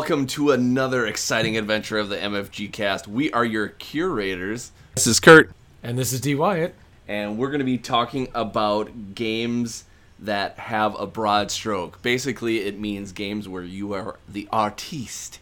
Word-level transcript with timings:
Welcome 0.00 0.26
to 0.26 0.50
another 0.50 1.06
exciting 1.06 1.58
adventure 1.58 1.98
of 1.98 2.08
the 2.08 2.16
MFG 2.16 2.72
cast. 2.72 3.06
We 3.06 3.30
are 3.32 3.44
your 3.44 3.68
curators. 3.68 4.72
This 4.94 5.06
is 5.06 5.20
Kurt, 5.20 5.52
And 5.82 5.98
this 5.98 6.14
is 6.14 6.22
D. 6.22 6.34
Wyatt. 6.34 6.74
and 7.06 7.36
we're 7.36 7.48
going 7.48 7.58
to 7.58 7.66
be 7.66 7.76
talking 7.76 8.28
about 8.34 9.14
games 9.14 9.84
that 10.18 10.58
have 10.58 10.98
a 10.98 11.06
broad 11.06 11.50
stroke. 11.50 12.00
Basically, 12.00 12.60
it 12.60 12.80
means 12.80 13.12
games 13.12 13.46
where 13.46 13.62
you 13.62 13.92
are 13.92 14.18
the 14.26 14.48
artiste. 14.50 15.38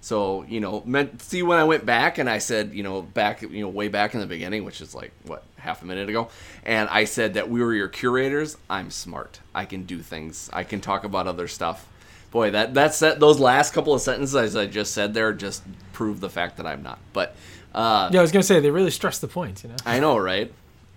So, 0.00 0.42
you 0.48 0.58
know, 0.58 0.82
meant, 0.84 1.22
see 1.22 1.44
when 1.44 1.60
I 1.60 1.64
went 1.64 1.86
back 1.86 2.18
and 2.18 2.28
I 2.28 2.38
said, 2.38 2.74
you 2.74 2.82
know, 2.82 3.02
back, 3.02 3.42
you 3.42 3.60
know, 3.60 3.68
way 3.68 3.86
back 3.86 4.14
in 4.14 4.18
the 4.18 4.26
beginning, 4.26 4.64
which 4.64 4.80
is 4.80 4.92
like, 4.92 5.12
what, 5.24 5.44
half 5.56 5.82
a 5.82 5.86
minute 5.86 6.08
ago, 6.08 6.30
and 6.64 6.88
I 6.88 7.04
said 7.04 7.34
that 7.34 7.48
we 7.48 7.62
were 7.62 7.74
your 7.74 7.86
curators, 7.86 8.56
I'm 8.68 8.90
smart. 8.90 9.38
I 9.54 9.66
can 9.66 9.84
do 9.84 10.00
things. 10.00 10.50
I 10.52 10.64
can 10.64 10.80
talk 10.80 11.04
about 11.04 11.28
other 11.28 11.46
stuff. 11.46 11.86
Boy, 12.30 12.50
that 12.52 12.74
that's 12.74 12.98
that 13.00 13.18
those 13.20 13.40
last 13.40 13.72
couple 13.72 13.92
of 13.92 14.00
sentences 14.00 14.36
as 14.36 14.56
I 14.56 14.66
just 14.66 14.92
said 14.92 15.14
there 15.14 15.32
just 15.32 15.62
prove 15.92 16.20
the 16.20 16.30
fact 16.30 16.56
that 16.58 16.66
I'm 16.66 16.82
not. 16.82 16.98
But 17.12 17.34
uh 17.74 18.10
Yeah, 18.12 18.20
I 18.20 18.22
was 18.22 18.32
gonna 18.32 18.42
say 18.42 18.60
they 18.60 18.70
really 18.70 18.90
stress 18.90 19.18
the 19.18 19.28
point, 19.28 19.62
you 19.64 19.70
know. 19.70 19.76
I 19.84 19.98
know, 20.00 20.16
right? 20.16 20.52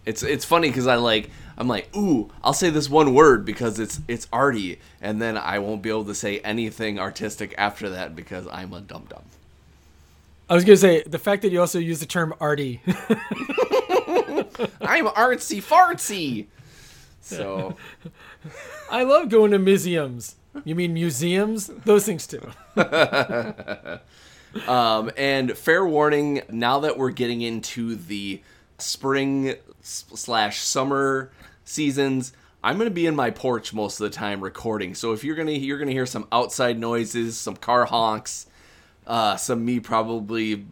It's 0.06 0.22
it's 0.22 0.46
funny 0.46 0.70
because 0.70 0.88
I 0.88 0.96
like 0.96 1.30
I'm 1.58 1.68
like, 1.68 1.96
ooh, 1.96 2.32
I'll 2.44 2.54
say 2.54 2.70
this 2.70 2.90
one 2.90 3.14
word 3.14 3.46
because 3.46 3.80
it's 3.80 4.00
it's 4.08 4.28
arty, 4.34 4.80
and 5.02 5.22
then 5.22 5.38
I 5.38 5.60
won't 5.60 5.82
be 5.82 5.90
able 5.90 6.06
to 6.06 6.16
say 6.16 6.40
anything 6.40 7.00
artistic 7.00 7.54
after 7.58 7.90
that 7.90 8.16
because 8.16 8.48
I'm 8.52 8.74
a 8.74 8.82
dum 8.82 9.06
dum. 9.10 9.24
I 10.50 10.56
was 10.56 10.66
gonna 10.66 10.78
say 10.78 11.04
the 11.04 11.20
fact 11.20 11.42
that 11.44 11.52
you 11.52 11.60
also 11.60 11.80
use 11.80 12.00
the 12.00 12.06
term 12.06 12.34
arty. 12.40 12.82
I'm 14.82 15.08
artsy 15.08 15.64
fartsy. 15.64 16.48
So 17.22 17.76
I 18.92 19.04
love 19.04 19.30
going 19.30 19.52
to 19.52 19.60
museums. 19.60 20.36
You 20.64 20.76
mean 20.76 20.94
museums? 20.94 21.68
Those 21.68 22.06
things 22.06 22.28
too. 22.28 22.52
Um, 24.68 25.12
and 25.18 25.58
fair 25.58 25.86
warning, 25.86 26.44
now 26.50 26.82
that 26.82 26.98
we're 26.98 27.10
getting 27.12 27.42
into 27.42 27.96
the 27.96 28.42
spring 28.78 29.56
slash 29.82 30.60
summer 30.60 31.32
seasons, 31.66 32.34
I'm 32.64 32.78
gonna 32.78 32.90
be 32.92 33.06
in 33.08 33.16
my 33.16 33.32
porch 33.32 33.74
most 33.74 34.00
of 34.00 34.10
the 34.10 34.16
time 34.16 34.42
recording. 34.42 34.96
So 34.96 35.12
if 35.14 35.24
you're 35.24 35.36
gonna 35.36 35.52
you're 35.52 35.80
gonna 35.80 35.92
hear 35.92 36.06
some 36.06 36.28
outside 36.32 36.80
noises, 36.80 37.38
some 37.38 37.56
car 37.56 37.86
honks, 37.86 38.46
uh, 39.08 39.36
some 39.38 39.66
me 39.66 39.80
probably 39.80 40.66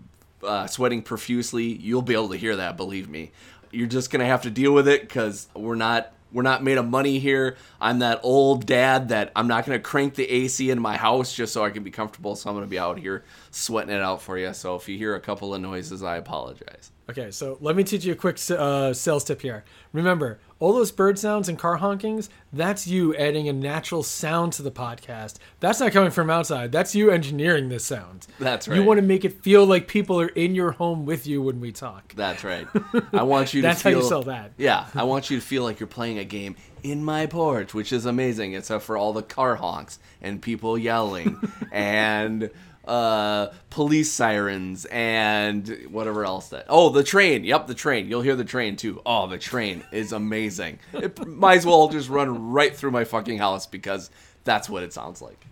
uh, 0.44 0.68
sweating 0.68 1.02
profusely, 1.02 1.66
you'll 1.66 2.02
be 2.02 2.14
able 2.14 2.30
to 2.30 2.38
hear 2.38 2.56
that. 2.58 2.78
Believe 2.78 3.10
me, 3.10 3.32
you're 3.72 3.88
just 3.88 4.12
gonna 4.12 4.26
have 4.26 4.44
to 4.44 4.52
deal 4.52 4.74
with 4.74 4.88
it 4.88 5.02
because 5.02 5.48
we're 5.56 5.76
not 5.76 6.14
we're 6.34 6.44
not 6.44 6.64
made 6.64 6.78
of 6.78 6.88
money 6.88 7.20
here. 7.20 7.58
I'm 7.80 8.00
that 8.00 8.20
old 8.24 8.66
dad 8.66 9.10
that 9.10 9.32
I'm 9.36 9.48
not 9.48 9.66
gonna 9.66 9.80
crank 9.80 10.16
the 10.16 10.30
AC 10.30 10.70
in 10.70 10.80
my 10.82 10.98
house 10.98 11.34
just 11.34 11.54
so 11.54 11.64
I 11.64 11.70
can 11.70 11.84
be 11.84 11.92
comfortable. 11.92 12.36
So 12.36 12.50
I'm 12.50 12.56
gonna 12.56 12.68
be 12.68 12.80
out 12.80 13.00
here 13.00 13.24
sweating 13.52 13.94
it 13.94 14.02
out 14.02 14.22
for 14.22 14.38
you. 14.38 14.54
So 14.54 14.76
if 14.76 14.88
you 14.88 14.98
hear 14.98 15.16
a 15.16 15.22
couple 15.22 15.54
of 15.54 15.62
noises, 15.62 16.04
I 16.04 16.18
apologize. 16.18 16.92
Okay, 17.12 17.30
so 17.30 17.58
let 17.60 17.76
me 17.76 17.84
teach 17.84 18.06
you 18.06 18.14
a 18.14 18.16
quick 18.16 18.40
uh, 18.52 18.94
sales 18.94 19.26
tip 19.26 19.42
here. 19.42 19.66
Remember, 19.92 20.40
all 20.60 20.72
those 20.72 20.94
bird 20.94 21.20
sounds 21.20 21.50
and 21.50 21.60
car 21.60 21.78
honkings, 21.80 22.30
that's 22.54 22.88
you 22.88 23.14
adding 23.18 23.50
a 23.50 23.54
natural 23.54 24.02
sound 24.02 24.54
to 24.54 24.62
the 24.62 24.72
podcast. 24.72 25.36
That's 25.60 25.82
not 25.82 25.92
coming 25.92 26.12
from 26.12 26.30
outside. 26.30 26.72
That's 26.72 26.96
you 26.96 27.12
engineering 27.12 27.68
this 27.68 27.84
sound. 27.84 28.28
That's 28.40 28.66
right. 28.66 28.78
You 28.78 28.86
want 28.86 29.00
to 29.00 29.06
make 29.06 29.26
it 29.26 29.44
feel 29.44 29.66
like 29.66 29.90
people 29.90 30.22
are 30.22 30.30
in 30.30 30.56
your 30.56 30.72
home 30.72 31.06
with 31.06 31.28
you 31.28 31.42
when 31.42 31.60
we 31.60 31.74
talk. 31.74 32.14
That's 32.16 32.46
right. 32.46 32.66
I 33.14 33.24
want 33.24 33.54
you 33.54 33.62
to 33.62 33.68
That's 33.68 33.82
how 33.82 33.90
feel. 33.90 34.00
you 34.00 34.08
sell 34.08 34.24
that. 34.24 34.54
Yeah, 34.58 34.88
I 34.96 35.04
want 35.04 35.30
you 35.30 35.38
to 35.38 35.46
feel 35.46 35.64
like 35.64 35.82
you're 35.82 35.88
playing 35.88 36.18
a 36.18 36.24
game 36.24 36.56
in 36.82 37.04
my 37.04 37.26
porch, 37.26 37.74
which 37.74 37.92
is 37.92 38.06
amazing, 38.06 38.54
except 38.54 38.86
for 38.86 38.96
all 38.96 39.12
the 39.12 39.22
car 39.22 39.58
honks 39.58 40.00
and 40.22 40.42
people 40.42 40.78
yelling 40.78 41.38
and 41.74 42.50
uh, 42.92 43.54
police 43.70 44.12
sirens 44.12 44.84
and 44.86 45.88
whatever 45.90 46.26
else 46.26 46.50
that. 46.50 46.66
Oh, 46.68 46.90
the 46.90 47.04
train. 47.04 47.46
Yep, 47.46 47.68
the 47.68 47.74
train. 47.74 48.10
You'll 48.10 48.22
hear 48.22 48.36
the 48.36 48.44
train 48.44 48.76
too. 48.76 49.02
Oh, 49.06 49.28
the 49.28 49.38
train 49.38 49.86
is 49.94 50.12
amazing. 50.12 50.80
It 50.94 51.26
might 51.26 51.60
as 51.60 51.66
well 51.66 51.88
just 51.88 52.10
run 52.10 52.52
right 52.52 52.76
through 52.76 52.92
my 52.92 53.06
fucking 53.06 53.38
house 53.38 53.66
because 53.66 54.10
that's 54.44 54.70
what 54.70 54.84
it 54.84 54.92
sounds 54.92 55.22
like. 55.22 55.46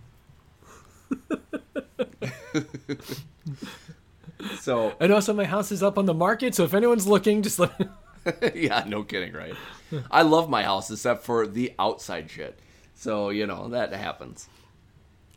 so 4.60 4.94
And 5.00 5.10
also, 5.10 5.32
my 5.32 5.44
house 5.44 5.72
is 5.72 5.82
up 5.82 5.96
on 5.96 6.04
the 6.04 6.14
market, 6.14 6.54
so 6.54 6.64
if 6.64 6.74
anyone's 6.74 7.06
looking, 7.06 7.40
just 7.40 7.58
let 7.58 7.72
yeah, 8.54 8.84
no 8.86 9.02
kidding, 9.02 9.32
right? 9.32 9.54
I 10.10 10.22
love 10.22 10.50
my 10.50 10.62
house 10.62 10.90
except 10.90 11.24
for 11.24 11.46
the 11.46 11.72
outside 11.78 12.30
shit. 12.30 12.58
So, 12.94 13.30
you 13.30 13.46
know, 13.46 13.68
that 13.68 13.94
happens. 13.94 14.46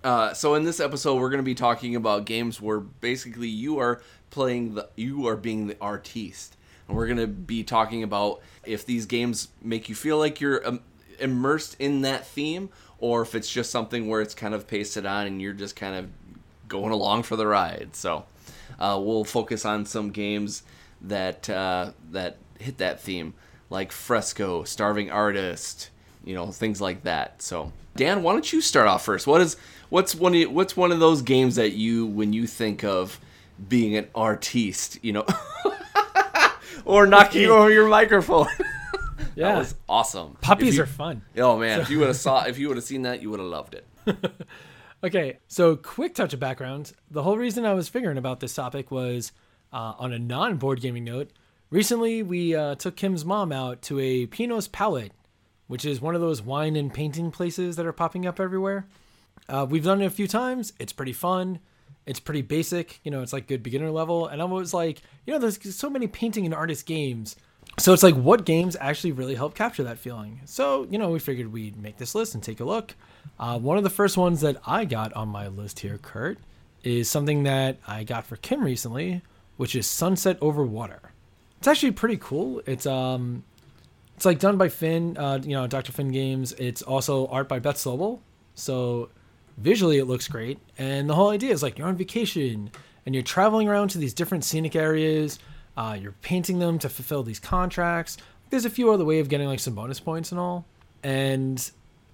Uh, 0.03 0.34
so 0.34 0.56
in 0.56 0.64
this 0.66 0.80
episode 0.80 1.16
we're 1.16 1.30
going 1.30 1.40
to 1.40 1.44
be 1.44 1.56
talking 1.56 1.96
about 1.96 2.25
games 2.25 2.62
where 2.62 2.80
basically 2.80 3.47
you 3.47 3.80
are 3.80 4.02
playing 4.30 4.75
the 4.75 4.90
you 4.96 5.28
are 5.28 5.38
being 5.38 5.68
the 5.68 5.78
artiste. 5.80 6.58
And 6.88 6.97
we're 6.97 7.08
going 7.08 7.19
to 7.19 7.28
be 7.28 7.64
talking 7.64 8.03
about 8.03 8.42
if 8.66 8.86
these 8.86 9.06
games 9.06 9.47
make 9.62 9.88
you 9.88 9.96
feel 9.96 10.18
like 10.18 10.42
you're 10.42 10.66
um, 10.68 10.81
immersed 11.19 11.78
in 11.80 12.02
that 12.02 12.28
theme 12.28 12.69
or 13.00 13.22
if 13.22 13.36
it's 13.36 13.50
just 13.50 13.72
something 13.72 14.08
where 14.08 14.22
it's 14.22 14.34
kind 14.34 14.53
of 14.53 14.68
pasted 14.68 15.06
on 15.06 15.28
and 15.28 15.42
you're 15.42 15.53
just 15.53 15.75
kind 15.75 15.96
of 15.96 16.09
going 16.68 16.92
along 16.92 17.24
for 17.24 17.36
the 17.36 17.47
ride. 17.47 17.96
So, 17.96 18.25
uh, 18.80 19.00
we'll 19.02 19.24
focus 19.24 19.66
on 19.66 19.86
some 19.86 20.09
games 20.09 20.63
that 21.02 21.50
uh, 21.50 21.92
that 22.12 22.38
hit 22.59 22.78
that 22.80 23.00
theme, 23.00 23.34
like 23.69 23.92
Fresco, 23.92 24.63
Starving 24.63 25.12
Artist, 25.12 25.90
you 26.24 26.34
know, 26.34 26.47
things 26.47 26.81
like 26.81 27.03
that. 27.03 27.42
So, 27.42 27.72
Dan, 27.96 28.24
why 28.24 28.34
don't 28.34 28.52
you 28.52 28.62
start 28.62 28.88
off 28.88 29.06
first? 29.06 29.28
What 29.28 29.42
is 29.42 29.58
what's 29.94 30.16
one 30.16 30.34
of, 30.34 30.52
what's 30.52 30.76
one 30.76 30.92
of 30.92 31.00
those 31.00 31.22
games 31.22 31.56
that 31.56 31.74
you 31.74 32.08
when 32.08 32.34
you 32.34 32.48
think 32.48 32.84
of 32.84 33.20
being 33.70 33.96
an 33.96 34.08
artiste, 34.16 34.98
you 35.04 35.14
know, 35.14 35.26
or 36.86 37.06
knocking 37.06 37.48
over 37.48 37.72
your 37.72 37.88
microphone? 37.88 38.48
yeah, 39.36 39.50
that 39.54 39.58
was 39.59 39.76
awesome. 39.88 40.36
Puppies 40.42 40.78
you- 40.78 40.84
are 40.84 40.88
fun. 40.88 41.22
Oh 41.38 41.59
man, 41.59 41.80
if 41.80 41.92
you 41.92 42.00
would 42.00 42.08
have 42.08 42.18
saw 42.18 42.44
if 42.48 42.58
you 42.58 42.70
would 42.70 42.78
have 42.78 42.84
seen 42.84 43.04
that, 43.04 43.22
you 43.22 43.30
would 43.30 43.40
have 43.40 43.48
loved 43.48 43.76
it. 43.76 43.86
Okay, 45.04 45.38
so 45.48 45.76
quick 45.76 46.16
touch 46.16 46.34
of 46.34 46.40
background. 46.40 46.94
The 47.12 47.22
whole 47.22 47.38
reason 47.38 47.66
I 47.66 47.74
was 47.74 47.88
figuring 47.88 48.18
about 48.18 48.40
this 48.40 48.56
topic 48.56 48.90
was 48.90 49.31
uh, 49.72 49.94
on 50.00 50.12
a 50.12 50.18
non 50.18 50.58
board 50.58 50.81
gaming 50.81 51.04
note. 51.04 51.30
Recently, 51.70 52.24
we 52.24 52.56
uh, 52.56 52.75
took 52.75 52.96
Kim's 52.96 53.25
mom 53.25 53.52
out 53.52 53.81
to 53.84 54.00
a 54.00 54.25
Pinot's 54.25 54.68
Palette, 54.68 55.12
which 55.68 55.86
is 55.86 56.02
one 56.02 56.16
of 56.16 56.22
those 56.22 56.42
wine 56.42 56.75
and 56.75 56.92
painting 56.92 57.30
places 57.31 57.75
that 57.75 57.86
are 57.86 57.94
popping 57.94 58.25
up 58.25 58.40
everywhere. 58.40 58.88
Uh, 59.50 59.66
we've 59.69 59.84
done 59.84 60.01
it 60.01 60.06
a 60.06 60.10
few 60.10 60.28
times. 60.28 60.74
It's 60.80 60.94
pretty 60.94 61.13
fun. 61.13 61.60
It's 62.06 62.19
pretty 62.19 62.42
basic. 62.42 63.00
You 63.04 63.12
know, 63.12 63.22
it's 63.22 63.34
like 63.34 63.48
good 63.48 63.63
beginner 63.63 63.92
level. 63.92 64.28
And 64.28 64.42
I 64.42 64.45
was 64.45 64.74
like, 64.74 65.01
you 65.25 65.34
know, 65.34 65.40
there's 65.40 65.75
so 65.75 65.90
many 65.90 66.07
painting 66.07 66.45
and 66.45 66.54
artist 66.54 66.86
games. 66.86 67.36
So 67.80 67.94
it's 67.94 68.04
like, 68.04 68.16
what 68.16 68.45
games 68.45 68.78
actually 68.80 69.13
really 69.13 69.36
help 69.36 69.56
capture 69.56 69.84
that 69.84 69.98
feeling? 69.98 70.42
So, 70.45 70.86
you 70.90 70.98
know, 70.98 71.10
we 71.10 71.19
figured 71.19 71.51
we'd 71.51 71.78
make 71.78 71.98
this 71.98 72.13
list 72.13 72.36
and 72.36 72.44
take 72.44 72.60
a 72.60 72.66
look. 72.66 72.95
Uh, 73.40 73.57
one 73.57 73.78
of 73.78 73.84
the 73.84 73.90
first 73.90 74.16
ones 74.16 74.42
that 74.42 74.57
I 74.66 74.86
got 74.86 75.12
on 75.13 75.30
my 75.30 75.48
list 75.48 75.80
here, 75.80 75.98
Kurt, 75.98 76.38
is 76.84 77.10
something 77.10 77.44
that 77.44 77.78
I 77.88 78.04
got 78.04 78.25
for 78.25 78.36
Kim 78.36 78.63
recently, 78.63 79.22
which 79.57 79.75
is 79.75 79.88
Sunset 79.88 80.38
Over 80.42 80.63
Water. 80.63 81.13
It's 81.57 81.68
actually 81.68 81.94
pretty 81.94 82.18
cool. 82.18 82.62
It's 82.66 82.86
um, 82.86 83.44
it's 84.16 84.25
like 84.25 84.40
done 84.40 84.57
by 84.57 84.69
Finn, 84.69 85.18
uh, 85.18 85.40
you 85.42 85.51
know, 85.51 85.66
Dr. 85.66 85.94
Finn 85.94 86.12
Games. 86.12 86.51
It's 86.54 86.81
also 86.81 87.28
art 87.28 87.48
by 87.48 87.60
Beth 87.60 87.78
Sobel. 87.78 88.19
So 88.54 89.10
visually 89.58 89.98
it 89.98 90.06
looks 90.06 90.28
great. 90.28 90.60
And 90.78 91.10
the 91.10 91.16
whole 91.16 91.30
idea 91.30 91.52
is 91.52 91.64
like 91.64 91.78
you're 91.78 91.88
on 91.88 91.96
vacation 91.96 92.72
and 93.06 93.14
you're 93.14 93.24
traveling 93.24 93.68
around 93.68 93.90
to 93.90 93.98
these 93.98 94.14
different 94.14 94.44
scenic 94.44 94.76
areas. 94.76 95.40
Uh, 95.76 95.98
you're 96.00 96.16
painting 96.22 96.60
them 96.60 96.80
to 96.80 96.90
fulfill 96.90 97.24
these 97.24 97.40
contracts. 97.40 98.18
There's 98.50 98.66
a 98.66 98.70
few 98.70 98.92
other 98.92 99.06
way 99.06 99.20
of 99.20 99.30
getting 99.30 99.48
like 99.48 99.60
some 99.60 99.76
bonus 99.76 100.00
points 100.00 100.32
and 100.32 100.40
all. 100.40 100.66
And 101.04 101.72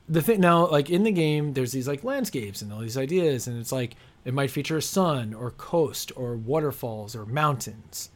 the 0.10 0.22
thing 0.22 0.42
now, 0.42 0.68
like 0.68 0.90
in 0.90 1.04
the 1.04 1.12
game, 1.12 1.54
there's 1.54 1.72
these 1.72 1.88
like 1.88 2.04
landscapes 2.04 2.62
and 2.62 2.74
all 2.74 2.80
these 2.80 2.98
ideas, 2.98 3.48
and 3.48 3.60
it's 3.60 3.72
like 3.72 3.96
it 4.26 4.34
might 4.34 4.50
feature 4.50 4.78
a 4.78 4.82
sun 4.82 5.34
or 5.34 5.52
coast 5.52 6.12
or 6.16 6.36
waterfalls 6.36 7.16
or 7.16 7.26
mountains, 7.26 8.10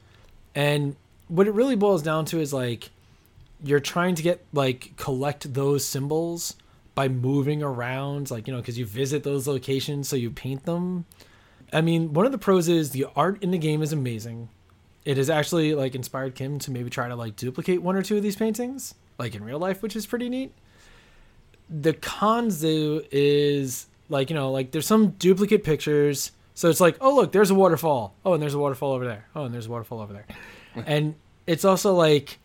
and 0.56 0.96
what 1.28 1.48
it 1.48 1.54
really 1.54 1.76
boils 1.76 2.02
down 2.02 2.26
to 2.26 2.40
is 2.40 2.52
like 2.52 2.90
you're 3.64 3.80
trying 3.80 4.16
to 4.16 4.24
get 4.24 4.44
like 4.52 4.94
collect 4.98 5.54
those 5.54 5.86
symbols 5.86 6.56
by 6.96 7.08
moving 7.08 7.64
around, 7.64 8.30
like 8.32 8.48
you 8.48 8.54
know, 8.54 8.60
because 8.60 8.78
you 8.78 8.86
visit 8.86 9.24
those 9.24 9.48
locations, 9.48 10.08
so 10.08 10.16
you 10.16 10.30
paint 10.30 10.66
them. 10.66 11.06
I 11.72 11.82
mean, 11.82 12.14
one 12.14 12.26
of 12.26 12.32
the 12.32 12.38
pros 12.38 12.68
is 12.68 12.92
the 12.92 13.08
art 13.16 13.42
in 13.42 13.52
the 13.52 13.58
game 13.58 13.82
is 13.82 13.92
amazing. 13.92 14.50
It 15.06 15.18
has 15.18 15.30
actually 15.30 15.74
like 15.74 15.96
inspired 15.96 16.36
Kim 16.36 16.60
to 16.60 16.72
maybe 16.72 16.90
try 16.90 17.08
to 17.08 17.16
like 17.16 17.36
duplicate 17.36 17.82
one 17.82 17.96
or 17.96 18.04
two 18.04 18.16
of 18.16 18.24
these 18.24 18.36
paintings, 18.36 18.96
like 19.18 19.36
in 19.36 19.44
real 19.44 19.60
life, 19.60 19.82
which 19.82 19.96
is 19.96 20.06
pretty 20.06 20.30
neat. 20.30 20.54
The 21.70 21.94
cons 21.94 22.62
though 22.62 23.02
is 23.12 23.88
like 24.10 24.30
you 24.30 24.36
know 24.36 24.52
like 24.52 24.72
there's 24.72 24.86
some 24.86 25.12
duplicate 25.12 25.64
pictures, 25.64 26.32
so 26.54 26.70
it's 26.70 26.80
like 26.80 26.98
oh 27.02 27.16
look 27.16 27.32
there's 27.32 27.50
a 27.50 27.56
waterfall, 27.56 28.14
oh 28.24 28.34
and 28.34 28.42
there's 28.42 28.54
a 28.54 28.60
waterfall 28.60 28.92
over 28.92 29.06
there, 29.06 29.28
oh 29.36 29.46
and 29.46 29.54
there's 29.54 29.66
a 29.66 29.72
waterfall 29.72 30.00
over 30.00 30.14
there, 30.14 30.28
and 30.86 31.16
it's 31.48 31.66
also 31.66 31.94
like 31.94 32.38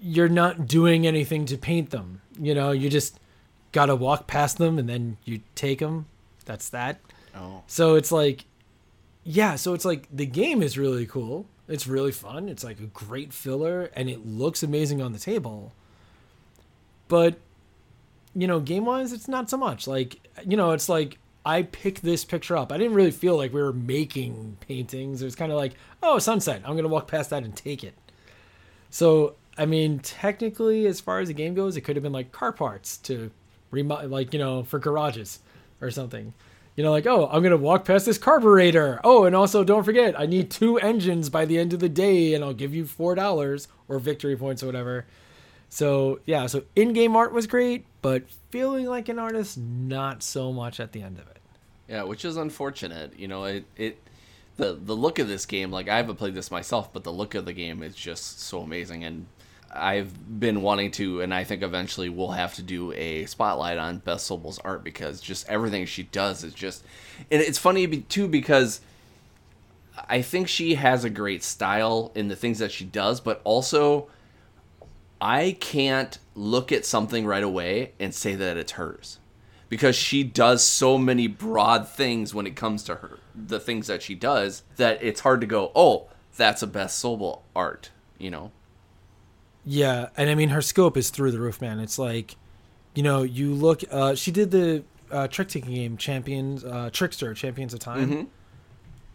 you're 0.00 0.28
not 0.28 0.66
doing 0.66 1.06
anything 1.06 1.44
to 1.46 1.56
paint 1.56 1.90
them. 1.90 2.22
You 2.38 2.54
know, 2.54 2.72
you 2.72 2.88
just 2.88 3.19
got 3.72 3.86
to 3.86 3.96
walk 3.96 4.26
past 4.26 4.58
them 4.58 4.78
and 4.78 4.88
then 4.88 5.16
you 5.24 5.40
take 5.54 5.78
them. 5.78 6.06
That's 6.44 6.68
that. 6.70 7.00
Oh. 7.34 7.62
So 7.66 7.94
it's 7.94 8.10
like, 8.10 8.44
yeah, 9.24 9.56
so 9.56 9.74
it's 9.74 9.84
like 9.84 10.08
the 10.12 10.26
game 10.26 10.62
is 10.62 10.78
really 10.78 11.06
cool. 11.06 11.46
It's 11.68 11.86
really 11.86 12.12
fun. 12.12 12.48
It's 12.48 12.64
like 12.64 12.80
a 12.80 12.86
great 12.86 13.32
filler 13.32 13.90
and 13.94 14.10
it 14.10 14.26
looks 14.26 14.62
amazing 14.62 15.00
on 15.00 15.12
the 15.12 15.18
table. 15.18 15.72
But, 17.06 17.36
you 18.34 18.46
know, 18.46 18.60
game 18.60 18.84
wise, 18.84 19.12
it's 19.12 19.28
not 19.28 19.50
so 19.50 19.56
much. 19.56 19.86
Like, 19.86 20.18
you 20.44 20.56
know, 20.56 20.72
it's 20.72 20.88
like 20.88 21.18
I 21.44 21.62
pick 21.62 22.00
this 22.00 22.24
picture 22.24 22.56
up. 22.56 22.72
I 22.72 22.78
didn't 22.78 22.94
really 22.94 23.10
feel 23.10 23.36
like 23.36 23.52
we 23.52 23.62
were 23.62 23.72
making 23.72 24.56
paintings. 24.60 25.22
It 25.22 25.24
was 25.24 25.36
kind 25.36 25.52
of 25.52 25.58
like, 25.58 25.74
oh, 26.02 26.18
sunset. 26.18 26.62
I'm 26.64 26.72
going 26.72 26.82
to 26.82 26.88
walk 26.88 27.08
past 27.08 27.30
that 27.30 27.44
and 27.44 27.54
take 27.54 27.84
it. 27.84 27.94
So, 28.90 29.36
I 29.56 29.66
mean, 29.66 30.00
technically, 30.00 30.86
as 30.86 31.00
far 31.00 31.20
as 31.20 31.28
the 31.28 31.34
game 31.34 31.54
goes, 31.54 31.76
it 31.76 31.82
could 31.82 31.96
have 31.96 32.02
been 32.02 32.12
like 32.12 32.32
car 32.32 32.52
parts 32.52 32.96
to 32.98 33.30
remo- 33.70 34.06
like, 34.06 34.32
you 34.32 34.38
know, 34.38 34.62
for 34.62 34.78
garages 34.78 35.40
or 35.80 35.90
something. 35.90 36.32
You 36.76 36.84
know, 36.84 36.92
like, 36.92 37.06
oh, 37.06 37.28
I'm 37.30 37.42
to 37.42 37.56
walk 37.56 37.84
past 37.84 38.06
this 38.06 38.16
carburetor. 38.16 39.00
Oh, 39.04 39.24
and 39.24 39.34
also 39.34 39.64
don't 39.64 39.84
forget, 39.84 40.18
I 40.18 40.26
need 40.26 40.50
two 40.50 40.78
engines 40.78 41.28
by 41.28 41.44
the 41.44 41.58
end 41.58 41.72
of 41.72 41.80
the 41.80 41.88
day, 41.88 42.32
and 42.32 42.44
I'll 42.44 42.54
give 42.54 42.74
you 42.74 42.84
$4 42.84 43.66
or 43.88 43.98
victory 43.98 44.36
points 44.36 44.62
or 44.62 44.66
whatever. 44.66 45.06
So, 45.68 46.20
yeah, 46.26 46.46
so 46.46 46.64
in 46.74 46.92
game 46.92 47.16
art 47.16 47.32
was 47.32 47.46
great, 47.46 47.86
but 48.02 48.24
feeling 48.50 48.86
like 48.86 49.08
an 49.08 49.18
artist, 49.18 49.58
not 49.58 50.22
so 50.22 50.52
much 50.52 50.80
at 50.80 50.92
the 50.92 51.02
end 51.02 51.18
of 51.18 51.28
it. 51.28 51.38
Yeah, 51.88 52.04
which 52.04 52.24
is 52.24 52.36
unfortunate. 52.36 53.18
You 53.18 53.28
know, 53.28 53.44
it, 53.44 53.64
it 53.76 53.98
the 54.56 54.74
the 54.74 54.94
look 54.94 55.18
of 55.18 55.26
this 55.26 55.46
game, 55.46 55.72
like 55.72 55.88
I 55.88 55.96
haven't 55.96 56.16
played 56.16 56.34
this 56.34 56.50
myself, 56.50 56.92
but 56.92 57.02
the 57.02 57.12
look 57.12 57.34
of 57.34 57.46
the 57.46 57.52
game 57.52 57.82
is 57.82 57.94
just 57.96 58.40
so 58.40 58.60
amazing 58.60 59.04
and 59.04 59.26
I've 59.72 60.40
been 60.40 60.62
wanting 60.62 60.90
to, 60.92 61.20
and 61.20 61.32
I 61.32 61.44
think 61.44 61.62
eventually 61.62 62.08
we'll 62.08 62.32
have 62.32 62.54
to 62.54 62.62
do 62.62 62.92
a 62.92 63.24
spotlight 63.26 63.78
on 63.78 63.98
Beth 63.98 64.18
Sobel's 64.18 64.58
art 64.58 64.82
because 64.82 65.20
just 65.20 65.48
everything 65.48 65.86
she 65.86 66.04
does 66.04 66.42
is 66.42 66.52
just, 66.52 66.84
and 67.30 67.40
it's 67.40 67.58
funny 67.58 67.86
too 67.86 68.26
because 68.26 68.80
I 70.08 70.22
think 70.22 70.48
she 70.48 70.74
has 70.74 71.04
a 71.04 71.10
great 71.10 71.44
style 71.44 72.10
in 72.14 72.28
the 72.28 72.36
things 72.36 72.58
that 72.58 72.72
she 72.72 72.84
does, 72.84 73.20
but 73.20 73.40
also 73.44 74.08
I 75.20 75.56
can't 75.60 76.18
look 76.34 76.72
at 76.72 76.86
something 76.86 77.26
right 77.26 77.42
away 77.42 77.92
and 78.00 78.14
say 78.14 78.34
that 78.34 78.56
it's 78.56 78.72
hers 78.72 79.18
because 79.68 79.94
she 79.94 80.24
does 80.24 80.64
so 80.64 80.98
many 80.98 81.26
broad 81.26 81.88
things 81.88 82.34
when 82.34 82.46
it 82.46 82.56
comes 82.56 82.82
to 82.84 82.96
her 82.96 83.18
the 83.34 83.60
things 83.60 83.86
that 83.86 84.02
she 84.02 84.14
does 84.14 84.62
that 84.76 85.02
it's 85.02 85.20
hard 85.20 85.40
to 85.40 85.46
go 85.46 85.70
oh 85.74 86.08
that's 86.36 86.62
a 86.62 86.66
Beth 86.66 86.90
Sobel 86.90 87.40
art 87.54 87.90
you 88.18 88.30
know 88.30 88.50
yeah, 89.64 90.08
and 90.16 90.30
I 90.30 90.34
mean 90.34 90.50
her 90.50 90.62
scope 90.62 90.96
is 90.96 91.10
through 91.10 91.32
the 91.32 91.40
roof, 91.40 91.60
man. 91.60 91.80
It's 91.80 91.98
like, 91.98 92.36
you 92.94 93.02
know, 93.02 93.22
you 93.22 93.54
look. 93.54 93.82
Uh, 93.90 94.14
she 94.14 94.30
did 94.30 94.50
the 94.50 94.84
uh, 95.10 95.28
trick 95.28 95.48
taking 95.48 95.74
game, 95.74 95.96
Champions, 95.96 96.64
uh, 96.64 96.90
Trickster, 96.92 97.34
Champions 97.34 97.74
of 97.74 97.80
Time, 97.80 98.10
mm-hmm. 98.10 98.24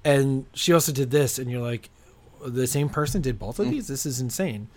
and 0.04 0.46
she 0.54 0.74
also 0.74 0.92
did 0.92 1.12
this, 1.12 1.40
and 1.40 1.50
you're 1.50 1.62
like, 1.62 1.90
the 2.46 2.68
same 2.68 2.90
person 2.90 3.22
did 3.22 3.40
both 3.40 3.60
of 3.60 3.66
mm-hmm. 3.66 3.76
these. 3.76 3.88
This 3.88 4.06
is 4.06 4.20
insane. 4.20 4.68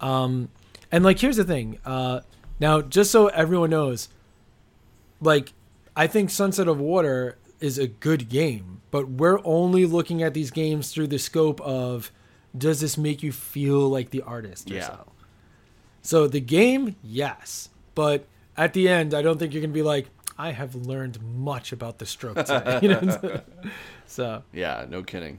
Um, 0.00 0.48
and 0.92 1.04
like, 1.04 1.18
here's 1.18 1.36
the 1.36 1.44
thing. 1.44 1.78
Uh, 1.84 2.20
now, 2.58 2.82
just 2.82 3.10
so 3.10 3.28
everyone 3.28 3.70
knows, 3.70 4.08
like, 5.20 5.52
I 5.96 6.06
think 6.06 6.30
Sunset 6.30 6.68
Over 6.68 6.82
Water 6.82 7.38
is 7.60 7.78
a 7.78 7.86
good 7.86 8.28
game, 8.28 8.80
but 8.90 9.08
we're 9.08 9.40
only 9.44 9.86
looking 9.86 10.22
at 10.22 10.34
these 10.34 10.50
games 10.50 10.92
through 10.92 11.08
the 11.08 11.18
scope 11.18 11.60
of 11.60 12.10
does 12.56 12.80
this 12.80 12.98
make 12.98 13.22
you 13.22 13.32
feel 13.32 13.88
like 13.88 14.10
the 14.10 14.22
artist 14.22 14.70
or 14.70 14.74
yeah. 14.74 14.86
so? 14.86 15.12
So 16.02 16.26
the 16.26 16.40
game, 16.40 16.96
yes. 17.02 17.68
But 17.94 18.26
at 18.56 18.72
the 18.72 18.88
end, 18.88 19.14
I 19.14 19.22
don't 19.22 19.38
think 19.38 19.52
you're 19.52 19.62
gonna 19.62 19.72
be 19.72 19.82
like, 19.82 20.06
I 20.38 20.52
have 20.52 20.74
learned 20.74 21.20
much 21.22 21.72
about 21.72 21.98
the 21.98 22.06
stroke 22.06 22.36
today. 22.46 22.78
you 22.82 22.88
know? 22.88 23.40
so 24.06 24.42
Yeah, 24.52 24.86
no 24.88 25.02
kidding. 25.02 25.38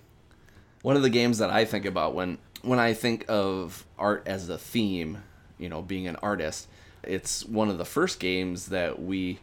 One 0.82 0.96
of 0.96 1.02
the 1.02 1.10
games 1.10 1.40
that 1.40 1.50
I 1.50 1.66
think 1.66 1.86
about 1.86 2.14
when 2.14 2.38
when 2.62 2.80
I 2.80 2.94
think 2.94 3.26
of 3.28 3.86
art 3.98 4.24
as 4.28 4.48
a 4.50 4.58
theme, 4.58 5.24
you 5.58 5.70
know, 5.70 5.82
being 5.82 6.08
an 6.08 6.16
artist, 6.18 6.68
it's 7.04 7.44
one 7.46 7.70
of 7.70 7.78
the 7.78 7.86
first 7.86 8.20
games 8.20 8.68
that 8.68 9.02
we 9.02 9.40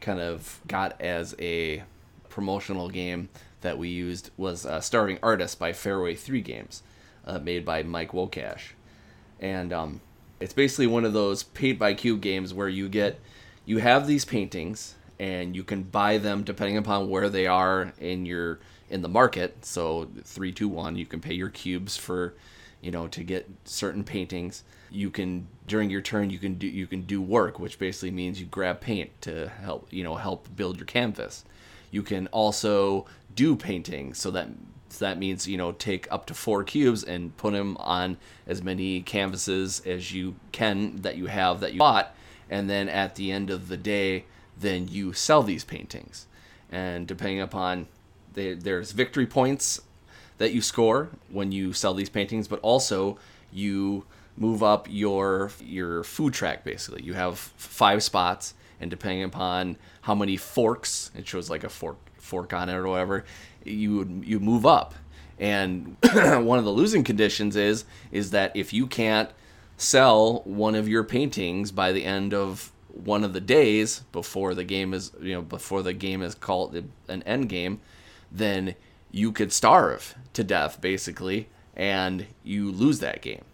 kind 0.00 0.20
of 0.20 0.60
got 0.66 1.00
as 1.00 1.34
a 1.38 1.84
promotional 2.28 2.90
game 2.90 3.30
that 3.62 3.78
we 3.78 3.88
used 3.88 4.30
was 4.36 4.66
uh, 4.66 4.80
Starving 4.80 5.18
Artist 5.22 5.58
by 5.58 5.72
Fairway 5.72 6.14
3 6.14 6.40
Games 6.40 6.82
uh, 7.26 7.38
made 7.38 7.64
by 7.64 7.82
Mike 7.82 8.12
Wokash, 8.12 8.72
and 9.40 9.72
um, 9.72 10.00
it's 10.40 10.52
basically 10.52 10.86
one 10.86 11.04
of 11.04 11.12
those 11.12 11.42
paint 11.42 11.78
by 11.78 11.94
cube 11.94 12.20
games 12.20 12.52
where 12.52 12.68
you 12.68 12.88
get 12.88 13.20
you 13.64 13.78
have 13.78 14.06
these 14.06 14.24
paintings 14.24 14.94
and 15.18 15.54
you 15.54 15.62
can 15.62 15.84
buy 15.84 16.18
them 16.18 16.42
depending 16.42 16.76
upon 16.76 17.08
where 17.08 17.28
they 17.28 17.46
are 17.46 17.92
in 18.00 18.26
your 18.26 18.58
in 18.90 19.02
the 19.02 19.08
market. 19.08 19.64
So 19.64 20.08
three, 20.24 20.52
two, 20.52 20.68
one, 20.68 20.96
you 20.96 21.06
can 21.06 21.20
pay 21.20 21.34
your 21.34 21.48
cubes 21.48 21.96
for 21.96 22.34
you 22.80 22.90
know 22.90 23.06
to 23.08 23.22
get 23.22 23.48
certain 23.64 24.02
paintings. 24.02 24.64
You 24.90 25.10
can 25.10 25.46
during 25.66 25.90
your 25.90 26.00
turn 26.00 26.30
you 26.30 26.38
can 26.38 26.54
do 26.54 26.66
you 26.66 26.86
can 26.86 27.02
do 27.02 27.22
work, 27.22 27.60
which 27.60 27.78
basically 27.78 28.10
means 28.10 28.40
you 28.40 28.46
grab 28.46 28.80
paint 28.80 29.10
to 29.22 29.48
help 29.48 29.86
you 29.92 30.02
know 30.02 30.16
help 30.16 30.54
build 30.56 30.76
your 30.76 30.86
canvas. 30.86 31.44
You 31.90 32.02
can 32.02 32.26
also 32.28 33.06
do 33.34 33.54
painting, 33.54 34.14
so 34.14 34.30
that 34.32 34.48
so 34.92 35.06
that 35.06 35.18
means, 35.18 35.48
you 35.48 35.56
know, 35.56 35.72
take 35.72 36.06
up 36.12 36.26
to 36.26 36.34
four 36.34 36.64
cubes 36.64 37.02
and 37.02 37.34
put 37.38 37.54
them 37.54 37.78
on 37.78 38.18
as 38.46 38.62
many 38.62 39.00
canvases 39.00 39.80
as 39.86 40.12
you 40.12 40.34
can 40.52 40.96
that 40.96 41.16
you 41.16 41.26
have 41.26 41.60
that 41.60 41.72
you 41.72 41.78
bought. 41.78 42.14
And 42.50 42.68
then 42.68 42.90
at 42.90 43.14
the 43.14 43.32
end 43.32 43.48
of 43.48 43.68
the 43.68 43.78
day, 43.78 44.26
then 44.58 44.88
you 44.88 45.14
sell 45.14 45.42
these 45.42 45.64
paintings. 45.64 46.26
And 46.70 47.06
depending 47.06 47.40
upon, 47.40 47.88
the, 48.34 48.52
there's 48.52 48.92
victory 48.92 49.26
points 49.26 49.80
that 50.36 50.52
you 50.52 50.60
score 50.60 51.08
when 51.30 51.52
you 51.52 51.72
sell 51.72 51.94
these 51.94 52.10
paintings, 52.10 52.46
but 52.46 52.60
also 52.60 53.18
you 53.50 54.04
move 54.36 54.62
up 54.62 54.86
your 54.90 55.50
your 55.62 56.04
food 56.04 56.34
track 56.34 56.64
basically. 56.64 57.02
You 57.02 57.14
have 57.14 57.38
five 57.38 58.02
spots 58.02 58.54
and 58.78 58.90
depending 58.90 59.22
upon 59.22 59.76
how 60.02 60.14
many 60.14 60.36
forks, 60.36 61.10
it 61.14 61.26
shows 61.26 61.48
like 61.48 61.64
a 61.64 61.68
fork 61.68 61.98
fork 62.32 62.54
on 62.54 62.70
it 62.70 62.74
or 62.74 62.88
whatever, 62.88 63.24
you 63.62 64.22
you 64.24 64.40
move 64.40 64.64
up. 64.64 64.94
And 65.38 65.96
one 66.14 66.58
of 66.58 66.64
the 66.64 66.72
losing 66.72 67.04
conditions 67.04 67.56
is 67.56 67.84
is 68.10 68.30
that 68.30 68.56
if 68.56 68.72
you 68.72 68.86
can't 68.86 69.28
sell 69.76 70.40
one 70.44 70.74
of 70.74 70.88
your 70.88 71.04
paintings 71.04 71.70
by 71.70 71.92
the 71.92 72.04
end 72.04 72.32
of 72.32 72.72
one 72.88 73.22
of 73.22 73.34
the 73.34 73.40
days 73.40 74.00
before 74.12 74.54
the 74.54 74.64
game 74.64 74.94
is 74.94 75.12
you 75.20 75.34
know 75.34 75.42
before 75.42 75.82
the 75.82 75.92
game 75.92 76.22
is 76.22 76.34
called 76.34 76.74
an 77.08 77.22
end 77.24 77.50
game, 77.50 77.80
then 78.30 78.74
you 79.10 79.30
could 79.30 79.52
starve 79.52 80.14
to 80.32 80.42
death 80.42 80.80
basically, 80.80 81.48
and 81.76 82.26
you 82.42 82.70
lose 82.72 83.00
that 83.00 83.20
game. 83.20 83.44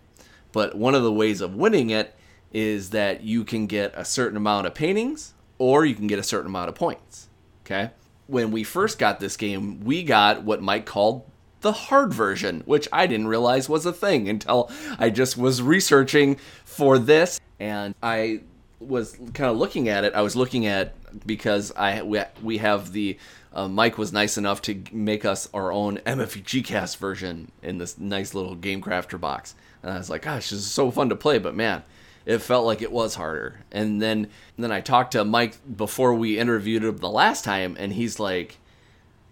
But 0.52 0.76
one 0.76 0.94
of 0.94 1.02
the 1.02 1.12
ways 1.12 1.40
of 1.40 1.56
winning 1.56 1.90
it 1.90 2.14
is 2.52 2.90
that 2.90 3.22
you 3.22 3.44
can 3.44 3.66
get 3.66 3.92
a 3.96 4.04
certain 4.04 4.36
amount 4.36 4.66
of 4.68 4.74
paintings 4.74 5.34
or 5.58 5.84
you 5.84 5.94
can 5.94 6.06
get 6.06 6.18
a 6.18 6.22
certain 6.22 6.46
amount 6.46 6.68
of 6.68 6.74
points. 6.74 7.28
Okay? 7.64 7.90
When 8.28 8.52
we 8.52 8.62
first 8.62 8.98
got 8.98 9.18
this 9.18 9.36
game, 9.36 9.80
we 9.80 10.04
got 10.04 10.44
what 10.44 10.62
Mike 10.62 10.86
called 10.86 11.28
the 11.60 11.72
hard 11.72 12.14
version, 12.14 12.62
which 12.66 12.86
I 12.92 13.08
didn't 13.08 13.26
realize 13.26 13.68
was 13.68 13.84
a 13.84 13.92
thing 13.92 14.28
until 14.28 14.70
I 14.98 15.10
just 15.10 15.36
was 15.36 15.60
researching 15.60 16.36
for 16.64 16.98
this 16.98 17.40
and 17.58 17.94
I 18.02 18.42
was 18.78 19.18
kind 19.34 19.50
of 19.50 19.56
looking 19.56 19.88
at 19.88 20.04
it. 20.04 20.14
I 20.14 20.22
was 20.22 20.36
looking 20.36 20.66
at 20.66 20.94
because 21.26 21.72
I 21.72 22.02
we, 22.02 22.20
we 22.42 22.58
have 22.58 22.92
the 22.92 23.18
uh, 23.52 23.66
Mike 23.66 23.98
was 23.98 24.12
nice 24.12 24.36
enough 24.36 24.62
to 24.62 24.82
make 24.92 25.24
us 25.24 25.48
our 25.52 25.72
own 25.72 25.96
MFG 25.98 26.64
cast 26.64 26.98
version 26.98 27.50
in 27.62 27.78
this 27.78 27.98
nice 27.98 28.34
little 28.34 28.54
game 28.54 28.80
crafter 28.82 29.18
box. 29.18 29.54
And 29.82 29.90
I 29.90 29.98
was 29.98 30.10
like, 30.10 30.22
gosh, 30.22 30.50
this 30.50 30.60
is 30.60 30.70
so 30.70 30.90
fun 30.90 31.08
to 31.08 31.16
play, 31.16 31.38
but 31.38 31.56
man, 31.56 31.82
it 32.28 32.42
felt 32.42 32.66
like 32.66 32.82
it 32.82 32.92
was 32.92 33.14
harder. 33.14 33.60
And 33.72 34.02
then 34.02 34.28
then 34.58 34.70
I 34.70 34.82
talked 34.82 35.12
to 35.12 35.24
Mike 35.24 35.56
before 35.76 36.12
we 36.12 36.38
interviewed 36.38 36.84
him 36.84 36.98
the 36.98 37.08
last 37.08 37.42
time, 37.42 37.74
and 37.80 37.90
he's 37.90 38.20
like, 38.20 38.58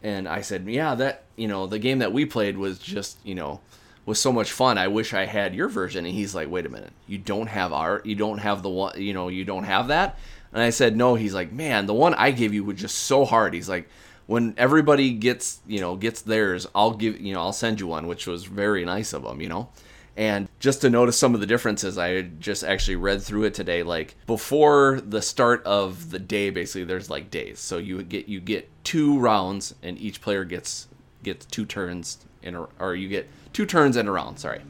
and 0.02 0.26
I 0.26 0.40
said, 0.40 0.66
yeah, 0.66 0.94
that 0.94 1.24
you 1.36 1.46
know 1.46 1.66
the 1.66 1.78
game 1.78 1.98
that 1.98 2.14
we 2.14 2.24
played 2.24 2.56
was 2.56 2.78
just 2.78 3.18
you 3.22 3.34
know 3.34 3.60
was 4.06 4.18
so 4.18 4.32
much 4.32 4.50
fun. 4.50 4.78
I 4.78 4.88
wish 4.88 5.12
I 5.12 5.26
had 5.26 5.54
your 5.54 5.68
version. 5.68 6.06
And 6.06 6.14
he's 6.14 6.34
like, 6.34 6.48
wait 6.48 6.64
a 6.64 6.70
minute, 6.70 6.92
you 7.06 7.18
don't 7.18 7.48
have 7.48 7.72
art, 7.72 8.06
you 8.06 8.14
don't 8.14 8.38
have 8.38 8.62
the 8.62 8.70
one, 8.70 8.98
you 8.98 9.12
know, 9.12 9.28
you 9.28 9.44
don't 9.44 9.64
have 9.64 9.88
that. 9.88 10.18
And 10.54 10.62
I 10.62 10.70
said, 10.70 10.96
no. 10.96 11.16
He's 11.16 11.34
like, 11.34 11.52
man, 11.52 11.84
the 11.84 11.92
one 11.92 12.14
I 12.14 12.30
gave 12.30 12.54
you 12.54 12.64
was 12.64 12.80
just 12.80 12.96
so 12.96 13.26
hard. 13.26 13.52
He's 13.52 13.68
like, 13.68 13.90
when 14.26 14.54
everybody 14.56 15.12
gets 15.12 15.60
you 15.66 15.80
know 15.80 15.96
gets 15.96 16.22
theirs, 16.22 16.66
I'll 16.74 16.94
give 16.94 17.20
you 17.20 17.34
know 17.34 17.40
I'll 17.40 17.52
send 17.52 17.78
you 17.78 17.88
one, 17.88 18.06
which 18.06 18.26
was 18.26 18.44
very 18.44 18.86
nice 18.86 19.12
of 19.12 19.22
him, 19.22 19.42
you 19.42 19.50
know. 19.50 19.68
And 20.16 20.48
just 20.60 20.80
to 20.80 20.88
notice 20.88 21.18
some 21.18 21.34
of 21.34 21.40
the 21.40 21.46
differences, 21.46 21.98
I 21.98 22.22
just 22.22 22.64
actually 22.64 22.96
read 22.96 23.20
through 23.20 23.44
it 23.44 23.54
today. 23.54 23.82
Like 23.82 24.16
before 24.26 25.02
the 25.06 25.20
start 25.20 25.62
of 25.64 26.10
the 26.10 26.18
day, 26.18 26.48
basically 26.48 26.84
there's 26.84 27.10
like 27.10 27.30
days. 27.30 27.60
So 27.60 27.76
you 27.76 28.02
get 28.02 28.26
you 28.26 28.40
get 28.40 28.68
two 28.82 29.18
rounds, 29.18 29.74
and 29.82 29.98
each 29.98 30.22
player 30.22 30.44
gets 30.44 30.88
gets 31.22 31.44
two 31.44 31.66
turns 31.66 32.18
in 32.42 32.54
a, 32.54 32.66
or 32.78 32.94
you 32.94 33.08
get 33.08 33.28
two 33.52 33.66
turns 33.66 33.96
in 33.96 34.08
a 34.08 34.12
round. 34.12 34.38
Sorry. 34.38 34.62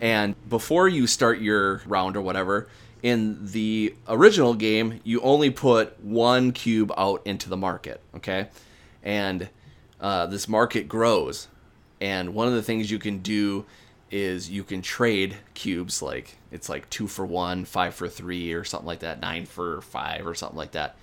And 0.00 0.34
before 0.50 0.88
you 0.88 1.06
start 1.06 1.40
your 1.40 1.80
round 1.86 2.16
or 2.16 2.20
whatever, 2.20 2.68
in 3.02 3.38
the 3.52 3.94
original 4.08 4.52
game, 4.52 5.00
you 5.04 5.22
only 5.22 5.48
put 5.48 5.98
one 6.04 6.52
cube 6.52 6.92
out 6.98 7.22
into 7.24 7.48
the 7.48 7.56
market. 7.56 8.02
Okay, 8.14 8.48
and 9.02 9.48
uh, 10.02 10.26
this 10.26 10.48
market 10.48 10.86
grows, 10.86 11.48
and 11.98 12.34
one 12.34 12.46
of 12.46 12.52
the 12.52 12.62
things 12.62 12.90
you 12.90 12.98
can 12.98 13.20
do 13.20 13.64
is 14.10 14.48
you 14.48 14.62
can 14.62 14.82
trade 14.82 15.36
cubes 15.54 16.00
like 16.00 16.36
it's 16.50 16.68
like 16.68 16.88
two 16.90 17.06
for 17.06 17.26
one, 17.26 17.64
five 17.64 17.94
for 17.94 18.08
three, 18.08 18.52
or 18.52 18.64
something 18.64 18.86
like 18.86 19.00
that, 19.00 19.20
nine 19.20 19.46
for 19.46 19.80
five, 19.82 20.26
or 20.26 20.34
something 20.34 20.56
like 20.56 20.72
that. 20.72 20.96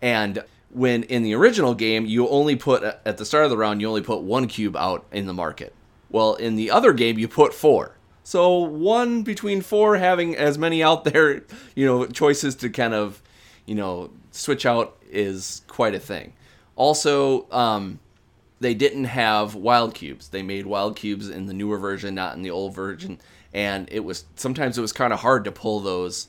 And 0.00 0.44
when 0.70 1.02
in 1.04 1.22
the 1.22 1.34
original 1.34 1.74
game, 1.74 2.06
you 2.06 2.28
only 2.28 2.56
put 2.56 2.82
at 2.82 3.16
the 3.16 3.24
start 3.24 3.44
of 3.44 3.50
the 3.50 3.56
round, 3.56 3.80
you 3.80 3.88
only 3.88 4.02
put 4.02 4.22
one 4.22 4.46
cube 4.46 4.76
out 4.76 5.06
in 5.12 5.26
the 5.26 5.34
market. 5.34 5.74
Well, 6.10 6.34
in 6.34 6.56
the 6.56 6.70
other 6.70 6.92
game, 6.92 7.18
you 7.18 7.28
put 7.28 7.54
four. 7.54 7.96
So 8.24 8.58
one 8.58 9.22
between 9.22 9.62
four 9.62 9.96
having 9.96 10.36
as 10.36 10.58
many 10.58 10.82
out 10.82 11.04
there, 11.12 11.44
you 11.74 11.86
know, 11.86 12.06
choices 12.06 12.54
to 12.56 12.70
kind 12.70 12.94
of, 12.94 13.22
you 13.66 13.74
know, 13.74 14.10
switch 14.30 14.66
out 14.66 14.96
is 15.10 15.62
quite 15.68 15.94
a 15.94 16.00
thing. 16.00 16.32
Also, 16.76 17.50
um, 17.50 17.98
they 18.62 18.74
didn't 18.74 19.04
have 19.04 19.54
wild 19.54 19.94
cubes. 19.94 20.28
They 20.28 20.42
made 20.42 20.66
wild 20.66 20.96
cubes 20.96 21.28
in 21.28 21.46
the 21.46 21.52
newer 21.52 21.78
version, 21.78 22.14
not 22.14 22.36
in 22.36 22.42
the 22.42 22.50
old 22.50 22.74
version, 22.74 23.18
and 23.52 23.88
it 23.90 24.00
was 24.00 24.24
sometimes 24.36 24.78
it 24.78 24.80
was 24.80 24.92
kind 24.92 25.12
of 25.12 25.20
hard 25.20 25.44
to 25.44 25.52
pull 25.52 25.80
those 25.80 26.28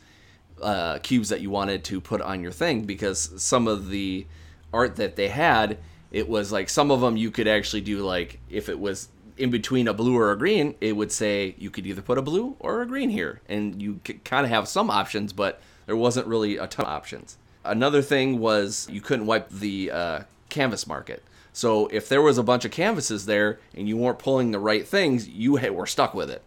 uh, 0.62 0.98
cubes 1.00 1.30
that 1.30 1.42
you 1.42 1.50
wanted 1.50 1.84
to 1.86 2.02
put 2.02 2.22
on 2.22 2.42
your 2.42 2.52
thing 2.52 2.86
because 2.86 3.32
some 3.42 3.68
of 3.68 3.90
the 3.90 4.26
art 4.74 4.96
that 4.96 5.16
they 5.16 5.28
had, 5.28 5.78
it 6.12 6.28
was 6.28 6.52
like 6.52 6.70
some 6.70 6.90
of 6.90 7.02
them 7.02 7.18
you 7.18 7.30
could 7.30 7.48
actually 7.48 7.82
do 7.82 8.00
like 8.00 8.40
if 8.50 8.68
it 8.68 8.80
was 8.80 9.10
in 9.38 9.52
between 9.52 9.88
a 9.88 9.94
blue 9.94 10.18
or 10.18 10.32
a 10.32 10.38
green, 10.38 10.76
it 10.82 10.96
would 10.96 11.12
say 11.12 11.56
you 11.58 11.70
could 11.70 11.86
either 11.86 12.02
put 12.02 12.18
a 12.18 12.22
blue 12.22 12.56
or 12.60 12.82
a 12.82 12.86
green 12.88 13.10
here, 13.10 13.42
and 13.48 13.82
you 13.82 14.00
kind 14.24 14.46
of 14.46 14.50
have 14.50 14.68
some 14.68 14.90
options, 14.90 15.34
but 15.34 15.62
there 15.86 15.96
wasn't 15.96 16.26
really 16.26 16.58
a 16.58 16.66
ton 16.66 16.86
of 16.86 16.92
options. 16.92 17.38
Another 17.64 18.02
thing 18.02 18.40
was 18.40 18.88
you 18.92 19.02
couldn't 19.02 19.28
wipe 19.28 19.50
the 19.50 19.92
uh, 19.92 20.20
canvas 20.50 20.88
market. 20.88 21.24
So 21.54 21.86
if 21.88 22.10
there 22.10 22.22
was 22.22 22.40
a 22.40 22.44
bunch 22.44 22.66
of 22.66 22.72
canvases 22.72 23.28
there 23.28 23.60
and 23.76 23.88
you 23.88 23.96
weren't 23.96 24.18
pulling 24.18 24.52
the 24.52 24.60
right 24.60 24.86
things, 24.86 25.30
you 25.30 25.54
were 25.54 25.86
stuck 25.86 26.16
with 26.16 26.32
it. 26.32 26.42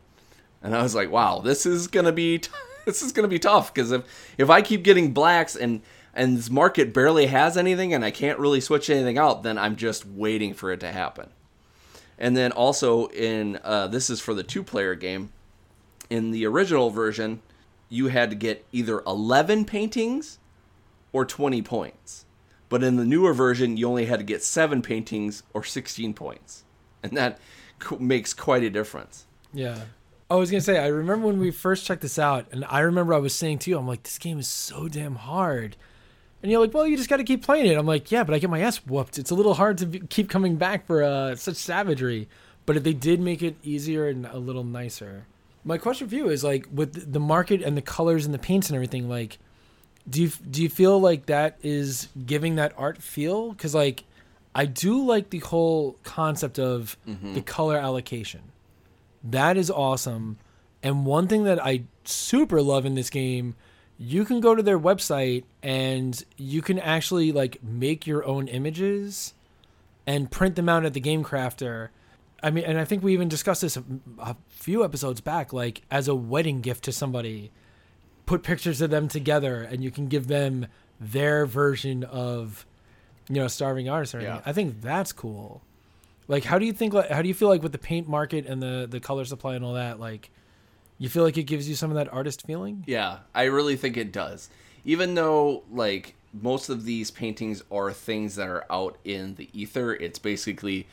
And 0.62 0.74
I 0.74 0.82
was 0.82 0.96
like, 0.96 1.10
wow, 1.10 1.38
this 1.38 1.64
is 1.64 1.86
gonna 1.86 2.12
be 2.12 2.40
t- 2.40 2.50
this 2.84 3.02
is 3.02 3.12
gonna 3.12 3.28
be 3.28 3.38
tough 3.38 3.72
because 3.72 3.92
if 3.92 4.34
if 4.36 4.50
I 4.50 4.62
keep 4.62 4.82
getting 4.82 5.12
blacks 5.12 5.54
and 5.54 5.80
and 6.12 6.36
this 6.36 6.50
market 6.50 6.92
barely 6.92 7.26
has 7.26 7.56
anything 7.56 7.94
and 7.94 8.04
I 8.04 8.10
can't 8.10 8.38
really 8.38 8.60
switch 8.60 8.90
anything 8.90 9.16
out, 9.16 9.44
then 9.44 9.58
I'm 9.58 9.76
just 9.76 10.04
waiting 10.06 10.54
for 10.54 10.72
it 10.72 10.80
to 10.80 10.90
happen. 10.90 11.30
And 12.18 12.36
then 12.36 12.50
also 12.50 13.06
in 13.08 13.60
uh, 13.62 13.86
this 13.86 14.10
is 14.10 14.20
for 14.20 14.34
the 14.34 14.42
two 14.42 14.64
player 14.64 14.96
game. 14.96 15.32
In 16.10 16.30
the 16.30 16.46
original 16.46 16.90
version, 16.90 17.42
you 17.88 18.08
had 18.08 18.30
to 18.30 18.36
get 18.36 18.64
either 18.72 19.02
11 19.06 19.64
paintings 19.64 20.38
or 21.12 21.24
20 21.24 21.62
points. 21.62 22.25
But 22.68 22.82
in 22.82 22.96
the 22.96 23.04
newer 23.04 23.32
version, 23.32 23.76
you 23.76 23.88
only 23.88 24.06
had 24.06 24.18
to 24.18 24.24
get 24.24 24.42
seven 24.42 24.82
paintings 24.82 25.42
or 25.54 25.62
16 25.62 26.14
points. 26.14 26.64
And 27.02 27.16
that 27.16 27.38
makes 28.00 28.34
quite 28.34 28.62
a 28.64 28.70
difference. 28.70 29.26
Yeah. 29.52 29.82
I 30.28 30.34
was 30.34 30.50
going 30.50 30.60
to 30.60 30.64
say, 30.64 30.78
I 30.78 30.88
remember 30.88 31.28
when 31.28 31.38
we 31.38 31.52
first 31.52 31.86
checked 31.86 32.02
this 32.02 32.18
out, 32.18 32.46
and 32.50 32.64
I 32.64 32.80
remember 32.80 33.14
I 33.14 33.18
was 33.18 33.34
saying 33.34 33.60
to 33.60 33.70
you, 33.70 33.78
I'm 33.78 33.86
like, 33.86 34.02
this 34.02 34.18
game 34.18 34.40
is 34.40 34.48
so 34.48 34.88
damn 34.88 35.14
hard. 35.14 35.76
And 36.42 36.50
you're 36.50 36.60
like, 36.60 36.74
well, 36.74 36.86
you 36.86 36.96
just 36.96 37.08
got 37.08 37.18
to 37.18 37.24
keep 37.24 37.44
playing 37.44 37.66
it. 37.66 37.78
I'm 37.78 37.86
like, 37.86 38.10
yeah, 38.10 38.24
but 38.24 38.34
I 38.34 38.40
get 38.40 38.50
my 38.50 38.60
ass 38.60 38.78
whooped. 38.78 39.18
It's 39.18 39.30
a 39.30 39.34
little 39.36 39.54
hard 39.54 39.78
to 39.78 39.86
be, 39.86 40.00
keep 40.00 40.28
coming 40.28 40.56
back 40.56 40.86
for 40.86 41.02
uh, 41.02 41.36
such 41.36 41.56
savagery. 41.56 42.28
But 42.66 42.82
they 42.82 42.92
did 42.92 43.20
make 43.20 43.42
it 43.42 43.56
easier 43.62 44.08
and 44.08 44.26
a 44.26 44.38
little 44.38 44.64
nicer. 44.64 45.26
My 45.64 45.78
question 45.78 46.08
for 46.08 46.14
you 46.16 46.28
is 46.28 46.42
like, 46.42 46.66
with 46.72 47.12
the 47.12 47.20
market 47.20 47.62
and 47.62 47.76
the 47.76 47.82
colors 47.82 48.26
and 48.26 48.34
the 48.34 48.38
paints 48.38 48.68
and 48.68 48.74
everything, 48.74 49.08
like, 49.08 49.38
do 50.08 50.22
you 50.22 50.28
do 50.50 50.62
you 50.62 50.68
feel 50.68 51.00
like 51.00 51.26
that 51.26 51.58
is 51.62 52.08
giving 52.24 52.56
that 52.56 52.72
art 52.76 53.02
feel? 53.02 53.52
Because 53.52 53.74
like, 53.74 54.04
I 54.54 54.66
do 54.66 55.04
like 55.04 55.30
the 55.30 55.40
whole 55.40 55.98
concept 56.02 56.58
of 56.58 56.96
mm-hmm. 57.06 57.34
the 57.34 57.42
color 57.42 57.76
allocation. 57.76 58.42
That 59.24 59.56
is 59.56 59.70
awesome. 59.70 60.38
And 60.82 61.04
one 61.04 61.26
thing 61.26 61.44
that 61.44 61.64
I 61.64 61.84
super 62.04 62.62
love 62.62 62.86
in 62.86 62.94
this 62.94 63.10
game, 63.10 63.56
you 63.98 64.24
can 64.24 64.40
go 64.40 64.54
to 64.54 64.62
their 64.62 64.78
website 64.78 65.44
and 65.62 66.22
you 66.36 66.62
can 66.62 66.78
actually 66.78 67.32
like 67.32 67.62
make 67.62 68.06
your 68.06 68.24
own 68.24 68.46
images 68.46 69.34
and 70.06 70.30
print 70.30 70.54
them 70.54 70.68
out 70.68 70.84
at 70.84 70.94
the 70.94 71.00
game 71.00 71.24
crafter. 71.24 71.88
I 72.42 72.50
mean, 72.50 72.64
and 72.64 72.78
I 72.78 72.84
think 72.84 73.02
we 73.02 73.12
even 73.14 73.28
discussed 73.28 73.62
this 73.62 73.76
a, 73.76 73.82
a 74.20 74.36
few 74.48 74.84
episodes 74.84 75.20
back, 75.20 75.52
like 75.52 75.82
as 75.90 76.06
a 76.06 76.14
wedding 76.14 76.60
gift 76.60 76.84
to 76.84 76.92
somebody 76.92 77.50
put 78.26 78.42
pictures 78.42 78.80
of 78.80 78.90
them 78.90 79.08
together 79.08 79.62
and 79.62 79.82
you 79.82 79.90
can 79.90 80.08
give 80.08 80.26
them 80.26 80.66
their 81.00 81.46
version 81.46 82.04
of 82.04 82.66
you 83.28 83.36
know 83.36 83.48
starving 83.48 83.88
artist 83.88 84.14
or 84.14 84.18
anything. 84.18 84.36
Yeah. 84.36 84.42
I 84.44 84.52
think 84.52 84.80
that's 84.80 85.12
cool. 85.12 85.62
Like 86.28 86.44
how 86.44 86.58
do 86.58 86.66
you 86.66 86.72
think 86.72 86.92
like 86.92 87.10
how 87.10 87.22
do 87.22 87.28
you 87.28 87.34
feel 87.34 87.48
like 87.48 87.62
with 87.62 87.72
the 87.72 87.78
paint 87.78 88.08
market 88.08 88.46
and 88.46 88.62
the 88.62 88.86
the 88.90 89.00
color 89.00 89.24
supply 89.24 89.54
and 89.54 89.64
all 89.64 89.74
that 89.74 90.00
like 90.00 90.30
you 90.98 91.08
feel 91.08 91.22
like 91.22 91.36
it 91.36 91.44
gives 91.44 91.68
you 91.68 91.74
some 91.74 91.90
of 91.90 91.96
that 91.96 92.12
artist 92.12 92.46
feeling? 92.46 92.84
Yeah, 92.86 93.18
I 93.34 93.44
really 93.44 93.76
think 93.76 93.96
it 93.96 94.12
does. 94.12 94.50
Even 94.84 95.14
though 95.14 95.62
like 95.70 96.14
most 96.32 96.68
of 96.68 96.84
these 96.84 97.10
paintings 97.10 97.62
are 97.70 97.92
things 97.92 98.36
that 98.36 98.48
are 98.48 98.64
out 98.70 98.98
in 99.04 99.34
the 99.36 99.48
ether, 99.52 99.94
it's 99.94 100.18
basically 100.18 100.86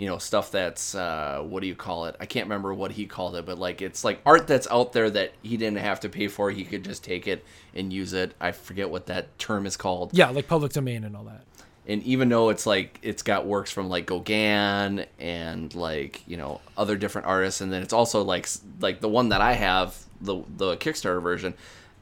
you 0.00 0.06
know 0.06 0.16
stuff 0.16 0.50
that's 0.50 0.94
uh, 0.94 1.44
what 1.46 1.60
do 1.60 1.66
you 1.66 1.74
call 1.74 2.06
it? 2.06 2.16
I 2.18 2.24
can't 2.24 2.46
remember 2.46 2.72
what 2.72 2.92
he 2.92 3.04
called 3.04 3.36
it 3.36 3.44
but 3.44 3.58
like 3.58 3.82
it's 3.82 4.02
like 4.02 4.20
art 4.24 4.46
that's 4.46 4.66
out 4.70 4.94
there 4.94 5.10
that 5.10 5.34
he 5.42 5.58
didn't 5.58 5.78
have 5.78 6.00
to 6.00 6.08
pay 6.08 6.26
for. 6.26 6.50
He 6.50 6.64
could 6.64 6.84
just 6.84 7.04
take 7.04 7.28
it 7.28 7.44
and 7.74 7.92
use 7.92 8.14
it. 8.14 8.32
I 8.40 8.52
forget 8.52 8.88
what 8.88 9.06
that 9.06 9.38
term 9.38 9.66
is 9.66 9.76
called. 9.76 10.12
Yeah 10.14 10.30
like 10.30 10.48
public 10.48 10.72
domain 10.72 11.04
and 11.04 11.14
all 11.14 11.24
that. 11.24 11.42
And 11.86 12.02
even 12.04 12.30
though 12.30 12.48
it's 12.48 12.64
like 12.64 12.98
it's 13.02 13.22
got 13.22 13.44
works 13.44 13.70
from 13.70 13.90
like 13.90 14.06
Gauguin 14.06 15.04
and 15.18 15.74
like 15.74 16.26
you 16.26 16.38
know 16.38 16.62
other 16.78 16.96
different 16.96 17.26
artists, 17.26 17.60
and 17.60 17.70
then 17.70 17.82
it's 17.82 17.92
also 17.92 18.22
like 18.22 18.48
like 18.80 19.02
the 19.02 19.08
one 19.08 19.28
that 19.28 19.42
I 19.42 19.52
have 19.52 19.98
the 20.22 20.42
the 20.56 20.78
Kickstarter 20.78 21.20
version 21.20 21.52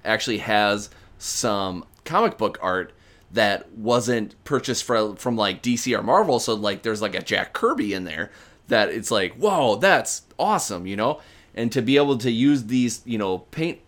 actually 0.04 0.38
has 0.38 0.88
some 1.18 1.84
comic 2.04 2.38
book 2.38 2.58
art 2.62 2.92
that 3.30 3.70
wasn't 3.72 4.42
purchased 4.44 4.84
from 4.84 5.16
from 5.16 5.36
like 5.36 5.62
DC 5.62 5.96
or 5.96 6.02
Marvel. 6.02 6.40
So 6.40 6.54
like 6.54 6.82
there's 6.82 7.02
like 7.02 7.14
a 7.14 7.22
Jack 7.22 7.52
Kirby 7.52 7.92
in 7.92 8.04
there 8.04 8.30
that 8.68 8.90
it's 8.90 9.10
like, 9.10 9.34
whoa, 9.34 9.76
that's 9.76 10.22
awesome, 10.38 10.86
you 10.86 10.96
know? 10.96 11.20
And 11.54 11.72
to 11.72 11.82
be 11.82 11.96
able 11.96 12.18
to 12.18 12.30
use 12.30 12.64
these, 12.64 13.02
you 13.04 13.18
know, 13.18 13.38
paint 13.38 13.80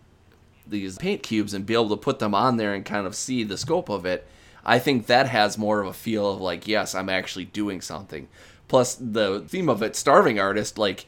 these 0.67 0.97
paint 0.97 1.23
cubes 1.23 1.53
and 1.53 1.65
be 1.65 1.73
able 1.73 1.89
to 1.89 1.97
put 1.97 2.19
them 2.19 2.35
on 2.35 2.57
there 2.57 2.73
and 2.73 2.85
kind 2.85 3.05
of 3.05 3.15
see 3.15 3.43
the 3.43 3.57
scope 3.57 3.89
of 3.89 4.05
it, 4.05 4.27
I 4.65 4.79
think 4.79 5.07
that 5.07 5.27
has 5.27 5.57
more 5.57 5.81
of 5.81 5.87
a 5.87 5.93
feel 5.93 6.31
of 6.31 6.41
like, 6.41 6.67
yes, 6.67 6.93
I'm 6.93 7.09
actually 7.09 7.45
doing 7.45 7.81
something. 7.81 8.27
Plus 8.67 8.95
the 8.95 9.43
theme 9.47 9.69
of 9.69 9.81
it, 9.81 9.95
starving 9.95 10.39
artist, 10.39 10.77
like 10.77 11.05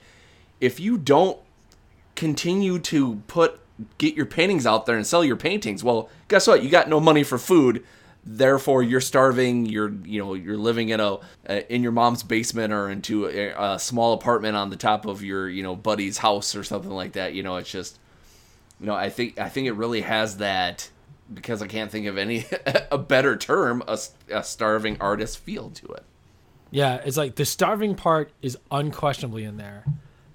if 0.59 0.79
you 0.79 0.97
don't 0.97 1.37
continue 2.15 2.79
to 2.79 3.15
put 3.27 3.59
get 3.97 4.15
your 4.15 4.25
paintings 4.25 4.67
out 4.67 4.85
there 4.85 4.95
and 4.95 5.05
sell 5.05 5.23
your 5.23 5.35
paintings, 5.35 5.83
well, 5.83 6.09
guess 6.27 6.47
what? 6.47 6.63
You 6.63 6.69
got 6.69 6.89
no 6.89 6.99
money 6.99 7.23
for 7.23 7.37
food 7.37 7.83
therefore 8.25 8.81
you're 8.81 9.01
starving 9.01 9.65
you're 9.65 9.91
you 10.05 10.19
know 10.19 10.33
you're 10.33 10.57
living 10.57 10.89
in 10.89 10.99
a, 10.99 11.19
in 11.73 11.83
your 11.83 11.91
mom's 11.91 12.23
basement 12.23 12.71
or 12.71 12.89
into 12.89 13.27
a, 13.27 13.73
a, 13.73 13.79
small 13.79 14.13
apartment 14.13 14.55
on 14.55 14.69
the 14.69 14.77
top 14.77 15.05
of 15.05 15.23
your 15.23 15.49
you 15.49 15.61
know 15.61 15.75
buddy's 15.75 16.17
house 16.17 16.55
or 16.55 16.63
something 16.63 16.91
like 16.91 17.13
that 17.13 17.33
you 17.33 17.43
know 17.43 17.57
it's 17.57 17.71
just 17.71 17.99
you 18.79 18.85
know 18.85 18.95
i 18.95 19.09
think 19.09 19.37
i 19.39 19.49
think 19.49 19.67
it 19.67 19.73
really 19.73 20.01
has 20.01 20.37
that 20.37 20.89
because 21.33 21.61
i 21.61 21.67
can't 21.67 21.91
think 21.91 22.05
of 22.05 22.17
any 22.17 22.45
a 22.91 22.97
better 22.97 23.35
term 23.35 23.83
a, 23.87 23.97
a 24.29 24.43
starving 24.43 24.95
artist 25.01 25.39
feel 25.39 25.69
to 25.71 25.87
it 25.87 26.03
yeah 26.71 27.01
it's 27.05 27.17
like 27.17 27.35
the 27.35 27.45
starving 27.45 27.93
part 27.93 28.31
is 28.41 28.57
unquestionably 28.71 29.43
in 29.43 29.57
there 29.57 29.83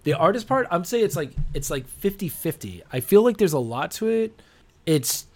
The 0.05 0.15
artist 0.15 0.47
part, 0.47 0.67
I'm 0.71 0.85
saying 0.85 1.05
it's 1.05 1.17
like 1.17 1.33
it's 1.53 1.69
like 1.69 1.87
50-50. 1.87 2.81
I 2.91 3.01
feel 3.01 3.23
like 3.23 3.37
there's 3.37 3.53
a 3.53 3.59
lot 3.59 3.91
to 3.93 4.09
it. 4.09 4.41
It's 4.87 5.27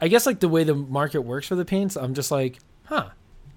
I 0.00 0.08
guess 0.08 0.26
like 0.26 0.40
the 0.40 0.48
way 0.48 0.64
the 0.64 0.74
market 0.74 1.22
works 1.22 1.46
for 1.48 1.56
the 1.56 1.64
paints, 1.64 1.96
I'm 1.96 2.14
just 2.14 2.30
like, 2.30 2.58
huh. 2.84 3.08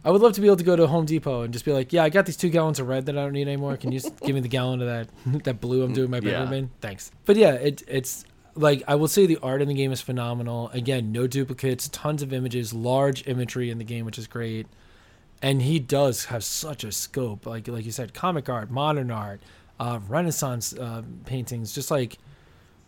I 0.04 0.10
would 0.10 0.22
love 0.22 0.34
to 0.34 0.42
be 0.42 0.48
able 0.48 0.58
to 0.58 0.64
go 0.64 0.76
to 0.76 0.88
Home 0.88 1.06
Depot 1.06 1.44
and 1.44 1.54
just 1.54 1.64
be 1.64 1.72
like, 1.72 1.94
yeah, 1.94 2.04
I 2.04 2.10
got 2.10 2.26
these 2.26 2.36
two 2.38 2.50
gallons 2.50 2.80
of 2.80 2.88
red 2.88 3.06
that 3.06 3.16
I 3.16 3.22
don't 3.22 3.34
need 3.34 3.48
anymore. 3.48 3.78
Can 3.78 3.92
you 3.92 4.00
just 4.00 4.20
give 4.22 4.34
me 4.34 4.42
the 4.42 4.48
gallon 4.48 4.82
of 4.82 4.88
that 4.88 5.44
that 5.44 5.62
blue 5.62 5.84
I'm 5.84 5.94
doing 5.94 6.10
my 6.10 6.20
bedroom 6.20 6.52
Yeah. 6.52 6.58
in? 6.58 6.72
Thanks. 6.82 7.12
But 7.26 7.36
yeah, 7.36 7.52
it, 7.54 7.84
it's 7.88 8.26
like 8.56 8.82
I 8.88 8.96
will 8.96 9.08
say 9.08 9.28
the 9.28 9.38
art 9.44 9.62
in 9.62 9.68
the 9.68 9.76
game 9.76 9.92
is 9.92 10.02
phenomenal. 10.02 10.70
Again, 10.74 11.12
no 11.12 11.28
duplicates, 11.28 11.88
tons 11.90 12.24
of 12.24 12.34
images, 12.34 12.74
large 12.74 13.28
imagery 13.28 13.70
in 13.70 13.78
the 13.78 13.84
game, 13.84 14.04
which 14.06 14.18
is 14.18 14.26
great. 14.26 14.66
And 15.44 15.62
he 15.62 15.78
does 15.80 16.26
have 16.26 16.44
such 16.44 16.84
a 16.84 16.92
scope, 16.92 17.46
like 17.46 17.68
like 17.68 17.86
you 17.86 17.92
said, 17.92 18.16
comic 18.16 18.50
art, 18.50 18.72
modern 18.72 19.12
art, 19.12 19.40
uh, 19.80 20.00
Renaissance 20.08 20.74
uh, 20.74 21.04
paintings, 21.26 21.74
just 21.76 21.92
like 21.92 22.18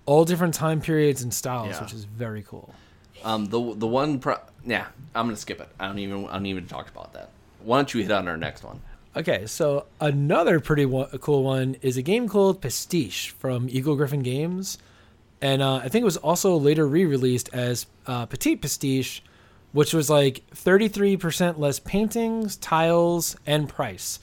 all 0.08 0.26
different 0.26 0.56
time 0.56 0.82
periods 0.82 1.22
and 1.22 1.32
styles, 1.32 1.70
Yeah. 1.70 1.82
which 1.84 1.94
is 1.94 2.06
very 2.06 2.42
cool. 2.42 2.74
Um, 3.24 3.46
the 3.46 3.74
the 3.76 3.88
one, 3.88 4.20
pro- 4.20 4.40
yeah, 4.66 4.88
I'm 5.16 5.28
gonna 5.28 5.38
skip 5.38 5.60
it. 5.62 5.70
I 5.80 5.88
don't 5.88 6.00
even 6.00 6.28
I 6.28 6.34
don't 6.34 6.46
even 6.46 6.68
talk 6.68 6.90
about 6.90 7.14
that. 7.14 7.30
Why 7.64 7.78
don't 7.78 7.94
you 7.94 8.02
hit 8.02 8.12
on 8.12 8.28
our 8.28 8.38
next 8.38 8.64
one? 8.64 8.82
Okay, 9.16 9.46
so 9.46 9.86
another 10.02 10.60
pretty 10.60 10.86
one, 10.86 11.08
cool 11.20 11.44
one 11.44 11.76
is 11.82 11.98
a 11.98 12.02
game 12.02 12.28
called 12.28 12.62
Pastiche 12.62 13.30
from 13.30 13.70
Eagle-Gryphon 13.70 14.24
Games, 14.24 14.80
and 15.40 15.62
uh, 15.62 15.76
I 15.76 15.88
think 15.90 16.02
it 16.02 16.06
was 16.06 16.18
also 16.18 16.58
later 16.58 16.88
re-released 16.88 17.50
as 17.54 17.86
uh, 18.08 18.26
Petite 18.26 18.62
Pastiche, 18.62 19.22
which 19.72 19.94
was 19.94 20.10
like 20.10 20.42
33% 20.56 21.60
less 21.60 21.78
paintings, 21.78 22.56
tiles, 22.56 23.36
and 23.46 23.70
price. 23.70 24.20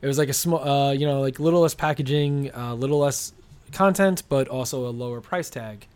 It 0.00 0.06
was 0.06 0.16
like 0.16 0.30
a 0.30 0.32
small, 0.34 0.66
uh, 0.66 0.92
you 0.92 1.06
know, 1.06 1.20
like 1.20 1.38
little 1.38 1.60
less 1.60 1.74
packaging, 1.74 2.50
a 2.54 2.74
little 2.74 3.00
less 3.00 3.34
content, 3.72 4.22
but 4.30 4.48
also 4.48 4.86
a 4.86 4.90
lower 4.90 5.20
price 5.20 5.50
tag. 5.50 5.86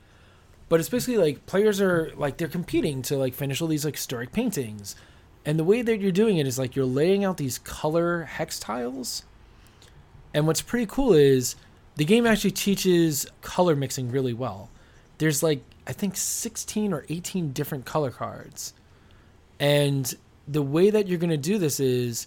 But 0.74 0.80
it's 0.80 0.88
basically 0.88 1.18
like 1.18 1.46
players 1.46 1.80
are 1.80 2.10
like 2.16 2.36
they're 2.36 2.48
competing 2.48 3.00
to 3.02 3.16
like 3.16 3.32
finish 3.32 3.62
all 3.62 3.68
these 3.68 3.84
like 3.84 3.94
historic 3.94 4.32
paintings. 4.32 4.96
And 5.44 5.56
the 5.56 5.62
way 5.62 5.82
that 5.82 6.00
you're 6.00 6.10
doing 6.10 6.38
it 6.38 6.48
is 6.48 6.58
like 6.58 6.74
you're 6.74 6.84
laying 6.84 7.24
out 7.24 7.36
these 7.36 7.58
color 7.58 8.24
hex 8.24 8.58
tiles. 8.58 9.22
And 10.34 10.48
what's 10.48 10.62
pretty 10.62 10.86
cool 10.86 11.12
is 11.12 11.54
the 11.94 12.04
game 12.04 12.26
actually 12.26 12.50
teaches 12.50 13.24
color 13.40 13.76
mixing 13.76 14.10
really 14.10 14.32
well. 14.32 14.68
There's 15.18 15.44
like 15.44 15.62
I 15.86 15.92
think 15.92 16.16
16 16.16 16.92
or 16.92 17.06
18 17.08 17.52
different 17.52 17.84
color 17.84 18.10
cards. 18.10 18.74
And 19.60 20.12
the 20.48 20.60
way 20.60 20.90
that 20.90 21.06
you're 21.06 21.20
going 21.20 21.30
to 21.30 21.36
do 21.36 21.56
this 21.56 21.78
is 21.78 22.26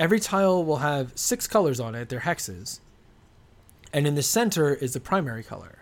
every 0.00 0.18
tile 0.18 0.64
will 0.64 0.78
have 0.78 1.12
six 1.14 1.46
colors 1.46 1.78
on 1.78 1.94
it, 1.94 2.08
they're 2.08 2.18
hexes. 2.18 2.80
And 3.92 4.08
in 4.08 4.16
the 4.16 4.22
center 4.24 4.74
is 4.74 4.94
the 4.94 5.00
primary 5.00 5.44
color. 5.44 5.79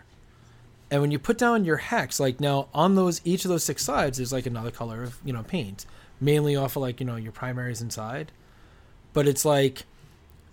And 0.91 1.01
when 1.01 1.11
you 1.11 1.19
put 1.19 1.37
down 1.37 1.65
your 1.65 1.77
hex, 1.77 2.19
like 2.19 2.39
now 2.39 2.67
on 2.73 2.95
those 2.95 3.21
each 3.23 3.45
of 3.45 3.49
those 3.49 3.63
six 3.63 3.83
sides, 3.83 4.17
there's 4.17 4.33
like 4.33 4.45
another 4.45 4.71
color 4.71 5.03
of 5.03 5.19
you 5.23 5.33
know 5.33 5.43
paint, 5.43 5.85
mainly 6.19 6.55
off 6.55 6.75
of 6.75 6.81
like 6.81 6.99
you 6.99 7.05
know 7.05 7.15
your 7.15 7.31
primaries 7.31 7.81
inside. 7.81 8.31
But 9.13 9.27
it's 9.27 9.45
like 9.45 9.83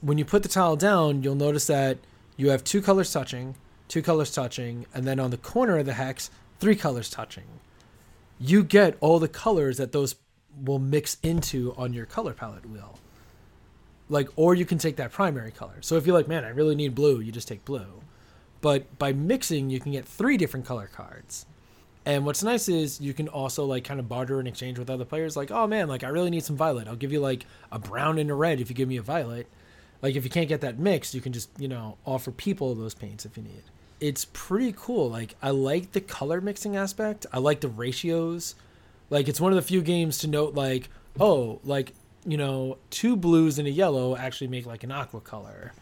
when 0.00 0.18
you 0.18 0.24
put 0.24 0.42
the 0.42 0.48
tile 0.48 0.76
down, 0.76 1.22
you'll 1.22 1.34
notice 1.34 1.66
that 1.68 1.98
you 2.36 2.50
have 2.50 2.64
two 2.64 2.82
colors 2.82 3.12
touching, 3.12 3.56
two 3.88 4.02
colors 4.02 4.30
touching, 4.30 4.86
and 4.94 5.06
then 5.06 5.18
on 5.18 5.30
the 5.30 5.38
corner 5.38 5.78
of 5.78 5.86
the 5.86 5.94
hex, 5.94 6.30
three 6.60 6.76
colors 6.76 7.08
touching. 7.08 7.46
You 8.38 8.62
get 8.62 8.98
all 9.00 9.18
the 9.18 9.28
colors 9.28 9.78
that 9.78 9.92
those 9.92 10.16
will 10.62 10.78
mix 10.78 11.16
into 11.22 11.74
on 11.78 11.94
your 11.94 12.04
color 12.04 12.34
palette 12.34 12.66
wheel. 12.66 12.98
Like, 14.08 14.28
or 14.36 14.54
you 14.54 14.66
can 14.66 14.78
take 14.78 14.96
that 14.96 15.10
primary 15.10 15.50
color. 15.50 15.76
So 15.80 15.96
if 15.96 16.06
you're 16.06 16.16
like, 16.16 16.28
man, 16.28 16.44
I 16.44 16.50
really 16.50 16.74
need 16.74 16.94
blue, 16.94 17.20
you 17.20 17.32
just 17.32 17.48
take 17.48 17.64
blue 17.64 18.02
but 18.66 18.98
by 18.98 19.12
mixing 19.12 19.70
you 19.70 19.78
can 19.78 19.92
get 19.92 20.04
three 20.04 20.36
different 20.36 20.66
color 20.66 20.90
cards. 20.92 21.46
And 22.04 22.26
what's 22.26 22.42
nice 22.42 22.68
is 22.68 23.00
you 23.00 23.14
can 23.14 23.28
also 23.28 23.64
like 23.64 23.84
kind 23.84 24.00
of 24.00 24.08
barter 24.08 24.40
and 24.40 24.48
exchange 24.48 24.76
with 24.76 24.90
other 24.90 25.04
players 25.04 25.36
like 25.36 25.52
oh 25.52 25.68
man 25.68 25.86
like 25.86 26.02
i 26.02 26.08
really 26.08 26.30
need 26.30 26.42
some 26.42 26.56
violet. 26.56 26.88
I'll 26.88 26.96
give 26.96 27.12
you 27.12 27.20
like 27.20 27.46
a 27.70 27.78
brown 27.78 28.18
and 28.18 28.28
a 28.28 28.34
red 28.34 28.60
if 28.60 28.68
you 28.68 28.74
give 28.74 28.88
me 28.88 28.96
a 28.96 29.02
violet. 29.02 29.46
Like 30.02 30.16
if 30.16 30.24
you 30.24 30.30
can't 30.30 30.48
get 30.48 30.62
that 30.62 30.80
mixed 30.80 31.14
you 31.14 31.20
can 31.20 31.32
just 31.32 31.48
you 31.60 31.68
know 31.68 31.96
offer 32.04 32.32
people 32.32 32.74
those 32.74 32.92
paints 32.92 33.24
if 33.24 33.36
you 33.36 33.44
need. 33.44 33.62
It's 34.00 34.24
pretty 34.32 34.74
cool. 34.76 35.08
Like 35.10 35.36
i 35.40 35.50
like 35.50 35.92
the 35.92 36.00
color 36.00 36.40
mixing 36.40 36.74
aspect. 36.74 37.24
I 37.32 37.38
like 37.38 37.60
the 37.60 37.68
ratios. 37.68 38.56
Like 39.10 39.28
it's 39.28 39.40
one 39.40 39.52
of 39.52 39.56
the 39.56 39.62
few 39.62 39.80
games 39.80 40.18
to 40.18 40.26
note 40.26 40.56
like 40.56 40.90
oh 41.20 41.60
like 41.62 41.92
you 42.24 42.36
know 42.36 42.78
two 42.90 43.14
blues 43.14 43.60
and 43.60 43.68
a 43.68 43.70
yellow 43.70 44.16
actually 44.16 44.48
make 44.48 44.66
like 44.66 44.82
an 44.82 44.90
aqua 44.90 45.20
color. 45.20 45.72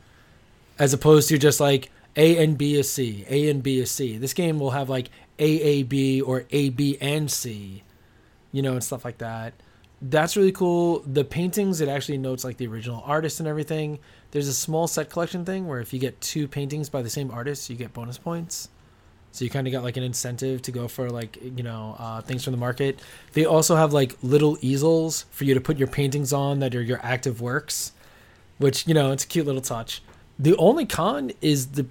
As 0.78 0.92
opposed 0.92 1.30
to 1.30 1.38
just 1.38 1.60
like 1.60 1.88
A 2.16 2.42
and 2.42 2.56
B 2.56 2.76
is 2.76 2.90
C, 2.90 3.24
A 3.28 3.50
and 3.50 3.62
B 3.62 3.80
is 3.80 3.90
C. 3.90 4.18
This 4.18 4.34
game 4.34 4.58
will 4.58 4.70
have 4.70 4.88
like 4.88 5.10
AAB 5.38 6.22
or 6.24 6.44
AB 6.50 6.98
and 7.00 7.30
C, 7.30 7.82
you 8.52 8.62
know, 8.62 8.72
and 8.72 8.84
stuff 8.84 9.04
like 9.04 9.18
that. 9.18 9.54
That's 10.00 10.36
really 10.36 10.52
cool. 10.52 11.00
The 11.06 11.24
paintings, 11.24 11.80
it 11.80 11.88
actually 11.88 12.18
notes 12.18 12.44
like 12.44 12.58
the 12.58 12.66
original 12.66 13.02
artist 13.06 13.40
and 13.40 13.48
everything. 13.48 13.98
There's 14.30 14.48
a 14.48 14.54
small 14.54 14.86
set 14.86 15.10
collection 15.10 15.44
thing 15.44 15.66
where 15.66 15.80
if 15.80 15.92
you 15.92 15.98
get 15.98 16.20
two 16.20 16.46
paintings 16.46 16.88
by 16.88 17.02
the 17.02 17.10
same 17.10 17.30
artist, 17.30 17.70
you 17.70 17.76
get 17.76 17.92
bonus 17.92 18.18
points. 18.18 18.68
So 19.32 19.44
you 19.44 19.50
kind 19.50 19.66
of 19.66 19.72
got 19.72 19.82
like 19.82 19.96
an 19.96 20.04
incentive 20.04 20.62
to 20.62 20.70
go 20.70 20.86
for 20.86 21.10
like 21.10 21.38
you 21.42 21.64
know 21.64 21.96
uh, 21.98 22.20
things 22.20 22.44
from 22.44 22.52
the 22.52 22.58
market. 22.58 23.00
They 23.32 23.44
also 23.44 23.74
have 23.74 23.92
like 23.92 24.16
little 24.22 24.56
easels 24.60 25.26
for 25.32 25.42
you 25.42 25.54
to 25.54 25.60
put 25.60 25.76
your 25.76 25.88
paintings 25.88 26.32
on 26.32 26.60
that 26.60 26.72
are 26.76 26.82
your 26.82 27.00
active 27.02 27.40
works, 27.40 27.90
which 28.58 28.86
you 28.86 28.94
know 28.94 29.10
it's 29.10 29.24
a 29.24 29.26
cute 29.26 29.44
little 29.46 29.60
touch. 29.60 30.02
The 30.38 30.56
only 30.56 30.86
con 30.86 31.32
is 31.40 31.68
the 31.68 31.86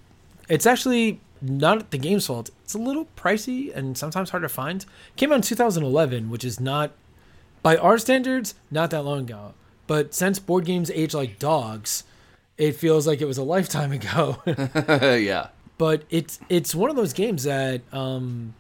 it's 0.49 0.65
actually 0.65 1.19
not 1.41 1.91
the 1.91 1.97
game's 1.97 2.27
fault. 2.27 2.49
It's 2.63 2.73
a 2.73 2.77
little 2.77 3.08
pricey 3.17 3.75
and 3.75 3.97
sometimes 3.97 4.29
hard 4.29 4.43
to 4.43 4.49
find. 4.49 4.86
Came 5.15 5.32
out 5.32 5.36
in 5.36 5.41
2011, 5.41 6.29
which 6.29 6.45
is 6.45 6.60
not 6.60 6.91
by 7.62 7.77
our 7.77 7.97
standards 7.97 8.56
not 8.71 8.91
that 8.91 9.03
long 9.03 9.21
ago. 9.21 9.53
But 9.88 10.13
since 10.13 10.39
board 10.39 10.65
games 10.65 10.89
age 10.91 11.13
like 11.13 11.39
dogs, 11.39 12.03
it 12.58 12.75
feels 12.75 13.06
like 13.06 13.21
it 13.21 13.25
was 13.25 13.38
a 13.38 13.43
lifetime 13.43 13.91
ago. 13.99 14.41
yeah. 14.45 15.47
but 15.77 16.03
it's 16.10 16.39
it's 16.49 16.73
one 16.73 16.89
of 16.89 16.95
those 16.95 17.13
games 17.13 17.43
that 17.43 17.82
um 17.91 18.53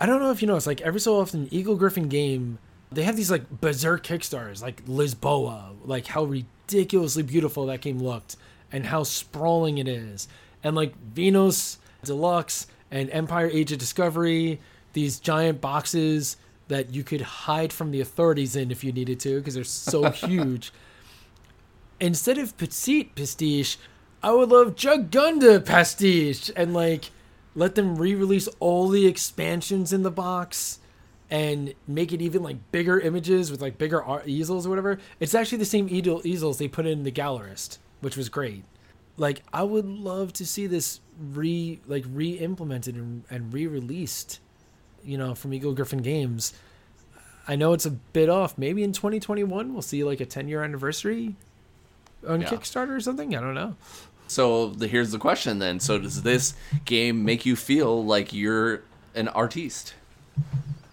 I 0.00 0.06
don't 0.06 0.20
know 0.20 0.32
if 0.32 0.42
you 0.42 0.48
know 0.48 0.56
it's 0.56 0.66
like 0.66 0.80
every 0.80 1.00
so 1.00 1.20
often 1.20 1.48
Eagle-Gryphon 1.52 2.08
game 2.08 2.58
they 2.90 3.02
have 3.04 3.16
these 3.16 3.30
like 3.30 3.60
berserk 3.60 4.04
kickstarters 4.04 4.62
like 4.62 4.84
Lisboa 4.86 5.74
like 5.84 6.06
how 6.06 6.24
ridiculously 6.24 7.22
beautiful 7.22 7.66
that 7.66 7.80
game 7.80 7.98
looked 7.98 8.36
and 8.72 8.86
how 8.86 9.02
sprawling 9.04 9.78
it 9.78 9.86
is 9.86 10.26
and 10.64 10.74
like 10.74 10.94
Vinhos 11.14 11.76
Deluxe 12.02 12.66
and 12.90 13.08
Empire 13.10 13.48
Age 13.52 13.70
of 13.70 13.78
Discovery 13.78 14.60
these 14.94 15.20
giant 15.20 15.60
boxes 15.60 16.36
that 16.68 16.94
you 16.94 17.04
could 17.04 17.20
hide 17.20 17.72
from 17.72 17.90
the 17.90 18.00
authorities 18.00 18.56
in 18.56 18.70
if 18.70 18.82
you 18.82 18.90
needed 18.92 19.20
to 19.20 19.38
because 19.38 19.54
they're 19.54 19.64
so 19.64 20.10
huge 20.10 20.72
instead 22.00 22.38
of 22.38 22.56
petite 22.56 23.14
pastiche, 23.14 23.78
I 24.22 24.32
would 24.32 24.50
love 24.50 24.74
Jugunda 24.74 25.64
pastiche 25.64 26.50
and 26.56 26.74
like 26.74 27.10
let 27.54 27.74
them 27.74 27.96
re-release 27.96 28.48
all 28.60 28.88
the 28.88 29.06
expansions 29.06 29.92
in 29.92 30.02
the 30.02 30.10
box 30.10 30.80
and 31.30 31.74
make 31.86 32.12
it 32.12 32.20
even 32.20 32.42
like 32.42 32.56
bigger 32.72 33.00
images 33.00 33.50
with 33.50 33.62
like 33.62 33.78
bigger 33.78 34.04
easels 34.26 34.66
or 34.66 34.70
whatever. 34.70 34.98
It's 35.20 35.34
actually 35.34 35.58
the 35.58 35.64
same 35.64 35.88
easels 35.90 36.58
they 36.58 36.68
put 36.68 36.86
in 36.86 37.04
the 37.04 37.12
Gallerist, 37.12 37.78
which 38.00 38.16
was 38.16 38.28
great. 38.28 38.64
Like 39.16 39.42
I 39.52 39.62
would 39.62 39.86
love 39.86 40.32
to 40.34 40.46
see 40.46 40.66
this 40.66 41.00
re 41.32 41.80
like 41.86 42.04
re-implemented 42.08 42.96
and, 42.96 43.24
and 43.30 43.52
re-released, 43.52 44.40
you 45.04 45.16
know, 45.18 45.34
from 45.34 45.54
Eagle-Gryphon 45.54 46.02
Games. 46.02 46.52
I 47.46 47.56
know 47.56 47.72
it's 47.74 47.86
a 47.86 47.90
bit 47.90 48.28
off. 48.28 48.56
Maybe 48.56 48.82
in 48.82 48.92
2021 48.92 49.72
we'll 49.72 49.82
see 49.82 50.02
like 50.02 50.20
a 50.20 50.26
10 50.26 50.48
year 50.48 50.62
anniversary 50.62 51.36
on 52.26 52.40
Yeah. 52.40 52.48
Kickstarter 52.48 52.96
or 52.96 53.00
something. 53.00 53.36
I 53.36 53.40
don't 53.40 53.54
know. 53.54 53.76
So 54.26 54.68
the, 54.68 54.88
here's 54.88 55.12
the 55.12 55.18
question 55.18 55.58
then. 55.58 55.78
So 55.80 55.98
does 55.98 56.22
this 56.22 56.54
game 56.84 57.24
make 57.24 57.44
you 57.46 57.54
feel 57.56 58.04
like 58.04 58.32
you're 58.32 58.82
an 59.14 59.28
artiste? 59.28 59.94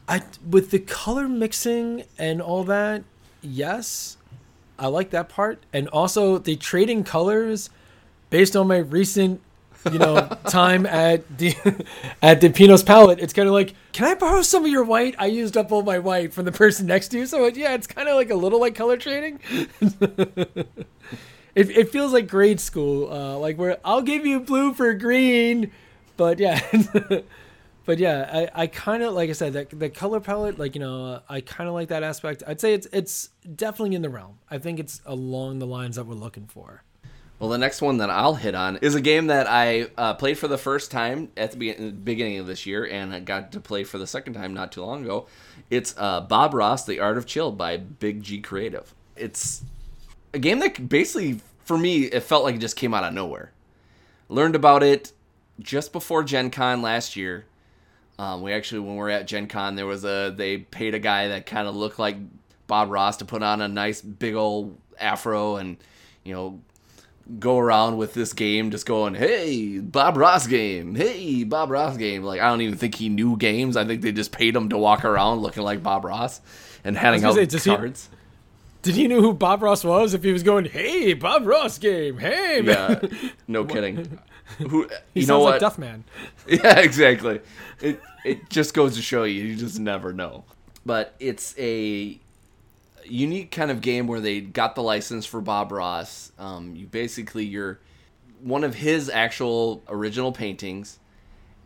I 0.08 0.22
with 0.48 0.72
the 0.72 0.80
color 0.80 1.28
mixing 1.30 2.04
and 2.20 2.42
all 2.42 2.66
that, 2.66 3.04
yes, 3.42 4.18
I 4.78 4.88
like 4.88 5.12
that 5.12 5.30
part, 5.30 5.64
and 5.72 5.88
also 5.88 6.38
the 6.38 6.56
trading 6.58 7.04
colors 7.04 7.70
based 8.32 8.56
on 8.56 8.68
my 8.68 8.78
recent, 8.78 9.40
you 9.92 10.00
know, 10.00 10.28
time 10.48 10.88
at 10.88 11.38
the 11.38 11.54
at 12.24 12.42
the 12.42 12.50
Pinot's 12.50 12.82
Palette. 12.82 13.20
It's 13.20 13.34
kind 13.34 13.48
of 13.48 13.54
like, 13.54 13.76
can 13.92 14.06
I 14.06 14.16
borrow 14.16 14.42
some 14.42 14.66
of 14.66 14.72
your 14.72 14.84
white? 14.84 15.14
I 15.20 15.28
used 15.28 15.56
up 15.56 15.72
all 15.72 15.84
my 15.84 16.00
white 16.00 16.34
from 16.34 16.46
the 16.46 16.52
person 16.52 16.88
next 16.88 17.10
to 17.10 17.20
you, 17.20 17.28
so 17.28 17.46
it, 17.46 17.56
yeah, 17.56 17.76
it's 17.76 17.86
kind 17.86 18.10
of 18.10 18.16
like 18.16 18.32
a 18.32 18.36
little 18.36 18.60
like 18.60 18.74
color 18.74 18.98
trading. 18.98 19.40
it, 19.80 20.68
it 21.56 21.90
feels 21.92 22.12
like 22.12 22.28
grade 22.28 22.60
school, 22.60 23.14
uh, 23.14 23.38
like 23.38 23.58
where 23.58 23.78
I'll 23.86 24.02
give 24.02 24.26
you 24.26 24.40
blue 24.40 24.74
for 24.74 24.92
green, 24.96 25.72
but 26.18 26.40
yeah. 26.40 26.60
but 27.86 28.00
yeah, 28.00 28.48
I, 28.56 28.64
I 28.64 28.68
kind 28.68 29.04
of 29.04 29.14
like 29.14 29.30
I 29.30 29.34
said 29.34 29.54
that 29.54 29.78
the 29.78 29.90
color 29.90 30.22
palette, 30.22 30.58
like 30.58 30.74
you 30.74 30.82
know, 30.82 31.22
I 31.28 31.42
kind 31.42 31.68
of 31.68 31.74
like 31.74 31.90
that 31.90 32.04
aspect. 32.04 32.44
I'd 32.48 32.62
say 32.62 32.74
it's 32.74 32.88
it's 32.94 33.30
definitely 33.56 33.96
in 33.96 34.02
the 34.02 34.10
realm. 34.10 34.40
I 34.50 34.58
think 34.58 34.80
it's 34.80 35.02
along 35.06 35.60
the 35.60 35.68
lines 35.68 35.98
that 35.98 36.06
we're 36.06 36.16
looking 36.16 36.48
for. 36.48 36.84
Well, 37.42 37.50
the 37.50 37.58
next 37.58 37.82
one 37.82 37.98
that 37.98 38.12
I'll 38.12 38.36
hit 38.36 38.54
on 38.54 38.78
is 38.84 38.94
a 38.94 39.02
game 39.02 39.26
that 39.28 39.48
I 39.50 39.88
uh, 39.98 40.14
played 40.14 40.38
for 40.38 40.48
the 40.48 40.60
first 40.60 40.92
time 40.92 41.32
at 41.36 41.50
the 41.50 41.58
be- 41.58 41.90
beginning 41.90 42.38
of 42.38 42.46
this 42.46 42.68
year, 42.68 42.86
and 42.86 43.12
I 43.12 43.20
got 43.20 43.54
to 43.54 43.60
play 43.60 43.84
for 43.84 43.98
the 43.98 44.06
second 44.06 44.36
time 44.36 44.54
not 44.54 44.72
too 44.72 44.84
long 44.84 45.04
ago. 45.04 45.26
It's 45.72 45.96
uh, 45.98 46.22
Bob 46.22 46.54
Ross: 46.54 46.86
The 46.86 47.00
Art 47.00 47.18
of 47.18 47.26
Chill 47.26 47.52
by 47.52 47.78
Big 47.78 48.22
G 48.22 48.42
Creative. 48.42 48.94
It's 49.16 49.64
a 50.36 50.38
game 50.38 50.60
that 50.60 50.88
basically, 50.88 51.42
for 51.66 51.80
me, 51.80 52.04
it 52.04 52.22
felt 52.22 52.44
like 52.44 52.54
it 52.54 52.60
just 52.60 52.76
came 52.76 52.94
out 52.94 53.04
of 53.04 53.12
nowhere. 53.12 53.52
Learned 54.30 54.56
about 54.56 54.84
it 54.84 55.12
just 55.60 55.92
before 55.92 56.24
Gen 56.24 56.52
Con 56.52 56.84
last 56.84 57.16
year. 57.16 57.46
Um, 58.20 58.44
we 58.44 58.54
actually, 58.54 58.82
when 58.82 58.92
we 58.92 59.00
were 59.00 59.10
at 59.10 59.26
Gen 59.26 59.48
Con, 59.48 59.74
there 59.74 59.88
was 59.88 60.06
a 60.06 60.32
they 60.38 60.60
paid 60.60 60.94
a 60.94 61.00
guy 61.00 61.30
that 61.30 61.48
kind 61.48 61.68
of 61.68 61.76
looked 61.76 61.98
like 61.98 62.18
Bob 62.68 62.92
Ross 62.92 63.18
to 63.18 63.26
put 63.26 63.42
on 63.42 63.62
a 63.62 63.68
nice 63.68 64.00
big 64.00 64.36
old 64.36 64.78
afro 65.00 65.56
and 65.56 65.78
you 66.24 66.36
know 66.36 66.60
go 67.40 67.58
around 67.60 67.98
with 67.98 68.14
this 68.14 68.34
game 68.34 68.72
just 68.72 68.86
going, 68.86 69.14
hey, 69.16 69.80
Bob 69.80 70.18
Ross 70.18 70.48
game. 70.48 70.96
Hey, 70.96 71.44
Bob 71.44 71.70
Ross 71.70 71.98
game. 71.98 72.24
Like, 72.24 72.42
I 72.42 72.50
don't 72.50 72.62
even 72.62 72.78
think 72.78 72.96
he 72.96 73.10
knew 73.10 73.38
games. 73.38 73.78
I 73.78 73.86
think 73.86 74.02
they 74.02 74.12
just 74.12 74.32
paid 74.32 74.56
him 74.56 74.70
to 74.70 74.78
walk 74.78 75.06
around 75.06 75.40
looking 75.40 75.64
like 75.64 75.82
Bob 75.84 76.06
Ross 76.06 76.42
and 76.84 76.98
handing 76.98 77.24
out 77.24 77.36
say, 77.36 77.46
does 77.46 77.64
he- 77.64 77.76
cards. 77.76 78.10
Did 78.84 78.96
he 78.96 79.08
know 79.08 79.22
who 79.22 79.34
Bob 79.34 79.62
Ross 79.62 79.84
was? 79.84 80.16
If 80.16 80.24
he 80.24 80.34
was 80.34 80.42
going, 80.42 80.66
"Hey, 80.66 81.14
Bob 81.14 81.46
Ross 81.46 81.78
game, 81.78 82.18
hey 82.18 82.62
man," 82.62 83.00
Yeah, 83.12 83.30
no 83.48 83.64
kidding. 83.66 84.18
Who, 84.58 84.88
he 85.14 85.20
you 85.20 85.22
sounds 85.22 85.28
know 85.28 85.42
like 85.42 85.62
what? 85.62 85.78
Duffman. 85.78 86.02
Yeah, 86.48 86.80
exactly. 86.80 87.42
It 87.80 88.02
it 88.26 88.50
just 88.50 88.74
goes 88.74 88.96
to 88.96 89.04
show 89.04 89.24
you, 89.24 89.44
you 89.44 89.56
just 89.56 89.80
never 89.80 90.14
know. 90.14 90.46
But 90.84 91.14
it's 91.20 91.54
a 91.60 92.20
unique 93.06 93.52
kind 93.52 93.72
of 93.72 93.82
game 93.82 94.08
where 94.08 94.20
they 94.20 94.42
got 94.42 94.76
the 94.76 94.84
license 94.84 95.26
for 95.26 95.42
Bob 95.42 95.72
Ross. 95.72 96.32
Um, 96.38 96.76
you 96.76 96.88
basically 96.88 97.46
you're 97.46 97.80
one 98.42 98.64
of 98.64 98.76
his 98.76 99.10
actual 99.10 99.84
original 99.88 100.32
paintings, 100.32 101.00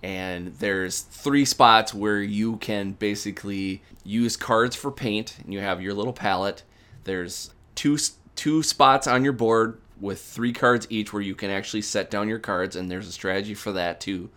and 0.03 0.55
there's 0.55 1.01
three 1.01 1.45
spots 1.45 1.93
where 1.93 2.21
you 2.21 2.57
can 2.57 2.91
basically 2.93 3.81
use 4.03 4.37
cards 4.37 4.75
for 4.75 4.91
paint, 4.91 5.37
and 5.43 5.53
you 5.53 5.59
have 5.59 5.81
your 5.81 5.93
little 5.93 6.13
palette. 6.13 6.63
There's 7.03 7.53
two 7.75 7.97
two 8.35 8.63
spots 8.63 9.07
on 9.07 9.23
your 9.23 9.33
board 9.33 9.79
with 9.99 10.21
three 10.21 10.51
cards 10.51 10.85
each 10.89 11.13
where 11.13 11.21
you 11.21 11.35
can 11.35 11.49
actually 11.49 11.81
set 11.81 12.11
down 12.11 12.27
your 12.27 12.39
cards, 12.39 12.75
and 12.75 12.91
there's 12.91 13.07
a 13.07 13.11
strategy 13.11 13.53
for 13.53 13.71
that 13.73 14.01
too. 14.01 14.29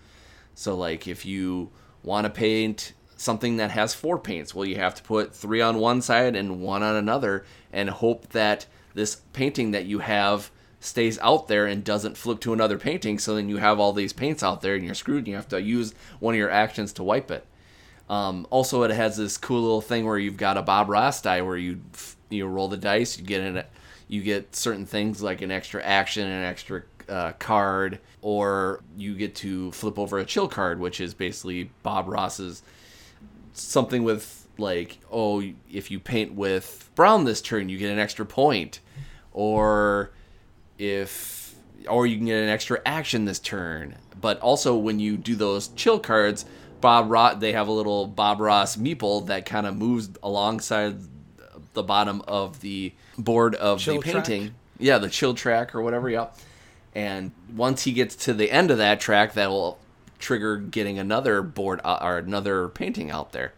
So 0.54 0.74
like 0.74 1.06
if 1.06 1.24
you 1.26 1.70
want 2.02 2.24
to 2.24 2.30
paint 2.30 2.92
something 3.18 3.58
that 3.58 3.70
has 3.72 3.92
four 3.92 4.18
paints, 4.18 4.54
well 4.54 4.64
you 4.64 4.76
have 4.76 4.94
to 4.94 5.02
put 5.02 5.34
three 5.34 5.60
on 5.60 5.76
one 5.76 6.00
side 6.00 6.34
and 6.34 6.62
one 6.62 6.82
on 6.82 6.96
another 6.96 7.44
and 7.70 7.90
hope 7.90 8.30
that 8.30 8.64
this 8.94 9.16
painting 9.34 9.72
that 9.72 9.84
you 9.84 9.98
have 9.98 10.50
stays 10.80 11.18
out 11.18 11.48
there 11.48 11.66
and 11.66 11.84
doesn't 11.84 12.16
flip 12.16 12.40
to 12.40 12.52
another 12.52 12.78
painting 12.78 13.18
so 13.18 13.34
then 13.34 13.48
you 13.48 13.56
have 13.56 13.80
all 13.80 13.92
these 13.92 14.12
paints 14.12 14.42
out 14.42 14.62
there 14.62 14.74
and 14.74 14.84
you're 14.84 14.94
screwed 14.94 15.18
and 15.18 15.28
you 15.28 15.34
have 15.34 15.48
to 15.48 15.60
use 15.60 15.92
one 16.20 16.34
of 16.34 16.38
your 16.38 16.50
actions 16.50 16.92
to 16.94 17.02
wipe 17.02 17.30
it. 17.30 17.44
Um, 18.08 18.46
also, 18.50 18.84
it 18.84 18.90
has 18.90 19.16
this 19.16 19.36
cool 19.36 19.60
little 19.60 19.80
thing 19.80 20.06
where 20.06 20.16
you've 20.16 20.36
got 20.36 20.56
a 20.56 20.62
Bob 20.62 20.88
Ross 20.88 21.20
die 21.20 21.42
where 21.42 21.58
you 21.58 21.80
you 22.30 22.46
roll 22.46 22.68
the 22.68 22.76
dice, 22.76 23.18
you 23.18 23.24
get 23.24 23.42
an 23.42 23.64
you 24.08 24.22
get 24.22 24.56
certain 24.56 24.86
things 24.86 25.22
like 25.22 25.42
an 25.42 25.50
extra 25.50 25.82
action, 25.82 26.26
an 26.26 26.44
extra 26.44 26.82
uh, 27.08 27.32
card, 27.32 27.98
or 28.22 28.82
you 28.96 29.14
get 29.14 29.34
to 29.36 29.70
flip 29.72 29.98
over 29.98 30.18
a 30.18 30.24
chill 30.24 30.48
card, 30.48 30.80
which 30.80 31.00
is 31.00 31.12
basically 31.12 31.70
Bob 31.82 32.08
Ross's 32.08 32.62
something 33.60 34.04
with 34.04 34.46
like 34.58 34.98
oh 35.10 35.42
if 35.70 35.90
you 35.90 36.00
paint 36.00 36.34
with 36.34 36.90
brown 36.94 37.24
this 37.24 37.40
turn 37.40 37.68
you 37.68 37.78
get 37.78 37.90
an 37.90 37.98
extra 37.98 38.24
point. 38.26 38.80
Or 39.32 40.10
if 40.78 41.54
or 41.88 42.06
you 42.06 42.16
can 42.16 42.26
get 42.26 42.42
an 42.42 42.48
extra 42.48 42.80
action 42.84 43.24
this 43.24 43.38
turn. 43.38 43.96
But 44.20 44.40
also 44.40 44.76
when 44.76 44.98
you 44.98 45.16
do 45.16 45.36
those 45.36 45.68
chill 45.68 45.98
cards 46.00 46.44
bob 46.80 47.10
ross 47.10 47.36
they 47.40 47.52
have 47.52 47.66
a 47.68 47.72
little 47.72 48.06
bob 48.06 48.40
ross 48.40 48.76
meeple 48.76 49.26
that 49.26 49.44
kind 49.44 49.66
of 49.66 49.76
moves 49.76 50.10
alongside 50.22 50.96
the 51.74 51.82
bottom 51.82 52.22
of 52.26 52.60
the 52.60 52.92
board 53.16 53.54
of 53.56 53.80
Chill 53.80 54.00
the 54.00 54.10
track? 54.10 54.24
painting. 54.24 54.54
Yeah 54.78 54.98
the 54.98 55.08
chill 55.08 55.34
track 55.34 55.74
or 55.74 55.82
whatever 55.82 56.08
yeah 56.08 56.28
and 56.94 57.32
once 57.54 57.82
he 57.82 57.92
gets 57.92 58.14
to 58.16 58.32
the 58.32 58.50
end 58.50 58.70
of 58.70 58.78
that 58.78 59.00
track 59.00 59.34
that 59.34 59.50
will 59.50 59.78
trigger 60.18 60.56
getting 60.56 60.98
another 60.98 61.42
board 61.42 61.80
uh, 61.84 61.98
or 62.00 62.18
another 62.18 62.68
painting 62.68 63.10
out 63.10 63.32
there. 63.32 63.52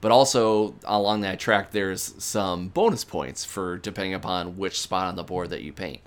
But 0.00 0.12
also 0.12 0.74
along 0.84 1.22
that 1.22 1.38
track 1.38 1.72
there's 1.72 2.14
some 2.22 2.68
bonus 2.68 3.04
points 3.04 3.44
for 3.44 3.76
depending 3.76 4.14
upon 4.14 4.56
which 4.56 4.80
spot 4.80 5.06
on 5.06 5.16
the 5.16 5.24
board 5.24 5.50
that 5.50 5.62
you 5.62 5.72
paint. 5.72 6.02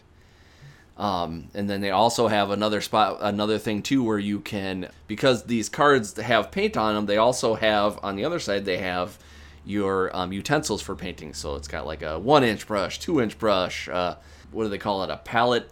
Um, 0.97 1.47
and 1.53 1.69
then 1.69 1.79
they 1.79 1.91
also 1.91 2.27
have 2.27 2.51
another 2.51 2.81
spot 2.81 3.19
another 3.21 3.57
thing 3.57 3.81
too 3.81 4.03
where 4.03 4.19
you 4.19 4.41
can 4.41 4.89
because 5.07 5.43
these 5.43 5.69
cards 5.69 6.19
have 6.19 6.51
paint 6.51 6.75
on 6.75 6.93
them 6.93 7.05
they 7.05 7.15
also 7.15 7.55
have 7.55 7.97
on 8.03 8.17
the 8.17 8.25
other 8.25 8.39
side 8.39 8.65
they 8.65 8.79
have 8.79 9.17
your 9.65 10.15
um, 10.15 10.33
utensils 10.33 10.81
for 10.81 10.95
painting. 10.95 11.33
So 11.33 11.55
it's 11.55 11.67
got 11.67 11.85
like 11.85 12.01
a 12.01 12.19
one 12.19 12.43
inch 12.43 12.67
brush 12.67 12.99
two 12.99 13.21
inch 13.21 13.39
brush 13.39 13.87
uh, 13.87 14.15
what 14.51 14.63
do 14.63 14.69
they 14.69 14.77
call 14.77 15.03
it? 15.03 15.09
A 15.09 15.17
palette 15.17 15.69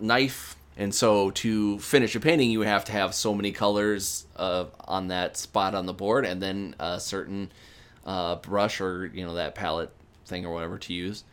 knife 0.00 0.56
and 0.76 0.94
so 0.94 1.30
to 1.30 1.78
finish 1.78 2.14
a 2.14 2.20
painting 2.20 2.50
you 2.50 2.62
have 2.62 2.84
to 2.84 2.92
have 2.92 3.14
so 3.14 3.34
many 3.34 3.52
colors 3.52 4.26
uh, 4.36 4.64
on 4.86 5.08
that 5.08 5.36
spot 5.36 5.74
on 5.74 5.86
the 5.86 5.92
board 5.92 6.24
and 6.24 6.42
then 6.42 6.74
a 6.78 6.98
certain 6.98 7.50
uh, 8.06 8.36
brush 8.36 8.80
or 8.80 9.06
you 9.06 9.24
know 9.24 9.34
that 9.34 9.54
palette 9.54 9.90
thing 10.26 10.44
or 10.44 10.52
whatever 10.52 10.78
to 10.78 10.92
use. 10.92 11.24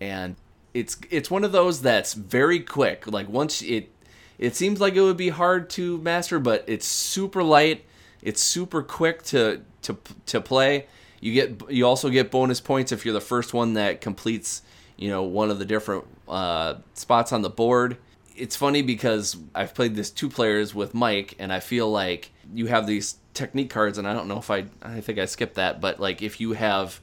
And 0.00 0.36
it's 0.74 0.96
it's 1.10 1.30
one 1.30 1.44
of 1.44 1.52
those 1.52 1.82
that's 1.82 2.14
very 2.14 2.60
quick. 2.60 3.06
Like 3.06 3.28
once 3.28 3.62
it 3.62 3.90
it 4.38 4.56
seems 4.56 4.80
like 4.80 4.94
it 4.94 5.00
would 5.00 5.16
be 5.16 5.28
hard 5.28 5.68
to 5.70 5.98
master 5.98 6.38
but 6.38 6.64
it's 6.66 6.86
super 6.86 7.42
light. 7.42 7.84
It's 8.22 8.42
super 8.42 8.82
quick 8.82 9.22
to 9.24 9.62
to 9.82 9.96
to 10.26 10.40
play. 10.40 10.86
You 11.20 11.32
get 11.32 11.70
you 11.70 11.86
also 11.86 12.08
get 12.08 12.30
bonus 12.30 12.60
points 12.60 12.92
if 12.92 13.04
you're 13.04 13.14
the 13.14 13.20
first 13.20 13.52
one 13.52 13.74
that 13.74 14.00
completes 14.00 14.62
you 14.96 15.08
know 15.08 15.22
one 15.22 15.50
of 15.50 15.58
the 15.58 15.64
different 15.64 16.04
uh, 16.28 16.76
spots 16.94 17.32
on 17.32 17.42
the 17.42 17.50
board 17.50 17.96
it's 18.36 18.56
funny 18.56 18.82
because 18.82 19.36
I've 19.54 19.74
played 19.74 19.94
this 19.94 20.10
two 20.10 20.28
players 20.28 20.74
with 20.74 20.94
Mike, 20.94 21.34
and 21.38 21.52
I 21.52 21.60
feel 21.60 21.90
like 21.90 22.30
you 22.52 22.66
have 22.66 22.86
these 22.86 23.16
technique 23.34 23.70
cards, 23.70 23.98
and 23.98 24.06
I 24.06 24.12
don't 24.12 24.28
know 24.28 24.38
if 24.38 24.50
I 24.50 24.66
I 24.82 25.00
think 25.00 25.18
I 25.18 25.26
skipped 25.26 25.54
that, 25.54 25.80
but 25.80 26.00
like 26.00 26.22
if 26.22 26.40
you 26.40 26.52
have 26.52 27.00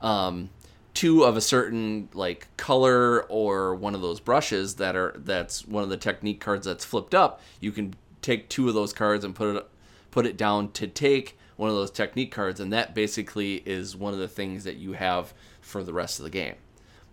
um, 0.00 0.50
two 0.94 1.24
of 1.24 1.36
a 1.36 1.40
certain 1.40 2.08
like 2.12 2.48
color 2.56 3.22
or 3.24 3.74
one 3.74 3.94
of 3.94 4.00
those 4.00 4.20
brushes 4.20 4.76
that 4.76 4.96
are 4.96 5.14
that's 5.16 5.66
one 5.66 5.82
of 5.82 5.88
the 5.88 5.96
technique 5.96 6.40
cards 6.40 6.66
that's 6.66 6.84
flipped 6.84 7.14
up, 7.14 7.40
you 7.60 7.72
can 7.72 7.94
take 8.20 8.48
two 8.48 8.68
of 8.68 8.74
those 8.74 8.92
cards 8.92 9.24
and 9.24 9.34
put 9.34 9.56
it 9.56 9.68
put 10.10 10.26
it 10.26 10.36
down 10.36 10.70
to 10.72 10.86
take 10.86 11.38
one 11.56 11.70
of 11.70 11.76
those 11.76 11.90
technique 11.90 12.32
cards, 12.32 12.60
and 12.60 12.72
that 12.72 12.94
basically 12.94 13.56
is 13.66 13.94
one 13.96 14.12
of 14.12 14.18
the 14.18 14.28
things 14.28 14.64
that 14.64 14.76
you 14.76 14.92
have 14.92 15.32
for 15.60 15.84
the 15.84 15.92
rest 15.92 16.18
of 16.18 16.24
the 16.24 16.30
game. 16.30 16.54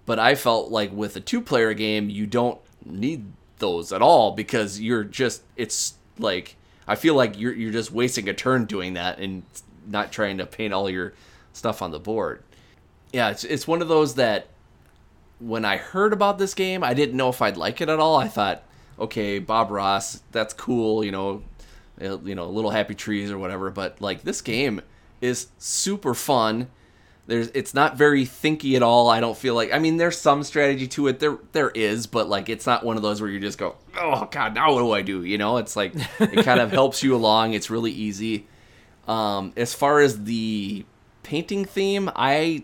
But 0.05 0.17
I 0.17 0.33
felt 0.35 0.71
like 0.71 0.91
with 0.91 1.15
a 1.15 1.19
two 1.19 1.41
player 1.41 1.73
game, 1.73 2.09
you 2.09 2.25
don't 2.25 2.59
need 2.83 3.25
those 3.59 3.91
at 3.91 4.01
all 4.01 4.31
because 4.31 4.79
you're 4.79 5.03
just 5.03 5.43
it's 5.55 5.95
like 6.17 6.55
I 6.87 6.95
feel 6.95 7.15
like 7.15 7.39
you're 7.39 7.53
you're 7.53 7.71
just 7.71 7.91
wasting 7.91 8.27
a 8.27 8.33
turn 8.33 8.65
doing 8.65 8.93
that 8.95 9.19
and 9.19 9.43
not 9.87 10.11
trying 10.11 10.37
to 10.39 10.45
paint 10.45 10.73
all 10.73 10.89
your 10.89 11.13
stuff 11.53 11.81
on 11.81 11.91
the 11.91 11.99
board. 11.99 12.43
Yeah, 13.11 13.29
it's 13.29 13.43
it's 13.43 13.67
one 13.67 13.81
of 13.81 13.87
those 13.87 14.15
that 14.15 14.47
when 15.39 15.65
I 15.65 15.77
heard 15.77 16.13
about 16.13 16.37
this 16.37 16.53
game, 16.53 16.83
I 16.83 16.93
didn't 16.93 17.15
know 17.15 17.29
if 17.29 17.41
I'd 17.41 17.57
like 17.57 17.81
it 17.81 17.89
at 17.89 17.99
all. 17.99 18.17
I 18.17 18.27
thought, 18.27 18.63
okay, 18.99 19.39
Bob 19.39 19.71
Ross, 19.71 20.21
that's 20.31 20.53
cool, 20.53 21.03
you 21.03 21.11
know, 21.11 21.43
uh, 22.01 22.19
you 22.19 22.35
know, 22.35 22.49
little 22.49 22.71
happy 22.71 22.95
trees 22.95 23.31
or 23.31 23.37
whatever, 23.37 23.69
but 23.71 24.01
like 24.01 24.23
this 24.23 24.41
game 24.41 24.81
is 25.21 25.47
super 25.57 26.13
fun 26.13 26.67
there's 27.29 27.47
it's 27.49 27.73
not 27.73 27.95
very 27.95 28.25
thinky 28.25 28.75
at 28.75 28.83
all 28.83 29.09
i 29.09 29.19
don't 29.19 29.37
feel 29.37 29.53
like 29.53 29.71
i 29.71 29.79
mean 29.79 29.97
there's 29.97 30.17
some 30.17 30.43
strategy 30.43 30.87
to 30.87 31.07
it 31.07 31.19
there 31.19 31.37
there 31.51 31.69
is 31.69 32.07
but 32.07 32.27
like 32.27 32.49
it's 32.49 32.65
not 32.65 32.83
one 32.83 32.97
of 32.97 33.03
those 33.03 33.21
where 33.21 33.29
you 33.29 33.39
just 33.39 33.57
go 33.57 33.75
oh 33.97 34.27
god 34.31 34.55
now 34.55 34.73
what 34.73 34.79
do 34.81 34.91
i 34.91 35.01
do? 35.01 35.23
You 35.23 35.37
know 35.37 35.57
it's 35.57 35.75
like 35.75 35.93
it 36.19 36.43
kind 36.45 36.59
of 36.59 36.71
helps 36.71 37.03
you 37.03 37.15
along 37.15 37.53
it's 37.53 37.69
really 37.69 37.91
easy. 37.91 38.47
Um 39.07 39.53
as 39.55 39.73
far 39.73 40.01
as 40.01 40.23
the 40.23 40.85
painting 41.23 41.65
theme 41.65 42.09
i 42.15 42.63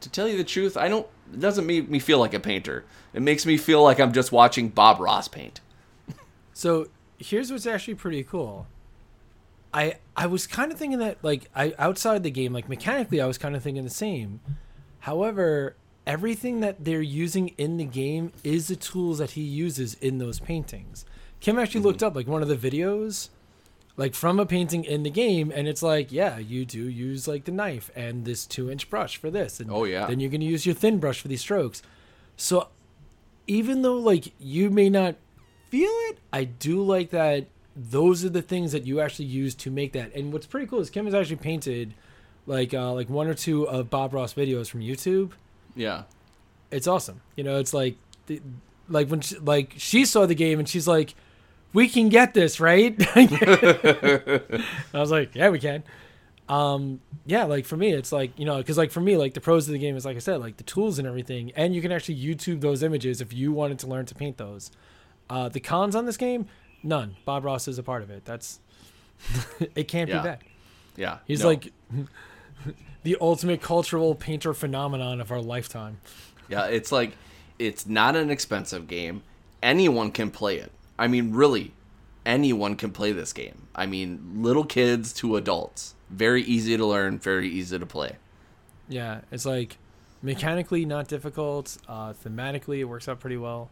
to 0.00 0.10
tell 0.10 0.26
you 0.26 0.36
the 0.36 0.44
truth 0.44 0.76
i 0.76 0.88
don't 0.88 1.06
it 1.32 1.40
doesn't 1.40 1.66
make 1.66 1.88
me 1.88 2.00
feel 2.00 2.18
like 2.18 2.34
a 2.34 2.40
painter. 2.40 2.84
It 3.14 3.22
makes 3.22 3.46
me 3.46 3.56
feel 3.56 3.82
like 3.82 4.00
i'm 4.00 4.12
just 4.12 4.32
watching 4.32 4.68
bob 4.68 4.98
ross 5.00 5.28
paint. 5.28 5.60
So 6.52 6.88
here's 7.18 7.52
what's 7.52 7.66
actually 7.66 7.94
pretty 7.94 8.24
cool. 8.24 8.66
I 9.72 9.96
I 10.16 10.26
was 10.26 10.46
kind 10.46 10.72
of 10.72 10.78
thinking 10.78 10.98
that 10.98 11.18
like 11.22 11.48
I 11.54 11.74
outside 11.78 12.22
the 12.22 12.30
game, 12.30 12.52
like 12.52 12.68
mechanically, 12.68 13.20
I 13.20 13.26
was 13.26 13.38
kind 13.38 13.54
of 13.54 13.62
thinking 13.62 13.84
the 13.84 13.90
same. 13.90 14.40
However, 15.00 15.76
everything 16.06 16.60
that 16.60 16.84
they're 16.84 17.00
using 17.00 17.48
in 17.56 17.76
the 17.76 17.84
game 17.84 18.32
is 18.42 18.68
the 18.68 18.76
tools 18.76 19.18
that 19.18 19.32
he 19.32 19.42
uses 19.42 19.94
in 19.94 20.18
those 20.18 20.40
paintings. 20.40 21.04
Kim 21.40 21.58
actually 21.58 21.80
mm-hmm. 21.80 21.88
looked 21.88 22.02
up 22.02 22.14
like 22.14 22.26
one 22.26 22.42
of 22.42 22.48
the 22.48 22.56
videos, 22.56 23.30
like 23.96 24.14
from 24.14 24.38
a 24.40 24.44
painting 24.46 24.84
in 24.84 25.04
the 25.04 25.10
game, 25.10 25.52
and 25.54 25.68
it's 25.68 25.82
like, 25.82 26.10
yeah, 26.12 26.38
you 26.38 26.64
do 26.64 26.88
use 26.88 27.26
like 27.28 27.44
the 27.44 27.52
knife 27.52 27.90
and 27.94 28.24
this 28.24 28.44
two 28.46 28.70
inch 28.70 28.90
brush 28.90 29.16
for 29.16 29.30
this, 29.30 29.60
and 29.60 29.70
Oh, 29.70 29.84
yeah. 29.84 30.06
then 30.06 30.20
you're 30.20 30.30
gonna 30.30 30.44
use 30.44 30.66
your 30.66 30.74
thin 30.74 30.98
brush 30.98 31.20
for 31.20 31.28
these 31.28 31.40
strokes. 31.40 31.80
So 32.36 32.68
even 33.46 33.82
though 33.82 33.96
like 33.96 34.32
you 34.38 34.68
may 34.70 34.90
not 34.90 35.16
feel 35.70 35.90
it, 36.10 36.18
I 36.32 36.44
do 36.44 36.82
like 36.82 37.10
that 37.10 37.46
those 37.76 38.24
are 38.24 38.28
the 38.28 38.42
things 38.42 38.72
that 38.72 38.86
you 38.86 39.00
actually 39.00 39.26
use 39.26 39.54
to 39.56 39.70
make 39.70 39.92
that. 39.92 40.14
And 40.14 40.32
what's 40.32 40.46
pretty 40.46 40.66
cool 40.66 40.80
is 40.80 40.90
Kim 40.90 41.04
has 41.04 41.14
actually 41.14 41.36
painted 41.36 41.94
like 42.46 42.74
uh, 42.74 42.92
like 42.92 43.08
one 43.08 43.26
or 43.26 43.34
two 43.34 43.68
of 43.68 43.90
Bob 43.90 44.12
Ross 44.12 44.34
videos 44.34 44.68
from 44.68 44.80
YouTube. 44.80 45.32
Yeah. 45.74 46.04
It's 46.70 46.86
awesome. 46.86 47.20
You 47.36 47.44
know, 47.44 47.58
it's 47.58 47.74
like 47.74 47.96
the, 48.26 48.40
like 48.88 49.08
when 49.08 49.20
she, 49.20 49.36
like 49.38 49.74
she 49.76 50.04
saw 50.04 50.26
the 50.26 50.34
game 50.34 50.58
and 50.58 50.68
she's 50.68 50.86
like, 50.86 51.14
"We 51.72 51.88
can 51.88 52.08
get 52.08 52.34
this, 52.34 52.60
right?" 52.60 52.94
I 53.16 54.40
was 54.92 55.10
like, 55.10 55.34
"Yeah, 55.34 55.50
we 55.50 55.58
can." 55.58 55.82
Um, 56.48 57.00
yeah, 57.26 57.44
like 57.44 57.64
for 57.64 57.76
me, 57.76 57.92
it's 57.92 58.10
like 58.10 58.36
you 58.38 58.44
know, 58.44 58.58
because 58.58 58.76
like 58.76 58.90
for 58.90 59.00
me, 59.00 59.16
like 59.16 59.34
the 59.34 59.40
pros 59.40 59.68
of 59.68 59.72
the 59.72 59.78
game 59.78 59.96
is 59.96 60.04
like 60.04 60.16
I 60.16 60.20
said, 60.20 60.40
like 60.40 60.56
the 60.56 60.64
tools 60.64 60.98
and 60.98 61.06
everything, 61.06 61.52
and 61.54 61.74
you 61.74 61.80
can 61.80 61.92
actually 61.92 62.16
YouTube 62.16 62.60
those 62.60 62.82
images 62.82 63.20
if 63.20 63.32
you 63.32 63.52
wanted 63.52 63.78
to 63.80 63.86
learn 63.86 64.06
to 64.06 64.14
paint 64.14 64.36
those. 64.36 64.70
Uh, 65.28 65.48
the 65.48 65.60
cons 65.60 65.94
on 65.94 66.06
this 66.06 66.16
game, 66.16 66.46
none. 66.82 67.16
Bob 67.24 67.44
Ross 67.44 67.68
is 67.68 67.78
a 67.78 67.82
part 67.82 68.02
of 68.02 68.10
it. 68.10 68.24
That's 68.24 68.60
it 69.74 69.88
can't 69.88 70.08
Yeah. 70.08 70.18
be 70.22 70.28
bad. 70.28 70.38
Yeah. 70.96 71.18
He's 71.26 71.40
no. 71.42 71.48
like 71.48 71.72
the 73.02 73.16
ultimate 73.20 73.62
cultural 73.62 74.14
painter 74.14 74.54
phenomenon 74.54 75.20
of 75.20 75.30
our 75.30 75.40
lifetime. 75.40 76.00
Yeah, 76.48 76.66
it's 76.66 76.90
like 76.92 77.12
it's 77.58 77.86
not 77.86 78.16
an 78.16 78.30
expensive 78.30 78.88
game. 78.88 79.22
Anyone 79.62 80.10
can 80.12 80.30
play 80.30 80.56
it. 80.56 80.72
I 80.98 81.06
mean, 81.06 81.32
really, 81.32 81.72
anyone 82.26 82.76
can 82.76 82.90
play 82.92 83.12
this 83.12 83.32
game. 83.32 83.68
I 83.74 83.86
mean, 83.86 84.36
little 84.36 84.64
kids 84.64 85.12
to 85.14 85.36
adults. 85.36 85.94
Very 86.10 86.42
easy 86.42 86.76
to 86.76 86.84
learn, 86.84 87.18
very 87.18 87.48
easy 87.48 87.78
to 87.78 87.86
play. 87.86 88.16
Yeah, 88.88 89.20
it's 89.30 89.46
like 89.46 89.78
mechanically 90.22 90.84
not 90.84 91.06
difficult. 91.08 91.78
Uh, 91.88 92.12
thematically, 92.12 92.78
it 92.78 92.84
works 92.84 93.08
out 93.08 93.20
pretty 93.20 93.36
well. 93.36 93.70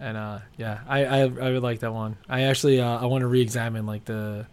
And 0.00 0.16
uh, 0.16 0.38
yeah, 0.56 0.80
I, 0.88 1.04
I 1.04 1.20
I 1.22 1.52
would 1.52 1.62
like 1.62 1.80
that 1.80 1.92
one. 1.94 2.16
I 2.28 2.42
actually 2.42 2.80
uh, 2.80 2.98
I 3.00 3.06
want 3.06 3.22
to 3.22 3.26
re-examine 3.28 3.86
like 3.86 4.04
the 4.04 4.46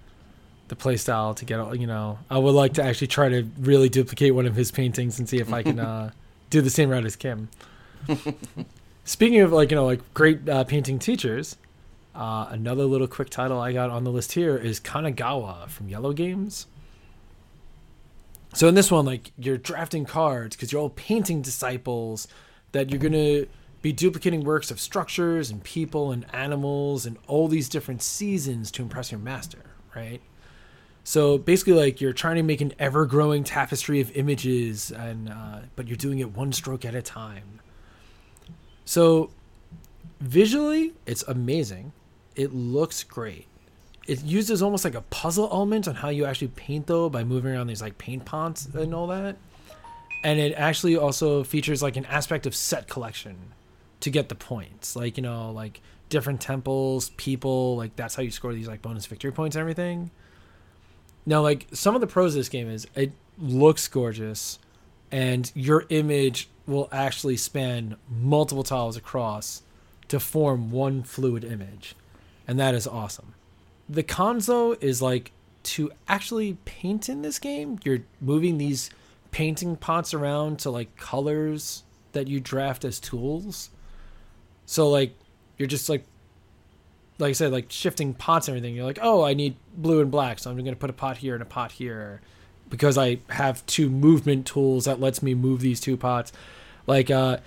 the 0.67 0.75
play 0.75 0.97
style 0.97 1.33
to 1.33 1.45
get 1.45 1.59
all- 1.59 1.75
you 1.75 1.87
know. 1.87 2.19
I 2.29 2.37
would 2.37 2.51
like 2.53 2.73
to 2.73 2.83
actually 2.83 3.07
try 3.07 3.29
to 3.29 3.43
really 3.59 3.89
duplicate 3.89 4.33
one 4.35 4.45
of 4.45 4.55
his 4.55 4.71
paintings 4.71 5.19
and 5.19 5.27
see 5.27 5.37
if 5.39 5.51
I 5.51 5.63
can 5.63 5.79
uh, 5.79 6.11
do 6.49 6.61
the 6.61 6.69
same 6.69 6.89
route 6.89 7.05
as 7.05 7.15
Kim. 7.15 7.49
Speaking 9.03 9.41
of 9.41 9.51
like 9.51 9.71
you 9.71 9.75
know 9.75 9.85
like 9.85 10.01
great 10.13 10.47
uh, 10.47 10.63
painting 10.63 10.99
teachers, 10.99 11.57
uh, 12.15 12.47
another 12.49 12.85
little 12.85 13.07
quick 13.07 13.29
title 13.29 13.59
I 13.59 13.73
got 13.73 13.89
on 13.89 14.03
the 14.03 14.11
list 14.11 14.33
here 14.33 14.55
is 14.55 14.79
Kanagawa 14.79 15.67
from 15.69 15.89
Iello 15.89 16.15
Games. 16.15 16.67
So 18.53 18.67
in 18.67 18.75
this 18.75 18.91
one, 18.91 19.05
like 19.05 19.31
you're 19.37 19.57
drafting 19.57 20.05
cards 20.05 20.55
because 20.55 20.71
you're 20.71 20.81
all 20.81 20.89
painting 20.89 21.41
disciples 21.41 22.27
that 22.73 22.89
you're 22.89 22.99
gonna 22.99 23.45
be 23.81 23.91
duplicating 23.91 24.43
works 24.43 24.71
of 24.71 24.79
structures 24.79 25.49
and 25.49 25.63
people 25.63 26.11
and 26.11 26.25
animals 26.33 27.05
and 27.05 27.17
all 27.27 27.47
these 27.47 27.67
different 27.69 28.01
seasons 28.01 28.71
to 28.71 28.81
impress 28.81 29.11
your 29.11 29.19
master, 29.19 29.63
right? 29.95 30.21
So 31.03 31.37
basically, 31.37 31.73
like 31.73 31.99
you're 31.99 32.13
trying 32.13 32.35
to 32.35 32.43
make 32.43 32.61
an 32.61 32.73
ever-growing 32.77 33.43
tapestry 33.43 34.01
of 34.01 34.15
images, 34.15 34.91
and 34.91 35.29
uh, 35.29 35.59
but 35.75 35.87
you're 35.87 35.97
doing 35.97 36.19
it 36.19 36.31
one 36.35 36.53
stroke 36.53 36.85
at 36.85 36.93
a 36.93 37.01
time. 37.01 37.59
So 38.85 39.31
visually, 40.19 40.93
it's 41.07 41.23
amazing. 41.23 41.93
It 42.35 42.53
looks 42.53 43.03
great 43.03 43.47
it 44.07 44.23
uses 44.23 44.61
almost 44.61 44.83
like 44.83 44.95
a 44.95 45.01
puzzle 45.01 45.47
element 45.51 45.87
on 45.87 45.95
how 45.95 46.09
you 46.09 46.25
actually 46.25 46.49
paint 46.49 46.87
though 46.87 47.09
by 47.09 47.23
moving 47.23 47.53
around 47.53 47.67
these 47.67 47.81
like 47.81 47.97
paint 47.97 48.25
pots 48.25 48.65
and 48.65 48.93
all 48.93 49.07
that 49.07 49.37
and 50.23 50.39
it 50.39 50.53
actually 50.53 50.95
also 50.95 51.43
features 51.43 51.81
like 51.81 51.95
an 51.95 52.05
aspect 52.05 52.45
of 52.45 52.55
set 52.55 52.87
collection 52.87 53.37
to 54.01 54.09
get 54.09 54.29
the 54.29 54.35
points. 54.35 54.95
Like 54.95 55.17
you 55.17 55.23
know 55.23 55.51
like 55.51 55.81
different 56.09 56.41
temples 56.41 57.09
people 57.11 57.77
like 57.77 57.95
that's 57.95 58.15
how 58.15 58.21
you 58.21 58.29
score 58.31 58.53
these 58.53 58.67
like 58.67 58.81
bonus 58.81 59.05
victory 59.05 59.31
points 59.31 59.55
and 59.55 59.61
everything. 59.61 60.11
Now 61.25 61.41
like 61.41 61.67
some 61.71 61.95
of 61.95 62.01
the 62.01 62.07
pros 62.07 62.35
of 62.35 62.39
this 62.39 62.49
game 62.49 62.69
is 62.69 62.87
it 62.95 63.13
looks 63.37 63.87
gorgeous 63.87 64.59
and 65.11 65.51
your 65.55 65.85
image 65.89 66.49
will 66.67 66.89
actually 66.91 67.37
span 67.37 67.95
multiple 68.09 68.63
tiles 68.63 68.97
across 68.97 69.63
to 70.07 70.19
form 70.19 70.71
one 70.71 71.03
fluid 71.03 71.43
image. 71.43 71.95
And 72.47 72.59
that 72.59 72.75
is 72.75 72.87
awesome. 72.87 73.33
The 73.87 74.03
cons 74.03 74.45
though 74.45 74.73
is 74.81 75.01
like 75.01 75.31
to 75.63 75.91
actually 76.07 76.57
paint 76.65 77.07
in 77.07 77.21
this 77.21 77.39
game 77.39 77.79
you're 77.83 77.99
moving 78.19 78.57
these 78.57 78.89
painting 79.31 79.75
pots 79.75 80.13
around 80.13 80.59
to 80.59 80.69
like 80.69 80.95
colors 80.97 81.83
that 82.11 82.27
you 82.27 82.39
draft 82.39 82.83
as 82.83 82.99
tools 82.99 83.69
so 84.71 84.89
like 84.89 85.13
you're 85.57 85.67
just 85.67 85.89
like 85.89 86.05
like 87.19 87.31
i 87.31 87.33
said 87.33 87.51
like 87.51 87.65
shifting 87.69 88.13
pots 88.13 88.47
and 88.47 88.55
everything. 88.55 88.73
You're 88.73 88.85
like 88.85 88.99
oh 89.01 89.21
i 89.21 89.33
need 89.33 89.57
blue 89.75 89.99
and 89.99 90.09
black 90.09 90.39
so 90.39 90.49
i'm 90.49 90.55
going 90.55 90.67
to 90.67 90.75
put 90.75 90.89
a 90.89 90.93
pot 90.93 91.17
here 91.17 91.33
and 91.33 91.43
a 91.43 91.45
pot 91.45 91.73
here 91.73 92.21
because 92.69 92.97
i 92.97 93.19
have 93.29 93.65
two 93.65 93.89
movement 93.89 94.47
tools 94.47 94.85
that 94.85 95.01
lets 95.01 95.21
me 95.21 95.33
move 95.33 95.59
these 95.59 95.81
two 95.81 95.97
pots. 95.97 96.31
Like 96.87 97.11
uh 97.11 97.39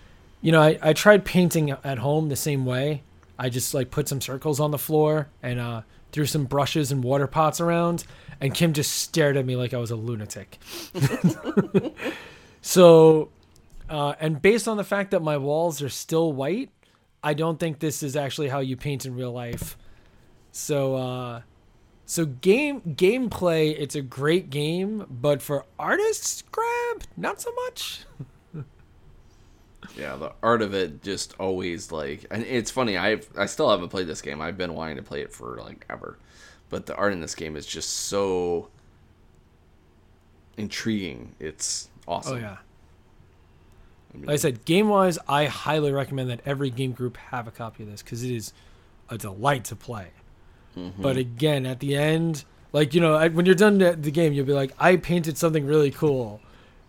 you 0.42 0.52
know 0.52 0.60
i, 0.60 0.78
I 0.82 0.92
tried 0.92 1.24
painting 1.24 1.70
at 1.70 1.98
home 1.98 2.28
the 2.28 2.36
same 2.36 2.66
way. 2.66 3.02
I 3.38 3.48
just 3.48 3.72
like 3.72 3.90
put 3.90 4.06
some 4.06 4.20
circles 4.20 4.60
on 4.60 4.70
the 4.70 4.78
floor 4.78 5.28
and 5.42 5.58
uh 5.58 5.80
threw 6.12 6.26
some 6.26 6.44
brushes 6.44 6.92
and 6.92 7.02
water 7.02 7.26
pots 7.26 7.58
around, 7.58 8.04
and 8.40 8.54
Kim 8.54 8.72
just 8.74 8.92
stared 8.92 9.36
at 9.36 9.46
me 9.46 9.56
like 9.56 9.72
I 9.74 9.78
was 9.78 9.90
a 9.90 9.96
lunatic. 9.96 10.58
so, 12.62 13.30
uh, 13.90 14.14
and 14.20 14.40
based 14.40 14.68
on 14.68 14.76
the 14.76 14.84
fact 14.84 15.10
that 15.10 15.22
my 15.22 15.36
walls 15.36 15.82
are 15.82 15.88
still 15.88 16.32
white, 16.32 16.70
I 17.24 17.34
don't 17.34 17.58
think 17.58 17.78
this 17.78 18.02
is 18.02 18.14
actually 18.16 18.48
how 18.48 18.60
you 18.60 18.76
paint 18.76 19.06
in 19.06 19.16
real 19.16 19.32
life. 19.32 19.78
So, 20.52 20.94
uh, 20.94 21.42
so 22.04 22.26
game 22.26 22.82
gameplay, 22.82 23.74
it's 23.76 23.94
a 23.94 24.02
great 24.02 24.50
game, 24.50 25.06
but 25.08 25.40
for 25.40 25.64
artists 25.78 26.42
grab, 26.42 27.02
not 27.16 27.40
so 27.40 27.50
much. 27.64 28.04
Yeah, 29.98 30.16
the 30.16 30.32
art 30.42 30.62
of 30.62 30.74
it 30.74 31.02
just 31.02 31.34
always 31.38 31.92
like, 31.92 32.24
and 32.30 32.42
it's 32.42 32.70
funny. 32.70 32.96
I 32.98 33.20
I 33.36 33.46
still 33.46 33.70
haven't 33.70 33.90
played 33.90 34.06
this 34.06 34.22
game. 34.22 34.40
I've 34.40 34.56
been 34.56 34.74
wanting 34.74 34.96
to 34.96 35.02
play 35.02 35.20
it 35.20 35.32
for 35.32 35.58
like 35.60 35.86
ever, 35.88 36.18
but 36.70 36.86
the 36.86 36.96
art 36.96 37.12
in 37.12 37.20
this 37.20 37.34
game 37.34 37.54
is 37.54 37.66
just 37.66 37.90
so 37.90 38.70
intriguing. 40.56 41.34
It's 41.38 41.90
awesome. 42.08 42.36
Oh 42.36 42.40
yeah. 42.40 42.56
Like 44.20 44.28
I 44.34 44.36
said, 44.36 44.64
game 44.64 44.88
wise, 44.88 45.18
I 45.28 45.46
highly 45.46 45.90
recommend 45.92 46.30
that 46.30 46.40
every 46.46 46.70
game 46.70 46.92
group 46.92 47.16
have 47.16 47.48
a 47.48 47.50
copy 47.50 47.82
of 47.82 47.90
this 47.90 48.02
because 48.02 48.22
it 48.22 48.30
is 48.30 48.52
a 49.10 49.18
delight 49.18 49.64
to 49.66 49.76
play. 49.76 50.08
Mm-hmm. 50.78 51.02
But 51.02 51.16
again, 51.16 51.66
at 51.66 51.80
the 51.80 51.96
end, 51.96 52.44
like 52.72 52.94
you 52.94 53.00
know, 53.00 53.14
I- 53.14 53.28
when 53.28 53.44
you're 53.46 53.54
done 53.54 53.78
the 53.78 53.92
the 53.92 54.10
game, 54.10 54.32
you'll 54.32 54.46
be 54.46 54.52
like, 54.52 54.72
I 54.78 54.96
painted 54.96 55.36
something 55.38 55.66
really 55.66 55.90
cool, 55.90 56.40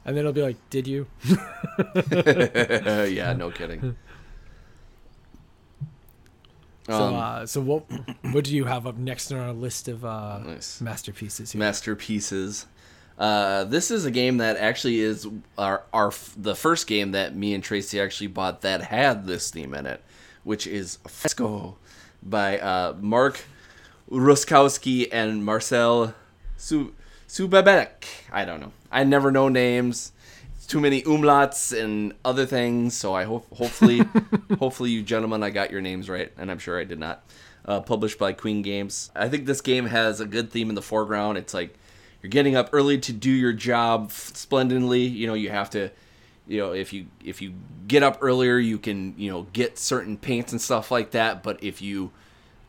and 0.06 0.16
then 0.16 0.22
it'll 0.22 0.34
be 0.34 0.42
like, 0.44 0.58
Did 0.70 0.88
you? 0.88 1.08
yeah, 2.14 3.34
no 3.38 3.50
kidding. 3.52 3.96
so, 6.88 6.94
Um, 6.94 7.16
uh, 7.16 7.46
so 7.46 7.62
what 7.62 7.86
what 8.32 8.44
do 8.44 8.56
you 8.56 8.66
have 8.66 8.86
up 8.88 8.98
next 8.98 9.32
on 9.32 9.40
our 9.40 9.54
list 9.54 9.88
of 9.88 10.06
uh, 10.06 10.40
Nice. 10.40 10.80
masterpieces? 10.82 11.52
Here? 11.54 11.60
masterpieces. 11.60 12.68
Uh, 13.18 13.64
this 13.64 13.92
is 13.92 14.06
a 14.06 14.12
game 14.12 14.38
that 14.38 14.58
actually 14.58 15.00
is 15.00 15.28
our, 15.58 15.84
our 15.94 16.08
f- 16.08 16.34
the 16.38 16.56
first 16.56 16.86
game 16.86 17.12
that 17.12 17.36
me 17.36 17.54
and 17.54 17.64
Tracy 17.64 18.00
actually 18.00 18.28
bought 18.28 18.62
that 18.62 18.82
had 18.84 19.26
this 19.26 19.50
theme 19.52 19.74
in 19.74 19.86
it, 19.86 20.04
which 20.44 20.68
is 20.68 20.98
Fresco 21.08 21.78
by 22.22 22.60
uh, 22.60 22.96
Mark 23.00 23.46
Ruskowski 24.12 25.08
and 25.12 25.46
Marcel 25.46 26.14
Su- 26.58 26.94
Subabek. 27.30 28.06
I 28.32 28.44
don't 28.44 28.60
know. 28.60 28.74
I 28.92 29.04
never 29.04 29.32
know 29.32 29.48
names. 29.48 30.12
It's 30.56 30.66
too 30.66 30.82
many 30.82 31.02
umlauts 31.04 31.78
and 31.78 32.14
other 32.26 32.46
things. 32.46 32.98
So 32.98 33.14
I 33.14 33.24
hope 33.24 33.48
hopefully 33.56 34.02
hopefully 34.60 34.92
you 34.92 35.04
gentlemen 35.04 35.42
I 35.42 35.52
got 35.52 35.72
your 35.72 35.82
names 35.82 36.10
right, 36.10 36.32
and 36.38 36.52
I'm 36.52 36.60
sure 36.60 36.80
I 36.80 36.84
did 36.84 37.00
not. 37.00 37.24
Uh, 37.68 37.80
published 37.82 38.20
by 38.20 38.32
Queen 38.32 38.62
Games. 38.62 39.10
I 39.16 39.28
think 39.28 39.48
this 39.48 39.60
game 39.60 39.88
has 39.88 40.20
a 40.20 40.26
good 40.28 40.52
theme 40.52 40.70
in 40.70 40.76
the 40.76 40.84
foreground. 40.84 41.40
It's 41.40 41.52
like 41.52 41.76
you're 42.26 42.30
getting 42.32 42.56
up 42.56 42.70
early 42.74 42.98
to 42.98 43.14
do 43.14 43.30
your 43.30 43.54
job 43.54 44.12
splendidly. 44.12 45.04
You 45.04 45.28
know, 45.28 45.36
you 45.36 45.52
have 45.52 45.70
to, 45.70 45.92
you 46.48 46.58
know, 46.58 46.74
if 46.74 46.92
you 46.92 47.06
if 47.24 47.40
you 47.40 47.54
get 47.88 48.02
up 48.02 48.18
earlier, 48.20 48.58
you 48.58 48.80
can 48.80 49.14
you 49.16 49.32
know 49.32 49.44
get 49.54 49.78
certain 49.78 50.18
paints 50.18 50.52
and 50.52 50.60
stuff 50.60 50.90
like 50.90 51.12
that. 51.12 51.44
But 51.44 51.64
if 51.64 51.84
you 51.84 52.10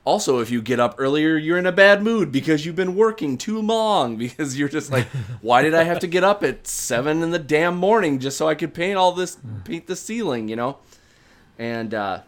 also 0.04 0.40
if 0.40 0.50
you 0.50 0.60
get 0.60 0.78
up 0.78 0.96
earlier, 0.98 1.38
you're 1.38 1.56
in 1.56 1.64
a 1.64 1.72
bad 1.72 2.02
mood 2.02 2.30
because 2.30 2.66
you've 2.66 2.76
been 2.76 2.94
working 2.96 3.38
too 3.38 3.58
long. 3.58 4.16
Because 4.26 4.58
you're 4.58 4.68
just 4.68 4.92
like, 4.92 5.06
why 5.40 5.62
did 5.62 5.72
I 5.72 5.84
have 5.84 6.00
to 6.00 6.06
get 6.06 6.22
up 6.22 6.44
at 6.44 6.66
seven 6.66 7.22
in 7.22 7.30
the 7.30 7.38
damn 7.38 7.78
morning 7.78 8.18
just 8.18 8.36
so 8.36 8.46
I 8.46 8.54
could 8.54 8.74
paint 8.74 8.98
all 8.98 9.12
this 9.12 9.38
paint 9.64 9.86
the 9.86 9.96
ceiling? 9.96 10.48
You 10.48 10.56
know, 10.56 10.76
and 11.58 11.94
uh, 11.94 12.20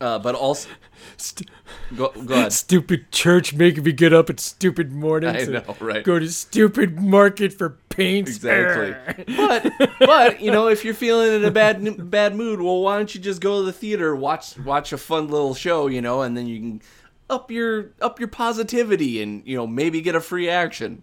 uh, 0.00 0.18
but 0.18 0.34
also 0.34 0.68
St- 1.16 1.50
go 1.96 2.08
go 2.24 2.34
ahead. 2.34 2.52
stupid 2.52 3.10
church 3.10 3.54
making 3.54 3.84
me 3.84 3.92
get 3.92 4.12
up 4.12 4.30
at 4.30 4.40
stupid 4.40 4.92
mornings. 4.92 5.48
I 5.48 5.52
know, 5.52 5.76
right? 5.80 6.04
Go 6.04 6.18
to 6.18 6.28
stupid 6.28 7.00
market 7.00 7.52
for 7.52 7.78
paints. 7.88 8.30
Exactly. 8.36 8.94
but 9.36 9.72
but 9.98 10.40
you 10.40 10.50
know, 10.50 10.68
if 10.68 10.84
you're 10.84 10.94
feeling 10.94 11.32
in 11.32 11.44
a 11.44 11.50
bad 11.50 12.10
bad 12.10 12.34
mood, 12.34 12.60
well, 12.60 12.80
why 12.80 12.96
don't 12.96 13.14
you 13.14 13.20
just 13.20 13.40
go 13.40 13.60
to 13.60 13.66
the 13.66 13.72
theater, 13.72 14.14
watch 14.16 14.58
watch 14.58 14.92
a 14.92 14.98
fun 14.98 15.28
little 15.28 15.54
show, 15.54 15.86
you 15.86 16.00
know, 16.00 16.22
and 16.22 16.36
then 16.36 16.46
you 16.46 16.58
can 16.58 16.82
up 17.28 17.50
your 17.50 17.90
up 18.00 18.18
your 18.18 18.28
positivity 18.28 19.22
and 19.22 19.42
you 19.46 19.56
know 19.56 19.66
maybe 19.66 20.00
get 20.00 20.14
a 20.14 20.20
free 20.20 20.48
action, 20.48 21.02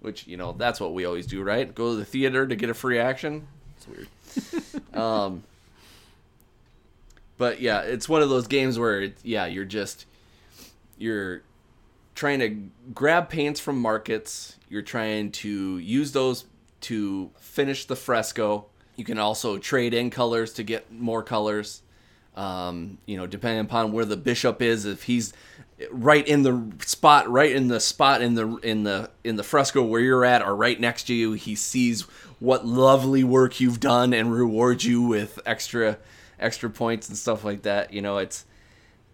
which 0.00 0.26
you 0.26 0.36
know 0.36 0.52
that's 0.52 0.80
what 0.80 0.94
we 0.94 1.04
always 1.04 1.26
do, 1.26 1.42
right? 1.42 1.74
Go 1.74 1.92
to 1.92 1.96
the 1.96 2.04
theater 2.04 2.46
to 2.46 2.56
get 2.56 2.70
a 2.70 2.74
free 2.74 2.98
action. 2.98 3.46
It's 3.76 3.86
weird. 3.88 4.94
um, 4.94 5.42
but 7.38 7.60
yeah, 7.60 7.80
it's 7.82 8.08
one 8.08 8.20
of 8.20 8.28
those 8.28 8.46
games 8.46 8.78
where 8.78 9.00
it, 9.00 9.18
yeah, 9.22 9.46
you're 9.46 9.64
just 9.64 10.04
you're 10.98 11.42
trying 12.14 12.40
to 12.40 12.92
grab 12.92 13.28
paints 13.28 13.60
from 13.60 13.80
markets. 13.80 14.56
You're 14.68 14.82
trying 14.82 15.30
to 15.32 15.78
use 15.78 16.12
those 16.12 16.44
to 16.82 17.30
finish 17.38 17.86
the 17.86 17.96
fresco. 17.96 18.66
You 18.96 19.04
can 19.04 19.18
also 19.18 19.56
trade 19.58 19.94
in 19.94 20.10
colors 20.10 20.52
to 20.54 20.64
get 20.64 20.92
more 20.92 21.22
colors. 21.22 21.82
Um, 22.34 22.98
you 23.06 23.16
know, 23.16 23.26
depending 23.26 23.64
upon 23.64 23.92
where 23.92 24.04
the 24.04 24.16
bishop 24.16 24.60
is, 24.60 24.84
if 24.84 25.04
he's 25.04 25.32
right 25.90 26.26
in 26.26 26.42
the 26.42 26.72
spot, 26.84 27.28
right 27.28 27.50
in 27.50 27.68
the 27.68 27.80
spot 27.80 28.20
in 28.20 28.34
the 28.34 28.56
in 28.58 28.82
the 28.82 29.10
in 29.22 29.36
the 29.36 29.44
fresco 29.44 29.82
where 29.82 30.00
you're 30.00 30.24
at, 30.24 30.42
or 30.42 30.54
right 30.54 30.78
next 30.78 31.04
to 31.04 31.14
you, 31.14 31.32
he 31.32 31.54
sees 31.54 32.02
what 32.40 32.66
lovely 32.66 33.22
work 33.24 33.60
you've 33.60 33.80
done 33.80 34.12
and 34.12 34.32
rewards 34.32 34.84
you 34.84 35.02
with 35.02 35.38
extra 35.46 35.98
extra 36.38 36.70
points 36.70 37.08
and 37.08 37.16
stuff 37.16 37.44
like 37.44 37.62
that. 37.62 37.92
You 37.92 38.02
know, 38.02 38.18
it's 38.18 38.44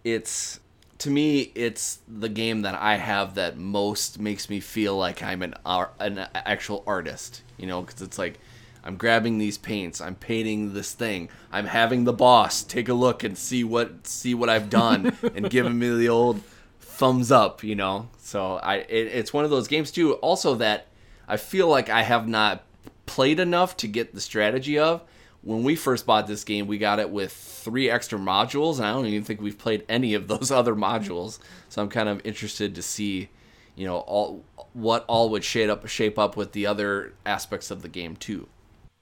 it's 0.03 0.59
to 0.99 1.09
me 1.09 1.51
it's 1.55 1.99
the 2.07 2.29
game 2.29 2.61
that 2.61 2.75
I 2.75 2.95
have 2.95 3.35
that 3.35 3.57
most 3.57 4.19
makes 4.19 4.49
me 4.49 4.59
feel 4.59 4.95
like 4.97 5.21
I'm 5.23 5.41
an 5.41 5.55
an 5.65 6.27
actual 6.33 6.83
artist. 6.87 7.41
You 7.57 7.67
know, 7.67 7.81
because 7.81 8.01
it's 8.01 8.17
like 8.17 8.39
I'm 8.83 8.97
grabbing 8.97 9.37
these 9.39 9.57
paints, 9.57 9.99
I'm 9.99 10.15
painting 10.15 10.73
this 10.73 10.93
thing, 10.93 11.29
I'm 11.51 11.65
having 11.65 12.03
the 12.03 12.13
boss 12.13 12.63
take 12.63 12.87
a 12.87 12.93
look 12.93 13.23
and 13.23 13.37
see 13.37 13.63
what 13.63 14.07
see 14.07 14.33
what 14.33 14.49
I've 14.49 14.69
done 14.69 15.17
and 15.35 15.49
giving 15.49 15.77
me 15.77 15.89
the 15.95 16.09
old 16.09 16.41
thumbs 16.79 17.31
up. 17.31 17.63
You 17.63 17.75
know, 17.75 18.09
so 18.19 18.55
I 18.55 18.77
it, 18.77 19.07
it's 19.07 19.33
one 19.33 19.43
of 19.43 19.51
those 19.51 19.67
games 19.67 19.91
too. 19.91 20.13
Also 20.15 20.55
that 20.55 20.87
I 21.27 21.37
feel 21.37 21.67
like 21.67 21.89
I 21.89 22.03
have 22.03 22.27
not 22.27 22.63
played 23.05 23.39
enough 23.39 23.77
to 23.77 23.87
get 23.87 24.13
the 24.13 24.21
strategy 24.21 24.77
of 24.79 25.01
when 25.45 25.63
we 25.63 25.75
first 25.75 26.07
bought 26.07 26.25
this 26.27 26.43
game, 26.43 26.65
we 26.65 26.79
got 26.79 26.99
it 26.99 27.11
with 27.11 27.31
three 27.31 27.89
extra 27.89 28.17
modules, 28.19 28.77
and 28.77 28.85
I 28.85 28.91
don't 28.91 29.05
even 29.05 29.23
think 29.23 29.41
we've 29.41 29.57
played 29.57 29.85
any 29.87 30.15
of 30.15 30.27
those 30.27 30.51
other 30.59 30.75
modules. 30.75 31.39
So 31.69 31.81
I'm 31.81 31.89
kind 31.89 32.09
of 32.09 32.19
interested 32.25 32.75
to 32.75 32.81
see, 32.81 33.29
you 33.75 33.85
know, 33.85 33.99
all 33.99 34.43
what 34.73 35.05
all 35.07 35.29
would 35.29 35.43
shape 35.43 35.69
up 35.69 35.87
shape 35.87 36.19
up 36.19 36.35
with 36.35 36.51
the 36.51 36.65
other 36.65 37.13
aspects 37.25 37.71
of 37.71 37.83
the 37.83 37.87
game 37.87 38.15
too. 38.17 38.47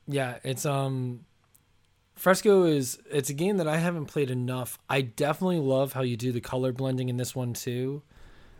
Yeah, 0.07 0.37
it's 0.43 0.65
um 0.65 1.21
Fresco 2.15 2.65
is 2.65 2.99
it's 3.09 3.29
a 3.29 3.33
game 3.33 3.57
that 3.57 3.67
I 3.67 3.77
haven't 3.77 4.05
played 4.05 4.29
enough. 4.29 4.77
I 4.89 5.01
definitely 5.01 5.59
love 5.59 5.93
how 5.93 6.01
you 6.01 6.17
do 6.17 6.33
the 6.33 6.41
color 6.41 6.73
blending 6.73 7.07
in 7.07 7.15
this 7.15 7.33
one 7.33 7.53
too, 7.53 8.01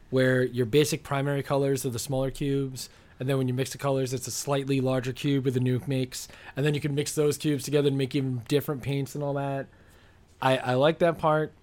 where 0.09 0.41
your 0.41 0.65
basic 0.65 1.03
primary 1.03 1.43
colors 1.43 1.85
are 1.85 1.89
the 1.89 1.99
smaller 1.99 2.31
cubes 2.31 2.89
and 3.19 3.29
then 3.29 3.37
when 3.37 3.47
you 3.47 3.53
mix 3.53 3.71
the 3.71 3.77
colors, 3.77 4.13
it's 4.13 4.27
a 4.27 4.31
slightly 4.31 4.81
larger 4.81 5.13
cube 5.13 5.45
with 5.45 5.53
the 5.53 5.59
nuke 5.59 5.87
mix, 5.87 6.27
and 6.55 6.65
then 6.65 6.73
you 6.73 6.81
can 6.81 6.95
mix 6.95 7.13
those 7.15 7.37
cubes 7.37 7.63
together 7.63 7.87
and 7.87 7.97
make 7.97 8.15
even 8.15 8.41
different 8.47 8.81
paints 8.81 9.15
and 9.15 9.23
all 9.23 9.33
that. 9.33 9.67
I, 10.41 10.57
I 10.57 10.73
like 10.73 10.99
that 10.99 11.17
part. 11.17 11.53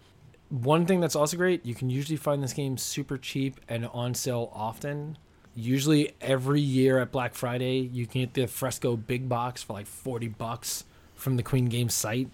One 0.49 0.87
thing 0.87 1.01
that's 1.01 1.15
also 1.15 1.37
great, 1.37 1.65
you 1.65 1.75
can 1.75 1.91
usually 1.91 2.17
find 2.17 2.43
this 2.43 2.53
game 2.53 2.77
super 2.77 3.19
cheap 3.19 3.61
and 3.69 3.87
on 3.87 4.15
sale 4.15 4.51
often. 4.55 5.19
Usually 5.55 6.13
every 6.21 6.61
year 6.61 6.99
at 6.99 7.13
Black 7.13 7.35
Friday, 7.35 7.79
you 7.79 8.07
can 8.07 8.23
get 8.23 8.35
the 8.35 8.47
Fresco 8.47 8.97
big 8.97 9.29
box 9.29 9.63
for 9.63 9.75
like 9.75 9.87
40 9.87 10.29
bucks 10.29 10.85
from 11.15 11.37
the 11.37 11.43
Queen 11.43 11.67
Games 11.67 11.95
site. 11.95 12.31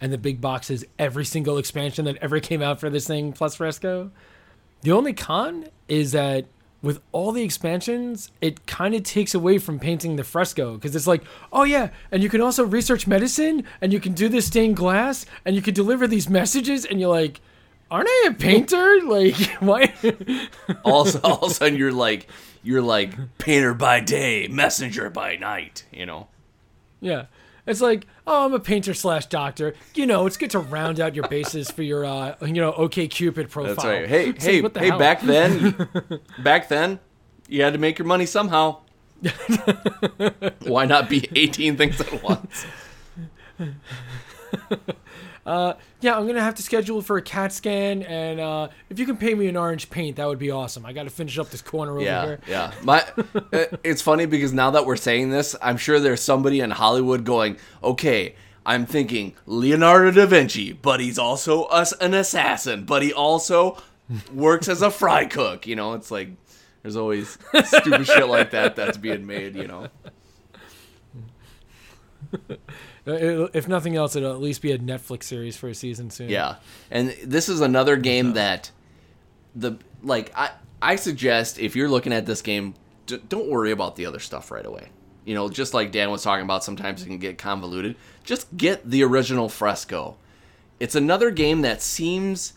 And 0.00 0.12
the 0.12 0.18
big 0.18 0.40
box 0.40 0.70
is 0.70 0.86
every 0.98 1.24
single 1.24 1.58
expansion 1.58 2.06
that 2.06 2.16
ever 2.16 2.40
came 2.40 2.62
out 2.62 2.80
for 2.80 2.90
this 2.90 3.06
thing 3.06 3.32
plus 3.32 3.56
Fresco. 3.56 4.10
The 4.82 4.92
only 4.92 5.12
con 5.12 5.66
is 5.88 6.12
that 6.12 6.46
with 6.82 7.00
all 7.12 7.32
the 7.32 7.42
expansions, 7.42 8.30
it 8.40 8.66
kind 8.66 8.94
of 8.94 9.02
takes 9.02 9.34
away 9.34 9.58
from 9.58 9.78
painting 9.78 10.16
the 10.16 10.24
fresco 10.24 10.74
because 10.74 10.96
it's 10.96 11.06
like, 11.06 11.22
oh 11.52 11.64
yeah, 11.64 11.90
and 12.10 12.22
you 12.22 12.28
can 12.28 12.40
also 12.40 12.64
research 12.64 13.06
medicine 13.06 13.64
and 13.80 13.92
you 13.92 14.00
can 14.00 14.12
do 14.12 14.28
this 14.28 14.46
stained 14.46 14.76
glass 14.76 15.26
and 15.44 15.54
you 15.54 15.62
can 15.62 15.74
deliver 15.74 16.06
these 16.06 16.28
messages 16.28 16.84
and 16.84 17.00
you're 17.00 17.10
like, 17.10 17.40
aren't 17.90 18.08
I 18.08 18.28
a 18.30 18.34
painter? 18.34 19.00
like, 19.04 19.36
why? 19.60 19.92
also, 20.84 21.20
all 21.20 21.44
of 21.44 21.50
a 21.50 21.54
sudden 21.54 21.76
you're 21.76 21.92
like, 21.92 22.28
you're 22.62 22.82
like 22.82 23.14
painter 23.38 23.74
by 23.74 24.00
day, 24.00 24.48
messenger 24.48 25.10
by 25.10 25.36
night. 25.36 25.84
You 25.92 26.06
know? 26.06 26.28
Yeah. 27.00 27.26
It's 27.66 27.80
like, 27.80 28.06
oh, 28.26 28.46
I'm 28.46 28.54
a 28.54 28.60
painter 28.60 28.94
slash 28.94 29.26
doctor. 29.26 29.74
You 29.94 30.06
know, 30.06 30.26
it's 30.26 30.36
good 30.36 30.50
to 30.50 30.58
round 30.58 30.98
out 31.00 31.14
your 31.14 31.28
bases 31.28 31.70
for 31.70 31.82
your, 31.82 32.04
uh, 32.04 32.36
you 32.42 32.54
know, 32.54 32.72
OK 32.72 33.08
Cupid 33.08 33.50
profile. 33.50 33.74
That's 33.74 33.84
right. 33.84 34.08
Hey, 34.08 34.30
it's 34.30 34.44
hey, 34.44 34.60
like, 34.62 34.76
hey! 34.76 34.88
Hell? 34.88 34.98
Back 34.98 35.20
then, 35.20 35.88
back 36.42 36.68
then, 36.68 37.00
you 37.48 37.62
had 37.62 37.72
to 37.72 37.78
make 37.78 37.98
your 37.98 38.06
money 38.06 38.26
somehow. 38.26 38.78
Why 40.62 40.86
not 40.86 41.08
be 41.10 41.28
18 41.34 41.76
things 41.76 42.00
at 42.00 42.22
once? 42.22 42.66
uh, 45.50 45.74
yeah, 46.00 46.16
I'm 46.16 46.28
gonna 46.28 46.40
have 46.40 46.54
to 46.54 46.62
schedule 46.62 47.02
for 47.02 47.16
a 47.16 47.22
CAT 47.22 47.52
scan, 47.52 48.04
and 48.04 48.38
uh, 48.38 48.68
if 48.88 49.00
you 49.00 49.06
can 49.06 49.16
pay 49.16 49.34
me 49.34 49.48
an 49.48 49.56
orange 49.56 49.90
paint, 49.90 50.14
that 50.16 50.28
would 50.28 50.38
be 50.38 50.52
awesome. 50.52 50.86
I 50.86 50.92
got 50.92 51.02
to 51.04 51.10
finish 51.10 51.38
up 51.40 51.50
this 51.50 51.60
corner 51.60 51.90
over 51.90 52.02
yeah, 52.02 52.24
here. 52.24 52.40
Yeah, 52.46 52.72
my, 52.84 53.00
uh, 53.52 53.64
it's 53.82 54.00
funny 54.00 54.26
because 54.26 54.52
now 54.52 54.70
that 54.70 54.86
we're 54.86 54.94
saying 54.94 55.30
this, 55.30 55.56
I'm 55.60 55.76
sure 55.76 55.98
there's 55.98 56.22
somebody 56.22 56.60
in 56.60 56.70
Hollywood 56.70 57.24
going, 57.24 57.56
okay. 57.82 58.36
I'm 58.66 58.84
thinking 58.84 59.34
Leonardo 59.46 60.10
da 60.10 60.26
Vinci, 60.26 60.72
but 60.74 61.00
he's 61.00 61.18
also 61.18 61.64
us 61.64 61.92
an 61.92 62.12
assassin, 62.12 62.84
but 62.84 63.02
he 63.02 63.10
also 63.10 63.82
works 64.34 64.68
as 64.68 64.82
a 64.82 64.90
fry 64.90 65.24
cook. 65.24 65.66
You 65.66 65.76
know, 65.76 65.94
it's 65.94 66.10
like 66.10 66.28
there's 66.82 66.94
always 66.94 67.38
stupid 67.64 68.06
shit 68.06 68.28
like 68.28 68.50
that 68.50 68.76
that's 68.76 68.98
being 68.98 69.26
made. 69.26 69.56
You 69.56 69.66
know. 69.66 69.88
Uh, 73.06 73.48
if 73.54 73.66
nothing 73.66 73.96
else, 73.96 74.14
it'll 74.16 74.32
at 74.32 74.40
least 74.40 74.62
be 74.62 74.72
a 74.72 74.78
Netflix 74.78 75.24
series 75.24 75.56
for 75.56 75.68
a 75.68 75.74
season 75.74 76.10
soon. 76.10 76.28
Yeah, 76.28 76.56
and 76.90 77.10
this 77.24 77.48
is 77.48 77.60
another 77.60 77.96
game 77.96 78.34
that 78.34 78.70
the 79.54 79.78
like 80.02 80.32
I 80.36 80.50
I 80.82 80.96
suggest 80.96 81.58
if 81.58 81.76
you're 81.76 81.88
looking 81.88 82.12
at 82.12 82.26
this 82.26 82.42
game, 82.42 82.74
d- 83.06 83.20
don't 83.28 83.48
worry 83.48 83.70
about 83.70 83.96
the 83.96 84.06
other 84.06 84.18
stuff 84.18 84.50
right 84.50 84.64
away. 84.64 84.88
You 85.24 85.34
know, 85.34 85.48
just 85.48 85.74
like 85.74 85.92
Dan 85.92 86.10
was 86.10 86.22
talking 86.22 86.44
about, 86.44 86.64
sometimes 86.64 87.02
it 87.02 87.06
can 87.06 87.18
get 87.18 87.38
convoluted. 87.38 87.96
Just 88.24 88.56
get 88.56 88.88
the 88.88 89.02
original 89.04 89.48
Fresco. 89.48 90.16
It's 90.78 90.94
another 90.94 91.30
game 91.30 91.60
that 91.62 91.82
seems 91.82 92.54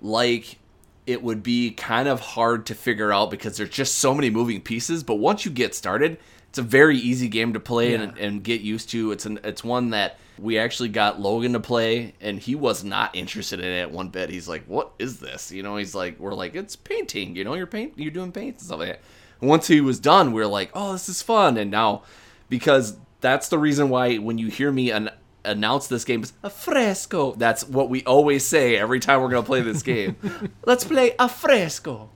like 0.00 0.58
it 1.06 1.22
would 1.22 1.42
be 1.42 1.70
kind 1.70 2.08
of 2.08 2.20
hard 2.20 2.66
to 2.66 2.74
figure 2.74 3.12
out 3.12 3.30
because 3.30 3.56
there's 3.56 3.70
just 3.70 3.96
so 3.96 4.14
many 4.14 4.30
moving 4.30 4.60
pieces. 4.60 5.02
But 5.02 5.16
once 5.16 5.44
you 5.44 5.50
get 5.50 5.74
started, 5.74 6.18
it's 6.52 6.58
a 6.58 6.62
very 6.62 6.98
easy 6.98 7.28
game 7.28 7.54
to 7.54 7.60
play 7.60 7.92
yeah. 7.92 8.02
and, 8.02 8.18
and 8.18 8.44
get 8.44 8.60
used 8.60 8.90
to. 8.90 9.10
It's 9.10 9.24
an 9.24 9.40
it's 9.42 9.64
one 9.64 9.88
that 9.90 10.18
we 10.38 10.58
actually 10.58 10.90
got 10.90 11.18
Logan 11.18 11.54
to 11.54 11.60
play, 11.60 12.12
and 12.20 12.38
he 12.38 12.54
was 12.54 12.84
not 12.84 13.16
interested 13.16 13.58
in 13.58 13.64
it 13.64 13.90
one 13.90 14.10
bit. 14.10 14.28
He's 14.28 14.48
like, 14.48 14.66
"What 14.66 14.92
is 14.98 15.18
this?" 15.18 15.50
You 15.50 15.62
know, 15.62 15.76
he's 15.76 15.94
like, 15.94 16.18
"We're 16.18 16.34
like, 16.34 16.54
it's 16.54 16.76
painting. 16.76 17.36
You 17.36 17.44
know, 17.44 17.54
you're 17.54 17.66
paint, 17.66 17.94
you're 17.96 18.10
doing 18.10 18.32
paints 18.32 18.60
and 18.60 18.66
stuff 18.66 18.80
like 18.80 18.88
that." 18.88 19.00
And 19.40 19.48
once 19.48 19.66
he 19.66 19.80
was 19.80 19.98
done, 19.98 20.32
we 20.32 20.42
are 20.42 20.46
like, 20.46 20.70
"Oh, 20.74 20.92
this 20.92 21.08
is 21.08 21.22
fun!" 21.22 21.56
And 21.56 21.70
now, 21.70 22.02
because 22.50 22.98
that's 23.22 23.48
the 23.48 23.58
reason 23.58 23.88
why 23.88 24.16
when 24.16 24.36
you 24.36 24.48
hear 24.48 24.70
me 24.70 24.90
an- 24.90 25.08
announce 25.46 25.86
this 25.86 26.04
game 26.04 26.22
is 26.22 26.34
a 26.42 26.50
fresco, 26.50 27.32
that's 27.32 27.66
what 27.66 27.88
we 27.88 28.04
always 28.04 28.44
say 28.44 28.76
every 28.76 29.00
time 29.00 29.22
we're 29.22 29.30
gonna 29.30 29.42
play 29.42 29.62
this 29.62 29.82
game. 29.82 30.16
Let's 30.66 30.84
play 30.84 31.14
a 31.18 31.30
fresco. 31.30 32.10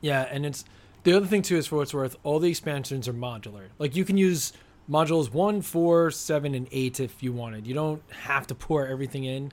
Yeah, 0.00 0.22
and 0.30 0.46
it's 0.46 0.64
the 1.04 1.16
other 1.16 1.26
thing 1.26 1.42
too 1.42 1.56
is 1.56 1.66
for 1.66 1.76
what's 1.76 1.94
worth, 1.94 2.16
all 2.22 2.38
the 2.38 2.50
expansions 2.50 3.08
are 3.08 3.12
modular. 3.12 3.68
Like 3.78 3.96
you 3.96 4.04
can 4.04 4.16
use 4.16 4.52
modules 4.88 5.32
one, 5.32 5.62
four, 5.62 6.10
seven, 6.10 6.54
and 6.54 6.68
eight 6.70 7.00
if 7.00 7.22
you 7.22 7.32
wanted. 7.32 7.66
You 7.66 7.74
don't 7.74 8.02
have 8.10 8.46
to 8.48 8.54
pour 8.54 8.86
everything 8.86 9.24
in. 9.24 9.52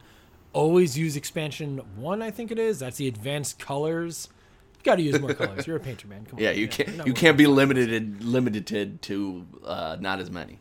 Always 0.53 0.97
use 0.97 1.15
expansion 1.15 1.81
one, 1.95 2.21
I 2.21 2.31
think 2.31 2.51
it 2.51 2.59
is. 2.59 2.79
That's 2.79 2.97
the 2.97 3.07
advanced 3.07 3.59
colors. 3.59 4.29
You 4.77 4.83
got 4.83 4.95
to 4.95 5.01
use 5.01 5.19
more 5.19 5.33
colors. 5.33 5.67
You're 5.67 5.75
a 5.75 5.79
painter, 5.79 6.07
man. 6.07 6.25
Come 6.25 6.39
yeah, 6.39 6.49
on. 6.49 6.55
you 6.55 6.61
yeah, 6.61 6.67
can't. 6.67 7.07
You 7.07 7.13
can't 7.13 7.37
be 7.37 7.47
limited 7.47 8.23
limited 8.23 9.01
to 9.03 9.45
uh, 9.63 9.97
not 9.99 10.19
as 10.19 10.31
many. 10.31 10.59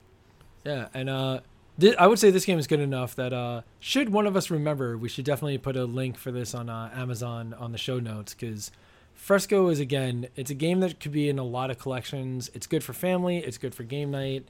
Yeah, 0.64 0.88
and 0.92 1.08
uh, 1.08 1.40
th- 1.80 1.96
I 1.98 2.06
would 2.06 2.18
say 2.18 2.30
this 2.30 2.44
game 2.44 2.58
is 2.58 2.66
good 2.66 2.80
enough 2.80 3.14
that 3.14 3.32
uh, 3.32 3.62
should 3.78 4.10
one 4.10 4.26
of 4.26 4.36
us 4.36 4.50
remember, 4.50 4.98
we 4.98 5.08
should 5.08 5.24
definitely 5.24 5.58
put 5.58 5.76
a 5.76 5.84
link 5.84 6.18
for 6.18 6.32
this 6.32 6.54
on 6.54 6.68
uh, 6.68 6.90
Amazon 6.94 7.54
on 7.58 7.72
the 7.72 7.78
show 7.78 8.00
notes 8.00 8.34
because 8.34 8.70
Fresco 9.18 9.68
is 9.68 9.80
again, 9.80 10.28
it's 10.36 10.50
a 10.50 10.54
game 10.54 10.78
that 10.80 11.00
could 11.00 11.12
be 11.12 11.28
in 11.28 11.38
a 11.38 11.44
lot 11.44 11.70
of 11.70 11.78
collections. 11.78 12.50
It's 12.54 12.66
good 12.66 12.84
for 12.84 12.92
family, 12.92 13.38
it's 13.38 13.58
good 13.58 13.74
for 13.74 13.82
game 13.82 14.12
night. 14.12 14.46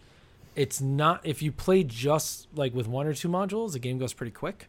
It's 0.54 0.80
not 0.80 1.26
if 1.26 1.42
you 1.42 1.50
play 1.50 1.82
just 1.82 2.46
like 2.54 2.74
with 2.74 2.86
one 2.86 3.06
or 3.06 3.14
two 3.14 3.28
modules, 3.28 3.72
the 3.72 3.78
game 3.78 3.98
goes 3.98 4.12
pretty 4.12 4.30
quick. 4.30 4.68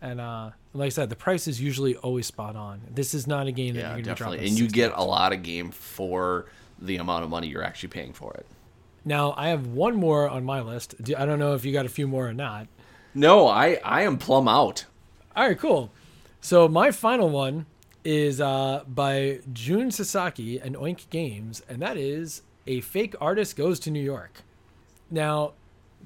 And 0.00 0.20
uh, 0.20 0.52
like 0.72 0.86
I 0.86 0.88
said, 0.90 1.10
the 1.10 1.16
price 1.16 1.48
is 1.48 1.60
usually 1.60 1.96
always 1.96 2.26
spot 2.26 2.54
on. 2.54 2.80
This 2.88 3.12
is 3.12 3.26
not 3.26 3.48
a 3.48 3.52
game 3.52 3.74
that 3.74 3.80
yeah, 3.80 3.96
you're 3.96 4.04
to 4.04 4.14
drop. 4.14 4.34
And 4.34 4.50
you 4.50 4.68
get 4.68 4.92
a 4.94 5.02
lot 5.02 5.32
of 5.32 5.42
game 5.42 5.72
for 5.72 6.46
the 6.78 6.96
amount 6.96 7.24
of 7.24 7.28
money 7.28 7.48
you're 7.48 7.64
actually 7.64 7.88
paying 7.88 8.12
for 8.12 8.32
it. 8.34 8.46
Now 9.04 9.34
I 9.36 9.48
have 9.48 9.66
one 9.66 9.96
more 9.96 10.28
on 10.28 10.44
my 10.44 10.60
list. 10.60 10.94
I 11.16 11.26
don't 11.26 11.40
know 11.40 11.54
if 11.54 11.64
you 11.64 11.72
got 11.72 11.86
a 11.86 11.90
few 11.90 12.06
more 12.06 12.28
or 12.28 12.34
not. 12.34 12.68
No, 13.14 13.48
I 13.48 13.80
I 13.84 14.02
am 14.02 14.16
plumb 14.16 14.46
out. 14.46 14.84
All 15.34 15.48
right, 15.48 15.58
cool. 15.58 15.90
So 16.40 16.68
my 16.68 16.92
final 16.92 17.28
one 17.28 17.66
is 18.08 18.40
uh, 18.40 18.84
by 18.88 19.40
Jun 19.52 19.90
Sasaki 19.90 20.58
and 20.58 20.74
Oink 20.76 21.10
Games, 21.10 21.62
and 21.68 21.82
that 21.82 21.98
is 21.98 22.40
a 22.66 22.80
fake 22.80 23.14
artist 23.20 23.54
goes 23.54 23.78
to 23.80 23.90
New 23.90 24.02
York. 24.02 24.32
Now, 25.10 25.52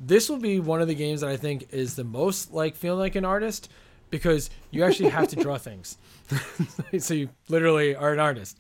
this 0.05 0.29
will 0.29 0.39
be 0.39 0.59
one 0.59 0.83
of 0.83 0.89
the 0.89 0.97
games 0.97 1.21
that 1.21 1.31
I 1.31 1.37
think 1.37 1.69
is 1.71 1.95
the 1.95 2.03
most 2.03 2.53
like 2.53 2.75
feeling 2.75 2.99
like 2.99 3.15
an 3.15 3.25
artist 3.25 3.71
because 4.11 4.51
you 4.73 4.83
actually 4.83 5.11
have 5.11 5.29
to 5.29 5.37
draw 5.37 5.59
things. 5.59 5.97
so 6.99 7.15
you 7.15 7.29
literally 7.49 7.95
are 7.95 8.13
an 8.13 8.19
artist. 8.21 8.59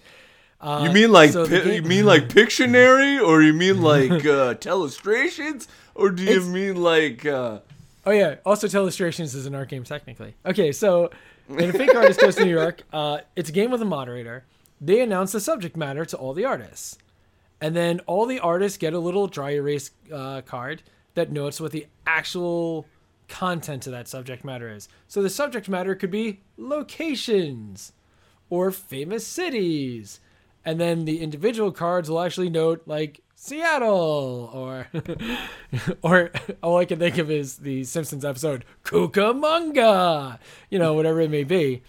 Uh, 0.60 0.84
You 0.86 0.92
mean 0.92 1.10
like 1.10 1.32
so 1.32 1.44
pi- 1.48 1.62
you 1.72 1.82
mean 1.82 2.06
like 2.06 2.28
Pictionary, 2.28 3.20
or 3.20 3.42
you 3.42 3.52
mean 3.52 3.82
like 3.82 4.12
uh, 4.24 4.54
Telestrations, 4.66 5.66
or 5.96 6.10
do 6.10 6.22
you 6.22 6.30
It's- 6.30 6.46
mean 6.46 6.76
like 6.80 7.26
uh, 7.26 7.58
Oh 8.06 8.10
yeah. 8.12 8.36
Also, 8.44 8.66
Telestrations 8.68 9.34
is 9.34 9.46
an 9.46 9.54
art 9.56 9.68
game 9.68 9.82
technically. 9.84 10.34
Okay, 10.46 10.70
so 10.72 11.10
in 11.58 11.70
a 11.70 11.72
fake 11.72 11.94
artist 11.94 12.20
goes 12.20 12.36
to 12.36 12.44
New 12.44 12.50
York, 12.50 12.82
uh, 12.92 13.18
it's 13.36 13.48
a 13.48 13.52
game 13.52 13.70
with 13.70 13.82
a 13.82 13.86
moderator. 13.86 14.44
They 14.80 15.00
announce 15.00 15.32
the 15.32 15.40
subject 15.40 15.76
matter 15.76 16.04
to 16.04 16.16
all 16.16 16.34
the 16.34 16.44
artists, 16.44 16.98
and 17.60 17.76
then 17.76 18.00
all 18.00 18.26
the 18.26 18.40
artists 18.40 18.78
get 18.78 18.94
a 18.94 18.98
little 18.98 19.26
dry 19.26 19.52
erase 19.52 19.90
uh, 20.12 20.40
card 20.42 20.82
that 21.14 21.30
notes 21.30 21.60
what 21.60 21.72
the 21.72 21.86
actual 22.06 22.86
content 23.28 23.86
of 23.86 23.92
that 23.92 24.08
subject 24.08 24.44
matter 24.44 24.68
is. 24.68 24.88
So 25.08 25.22
the 25.22 25.30
subject 25.30 25.68
matter 25.68 25.94
could 25.94 26.10
be 26.10 26.40
locations 26.56 27.92
or 28.50 28.70
famous 28.70 29.26
cities. 29.26 30.20
And 30.64 30.78
then 30.78 31.06
the 31.06 31.20
individual 31.20 31.72
cards 31.72 32.10
will 32.10 32.20
actually 32.20 32.50
note 32.50 32.82
like 32.86 33.20
Seattle 33.44 34.50
or 34.54 34.86
or 36.02 36.30
all 36.62 36.76
I 36.76 36.84
can 36.84 37.00
think 37.00 37.18
of 37.18 37.28
is 37.28 37.56
the 37.56 37.82
Simpsons 37.82 38.24
episode 38.24 38.64
Cucamonga, 38.84 40.38
you 40.70 40.78
know, 40.78 40.94
whatever 40.94 41.20
it 41.20 41.28
may 41.28 41.42
be. 41.42 41.82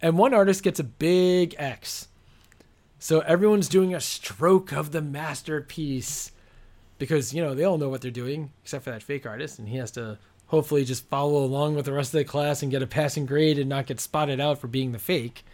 And 0.00 0.16
one 0.16 0.32
artist 0.32 0.62
gets 0.62 0.78
a 0.78 0.84
big 0.84 1.56
X. 1.58 2.06
So 3.00 3.18
everyone's 3.22 3.68
doing 3.68 3.92
a 3.92 4.00
stroke 4.00 4.70
of 4.70 4.92
the 4.92 5.02
masterpiece 5.02 6.30
because, 6.98 7.34
you 7.34 7.42
know, 7.42 7.56
they 7.56 7.64
all 7.64 7.76
know 7.76 7.88
what 7.88 8.00
they're 8.00 8.12
doing 8.12 8.52
except 8.62 8.84
for 8.84 8.92
that 8.92 9.02
fake 9.02 9.26
artist 9.26 9.58
and 9.58 9.68
he 9.68 9.78
has 9.78 9.90
to 9.92 10.16
hopefully 10.46 10.84
just 10.84 11.08
follow 11.08 11.42
along 11.42 11.74
with 11.74 11.86
the 11.86 11.92
rest 11.92 12.14
of 12.14 12.18
the 12.18 12.24
class 12.24 12.62
and 12.62 12.70
get 12.70 12.82
a 12.82 12.86
passing 12.86 13.26
grade 13.26 13.58
and 13.58 13.68
not 13.68 13.86
get 13.86 13.98
spotted 13.98 14.38
out 14.38 14.60
for 14.60 14.68
being 14.68 14.92
the 14.92 15.00
fake. 15.00 15.44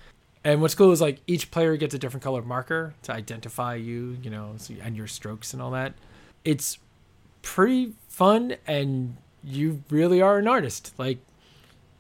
And 0.43 0.63
what's 0.63 0.75
cool 0.75 0.91
is 0.93 1.01
like 1.01 1.21
each 1.27 1.51
player 1.51 1.77
gets 1.77 1.95
a 1.95 1.99
different 1.99 2.25
color 2.25 2.43
marker 2.43 2.95
to 3.03 3.13
identify 3.13 3.75
you, 3.75 4.17
you 4.23 4.31
know, 4.31 4.55
so, 4.57 4.75
and 4.83 4.97
your 4.97 5.07
strokes 5.07 5.53
and 5.53 5.61
all 5.61 5.71
that. 5.73 5.93
It's 6.45 6.79
pretty 7.43 7.93
fun, 8.09 8.57
and 8.67 9.17
you 9.45 9.83
really 9.91 10.23
are 10.23 10.39
an 10.39 10.49
artist. 10.49 10.95
Like 10.97 11.19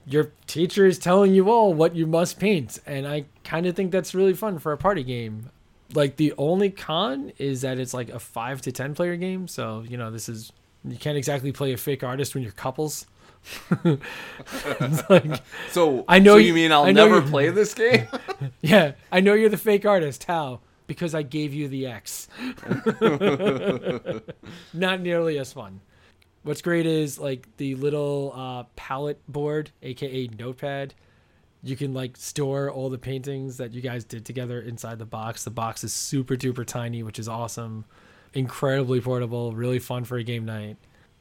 your 0.06 0.32
teacher 0.46 0.86
is 0.86 0.98
telling 0.98 1.34
you 1.34 1.50
all 1.50 1.74
what 1.74 1.94
you 1.94 2.06
must 2.06 2.38
paint, 2.38 2.78
and 2.86 3.06
I 3.06 3.26
kind 3.44 3.66
of 3.66 3.76
think 3.76 3.92
that's 3.92 4.14
really 4.14 4.34
fun 4.34 4.58
for 4.58 4.72
a 4.72 4.78
party 4.78 5.02
game. 5.02 5.50
Like 5.94 6.16
the 6.16 6.32
only 6.38 6.70
con 6.70 7.32
is 7.38 7.60
that 7.62 7.78
it's 7.78 7.92
like 7.92 8.08
a 8.08 8.18
five 8.18 8.62
to 8.62 8.72
ten 8.72 8.94
player 8.94 9.16
game, 9.16 9.48
so 9.48 9.84
you 9.86 9.98
know 9.98 10.10
this 10.10 10.28
is 10.28 10.52
you 10.84 10.96
can't 10.96 11.18
exactly 11.18 11.52
play 11.52 11.72
a 11.72 11.76
fake 11.76 12.02
artist 12.02 12.34
when 12.34 12.42
you're 12.42 12.52
couples. 12.52 13.06
Like, 15.08 15.42
so? 15.70 16.04
I 16.08 16.18
know 16.18 16.34
so 16.34 16.38
you- 16.38 16.48
you 16.48 16.54
mean 16.54 16.72
I'll 16.72 16.84
I 16.84 16.92
never 16.92 17.22
play 17.22 17.50
this 17.50 17.74
game? 17.74 18.06
Yeah, 18.62 18.92
I 19.12 19.20
know 19.20 19.34
you're 19.34 19.50
the 19.50 19.58
fake 19.58 19.84
artist. 19.84 20.24
How? 20.24 20.60
Because 20.86 21.14
I 21.14 21.22
gave 21.22 21.52
you 21.52 21.68
the 21.68 21.86
X. 21.86 22.26
Not 24.72 25.00
nearly 25.00 25.38
as 25.38 25.52
fun. 25.52 25.80
What's 26.42 26.62
great 26.62 26.86
is 26.86 27.18
like 27.18 27.54
the 27.58 27.74
little 27.74 28.32
uh, 28.34 28.62
palette 28.76 29.20
board, 29.28 29.70
aka 29.82 30.26
notepad. 30.38 30.94
You 31.62 31.76
can 31.76 31.92
like 31.92 32.16
store 32.16 32.70
all 32.70 32.88
the 32.88 32.96
paintings 32.98 33.58
that 33.58 33.74
you 33.74 33.82
guys 33.82 34.04
did 34.04 34.24
together 34.24 34.62
inside 34.62 34.98
the 34.98 35.04
box. 35.04 35.44
The 35.44 35.50
box 35.50 35.84
is 35.84 35.92
super 35.92 36.34
duper 36.34 36.64
tiny, 36.64 37.02
which 37.02 37.18
is 37.18 37.28
awesome. 37.28 37.84
Incredibly 38.32 39.02
portable, 39.02 39.52
really 39.52 39.80
fun 39.80 40.04
for 40.04 40.16
a 40.16 40.22
game 40.22 40.46
night. 40.46 40.78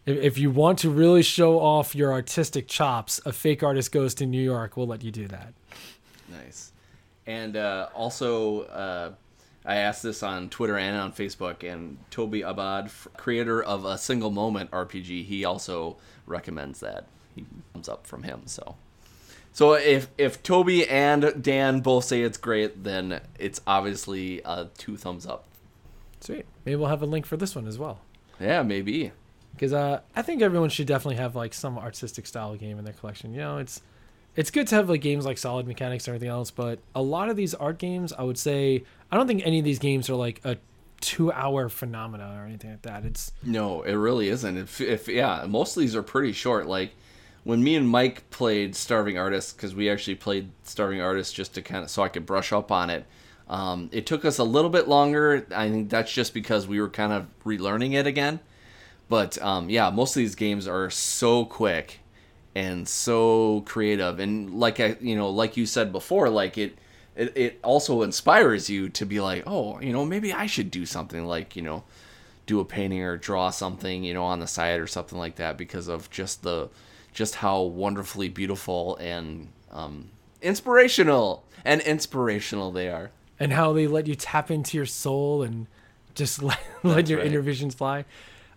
If, 0.10 0.38
you 0.38 0.51
want 0.51 0.80
to 0.80 0.89
really 0.89 1.24
show 1.24 1.60
off 1.60 1.95
your 1.95 2.12
artistic 2.12 2.68
chops, 2.68 3.22
a 3.26 3.34
fake 3.34 3.64
artist 3.64 3.91
goes 3.91 4.14
to 4.16 4.26
New 4.26 4.41
York. 4.41 4.78
We'll 4.78 4.88
let 4.88 5.03
you 5.03 5.12
do 5.12 5.28
that. 5.28 5.53
Nice. 6.30 6.72
And 7.26 7.55
uh, 7.55 7.89
also, 7.93 8.62
uh, 8.64 9.12
I 9.66 9.76
asked 9.76 10.03
this 10.03 10.24
on 10.24 10.49
Twitter 10.49 10.78
and 10.78 10.97
on 10.97 11.12
Facebook, 11.12 11.70
and 11.70 11.97
Toby 12.12 12.41
Abad, 12.41 12.91
creator 13.18 13.62
of 13.62 13.86
a 13.86 13.97
Single 13.97 14.32
Moment 14.32 14.72
RPG, 14.72 15.26
he 15.26 15.45
also 15.45 15.97
recommends 16.26 16.80
that. 16.80 17.05
He 17.36 17.45
comes 17.74 17.88
up 17.88 18.07
from 18.07 18.24
him. 18.24 18.41
So, 18.45 18.76
so 19.53 19.74
if 19.74 20.07
if 20.18 20.41
Toby 20.41 20.88
and 20.88 21.41
Dan 21.41 21.82
both 21.82 22.05
say 22.05 22.22
it's 22.22 22.38
great, 22.38 22.84
then 22.84 23.22
it's 23.38 23.62
obviously 23.68 24.43
uh, 24.43 24.66
two 24.78 24.97
thumbs 24.97 25.26
up. 25.26 25.45
Sweet. 26.22 26.45
Maybe 26.66 26.76
we'll 26.76 26.89
have 26.89 27.01
a 27.01 27.05
link 27.05 27.26
for 27.26 27.38
this 27.38 27.55
one 27.55 27.68
as 27.68 27.78
well. 27.78 28.01
Yeah, 28.39 28.64
maybe. 28.64 29.12
Because 29.60 29.74
uh, 29.74 29.99
I 30.16 30.22
think 30.22 30.41
everyone 30.41 30.70
should 30.70 30.88
definitely 30.88 31.18
have 31.18 31.36
like 31.36 31.53
some 31.53 31.78
artistic 31.78 32.26
style 32.26 32.55
game 32.55 32.80
in 32.80 32.86
their 32.86 32.93
collection. 32.93 33.34
You 33.34 33.41
know, 33.41 33.57
it's 33.57 33.82
it's 34.38 34.51
good 34.51 34.68
to 34.68 34.76
have 34.76 34.88
like 34.88 35.01
games 35.01 35.26
like 35.26 35.38
Solid 35.38 35.68
Mechanics 35.68 36.07
and 36.07 36.16
everything 36.16 36.30
else, 36.30 36.49
but 36.49 36.80
a 36.95 37.01
lot 37.01 37.28
of 37.28 37.36
these 37.36 37.53
art 37.53 37.78
games, 37.78 38.14
I 38.14 38.24
would 38.24 38.38
say, 38.38 38.86
I 39.12 39.18
don't 39.18 39.28
think 39.28 39.45
any 39.45 39.60
of 39.60 39.66
these 39.66 39.80
games 39.80 40.10
are 40.10 40.16
like 40.16 40.39
a 40.45 40.55
two-hour 41.01 41.68
phenomena 41.68 42.39
or 42.39 42.45
anything 42.45 42.72
like 42.72 42.84
that. 42.84 43.03
It's 43.03 43.34
No, 43.43 43.82
it 43.82 43.95
really 43.95 44.30
isn't. 44.30 44.55
If, 44.55 44.80
if 44.80 45.10
yeah, 45.10 45.45
most 45.45 45.76
of 45.76 45.82
these 45.82 45.93
are 45.93 46.03
pretty 46.03 46.32
short. 46.32 46.68
Like 46.68 46.93
when 47.43 47.62
me 47.62 47.76
and 47.76 47.89
Mike 47.89 48.30
played 48.30 48.78
Starving 48.78 49.18
Artist, 49.18 49.57
because 49.57 49.76
we 49.76 49.89
actually 49.89 50.16
played 50.16 50.51
Starving 50.64 51.01
Artist 51.01 51.36
just 51.36 51.53
to 51.55 51.62
kind 51.62 51.84
of 51.84 51.89
so 51.89 52.01
I 52.03 52.07
could 52.07 52.26
brush 52.26 52.53
up 52.53 52.72
on 52.72 52.89
it. 52.89 53.05
Um, 53.49 53.89
it 53.91 54.05
took 54.05 54.24
us 54.24 54.38
a 54.38 54.43
little 54.45 54.70
bit 54.70 54.88
longer. 54.88 55.45
I 55.53 55.70
think 55.70 55.89
that's 55.89 56.14
just 56.14 56.34
because 56.34 56.66
we 56.66 56.80
were 56.80 56.89
kind 56.89 57.12
of 57.12 57.28
relearning 57.43 57.93
it 57.93 58.07
again. 58.07 58.39
But 59.10 59.41
um, 59.41 59.70
yeah, 59.70 59.89
most 59.89 60.16
of 60.16 60.20
these 60.20 60.36
games 60.36 60.68
are 60.68 60.89
so 60.89 61.43
quick 61.43 61.99
and 62.55 62.88
so 62.88 63.62
creative, 63.62 64.20
and 64.20 64.60
like 64.60 64.80
I, 64.80 64.95
you 65.01 65.16
know, 65.16 65.30
like 65.30 65.57
you 65.57 65.66
said 65.66 65.91
before, 65.91 66.30
like 66.30 66.57
it, 66.57 66.78
it, 67.16 67.36
it 67.36 67.60
also 67.64 68.03
inspires 68.03 68.70
you 68.70 68.88
to 68.89 69.05
be 69.05 69.20
like, 69.20 69.43
oh, 69.45 69.80
you 69.82 69.91
know, 69.91 70.05
maybe 70.05 70.32
I 70.32 70.45
should 70.45 70.72
do 70.72 70.86
something 70.86 71.26
like 71.26 71.55
you 71.55 71.64
know 71.64 71.84
do 72.49 72.60
a 72.60 72.66
painting 72.66 73.03
or 73.03 73.16
draw 73.16 73.51
something, 73.51 74.03
you 74.03 74.12
know, 74.14 74.24
on 74.24 74.39
the 74.39 74.47
side 74.47 74.80
or 74.80 74.88
something 74.88 75.20
like 75.20 75.36
that 75.36 75.55
because 75.55 75.88
of 75.88 76.10
just 76.10 76.41
the 76.41 76.68
just 77.14 77.36
how 77.36 77.62
wonderfully 77.62 78.28
beautiful 78.28 78.95
and 78.97 79.49
um, 79.72 80.10
inspirational 80.41 81.43
and 81.64 81.82
inspirational 81.82 82.72
they 82.72 82.89
are. 82.89 83.12
and 83.39 83.53
how 83.53 83.72
they 83.72 83.86
let 83.86 84.07
you 84.07 84.16
tap 84.16 84.49
into 84.49 84.78
your 84.78 84.86
soul 84.88 85.43
and 85.43 85.68
just 86.16 86.41
let, 86.43 86.60
let 86.84 87.07
your 87.07 87.20
right. 87.20 87.28
inner 87.28 87.41
visions 87.41 87.76
fly. 87.76 88.03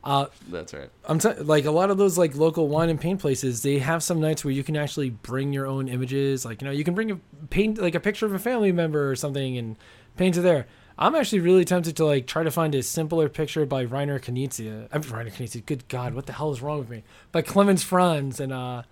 Uh, 0.04 0.26
That's 0.48 0.74
right. 0.74 0.90
I'm 1.04 1.18
t- 1.18 1.32
like 1.34 1.64
a 1.64 1.70
lot 1.70 1.90
of 1.90 1.98
those 1.98 2.18
like 2.18 2.34
local 2.34 2.68
wine 2.68 2.90
and 2.90 3.00
paint 3.00 3.20
places. 3.20 3.62
They 3.62 3.78
have 3.78 4.02
some 4.02 4.20
nights 4.20 4.44
where 4.44 4.52
you 4.52 4.64
can 4.64 4.76
actually 4.76 5.10
bring 5.10 5.52
your 5.52 5.66
own 5.66 5.88
images. 5.88 6.44
Like 6.44 6.60
you 6.60 6.66
know, 6.66 6.72
you 6.72 6.84
can 6.84 6.94
bring 6.94 7.10
a 7.10 7.16
paint 7.50 7.78
like 7.78 7.94
a 7.94 8.00
picture 8.00 8.26
of 8.26 8.34
a 8.34 8.38
family 8.38 8.72
member 8.72 9.10
or 9.10 9.16
something 9.16 9.56
and 9.56 9.76
paint 10.16 10.36
it 10.36 10.40
there. 10.40 10.66
I'm 10.98 11.14
actually 11.14 11.40
really 11.40 11.64
tempted 11.64 11.96
to 11.96 12.04
like 12.04 12.26
try 12.26 12.42
to 12.42 12.50
find 12.50 12.74
a 12.74 12.82
simpler 12.82 13.28
picture 13.28 13.64
by 13.64 13.86
Reiner 13.86 14.20
Knizia. 14.20 14.88
I'm 14.92 15.02
Reiner 15.02 15.32
Knizia. 15.32 15.64
Good 15.64 15.88
God, 15.88 16.14
what 16.14 16.26
the 16.26 16.32
hell 16.32 16.50
is 16.50 16.60
wrong 16.60 16.80
with 16.80 16.90
me? 16.90 17.04
By 17.30 17.42
Clemens 17.42 17.82
Franz 17.82 18.40
and 18.40 18.52
uh, 18.52 18.82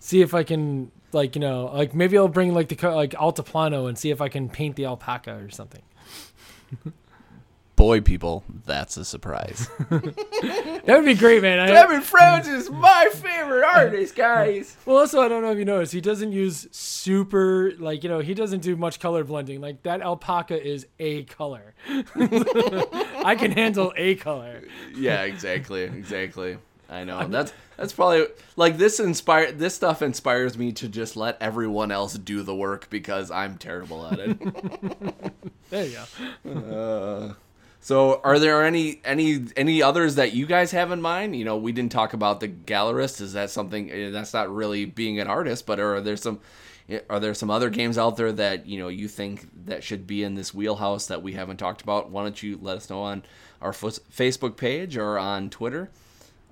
see 0.00 0.20
if 0.20 0.34
I 0.34 0.42
can 0.42 0.90
like 1.12 1.34
you 1.34 1.40
know 1.40 1.70
like 1.72 1.94
maybe 1.94 2.18
I'll 2.18 2.28
bring 2.28 2.54
like 2.54 2.68
the 2.68 2.90
like 2.90 3.12
Altiplano 3.12 3.88
and 3.88 3.96
see 3.96 4.10
if 4.10 4.20
I 4.20 4.28
can 4.28 4.48
paint 4.48 4.74
the 4.76 4.86
alpaca 4.86 5.36
or 5.36 5.48
something. 5.48 5.82
Boy, 7.80 8.02
people, 8.02 8.44
that's 8.66 8.98
a 8.98 9.06
surprise. 9.06 9.70
That 10.84 10.96
would 10.96 11.04
be 11.04 11.14
great, 11.14 11.42
man. 11.42 11.58
I, 11.60 11.68
Kevin 11.68 12.00
Franz 12.00 12.48
is 12.48 12.70
my 12.70 13.10
favorite 13.12 13.64
artist, 13.64 14.16
guys. 14.16 14.76
Well, 14.86 14.98
also, 14.98 15.20
I 15.20 15.28
don't 15.28 15.42
know 15.42 15.52
if 15.52 15.58
you 15.58 15.64
noticed, 15.64 15.92
he 15.92 16.00
doesn't 16.00 16.32
use 16.32 16.66
super, 16.72 17.72
like, 17.78 18.02
you 18.02 18.08
know, 18.08 18.18
he 18.20 18.34
doesn't 18.34 18.60
do 18.60 18.76
much 18.76 18.98
color 18.98 19.22
blending. 19.22 19.60
Like, 19.60 19.82
that 19.84 20.00
alpaca 20.00 20.60
is 20.60 20.86
a 20.98 21.24
color. 21.24 21.74
I 21.88 23.36
can 23.38 23.52
handle 23.52 23.92
a 23.96 24.16
color. 24.16 24.62
yeah, 24.94 25.22
exactly, 25.22 25.84
exactly. 25.84 26.58
I 26.88 27.04
know. 27.04 27.28
That's 27.28 27.52
that's 27.76 27.92
probably 27.92 28.26
like 28.56 28.76
this 28.76 28.98
inspire 28.98 29.52
this 29.52 29.74
stuff 29.76 30.02
inspires 30.02 30.58
me 30.58 30.72
to 30.72 30.88
just 30.88 31.16
let 31.16 31.40
everyone 31.40 31.92
else 31.92 32.14
do 32.14 32.42
the 32.42 32.54
work 32.54 32.90
because 32.90 33.30
I'm 33.30 33.58
terrible 33.58 34.06
at 34.06 34.18
it. 34.18 34.38
There 35.70 35.86
you 35.86 35.98
go. 36.44 36.50
Uh, 36.50 37.34
So, 37.82 38.20
are 38.22 38.38
there 38.38 38.62
any 38.62 39.00
any 39.04 39.46
any 39.56 39.82
others 39.82 40.16
that 40.16 40.32
you 40.34 40.46
guys 40.46 40.70
have 40.72 40.92
in 40.92 41.00
mind? 41.00 41.34
You 41.34 41.44
know, 41.44 41.56
we 41.56 41.72
didn't 41.72 41.92
talk 41.92 42.12
about 42.12 42.40
the 42.40 42.48
gallerist. 42.48 43.20
Is 43.20 43.32
that 43.32 43.50
something 43.50 43.90
eh, 43.90 44.10
that's 44.10 44.34
not 44.34 44.54
really 44.54 44.84
being 44.84 45.18
an 45.18 45.26
artist, 45.26 45.64
but 45.64 45.80
are 45.80 46.00
there 46.00 46.16
some 46.16 46.40
eh, 46.90 47.00
are 47.08 47.18
there 47.18 47.32
some 47.32 47.50
other 47.50 47.70
games 47.70 47.96
out 47.96 48.16
there 48.18 48.32
that 48.32 48.66
you 48.66 48.78
know 48.78 48.88
you 48.88 49.08
think 49.08 49.48
that 49.64 49.82
should 49.82 50.06
be 50.06 50.22
in 50.22 50.34
this 50.34 50.52
wheelhouse 50.52 51.06
that 51.06 51.22
we 51.22 51.32
haven't 51.32 51.56
talked 51.56 51.80
about? 51.80 52.10
Why 52.10 52.22
don't 52.22 52.42
you 52.42 52.58
let 52.60 52.76
us 52.76 52.90
know 52.90 53.00
on 53.00 53.22
our 53.60 53.72
Facebook 53.72 54.56
page 54.56 54.96
or 54.96 55.18
on 55.18 55.50
Twitter. 55.50 55.90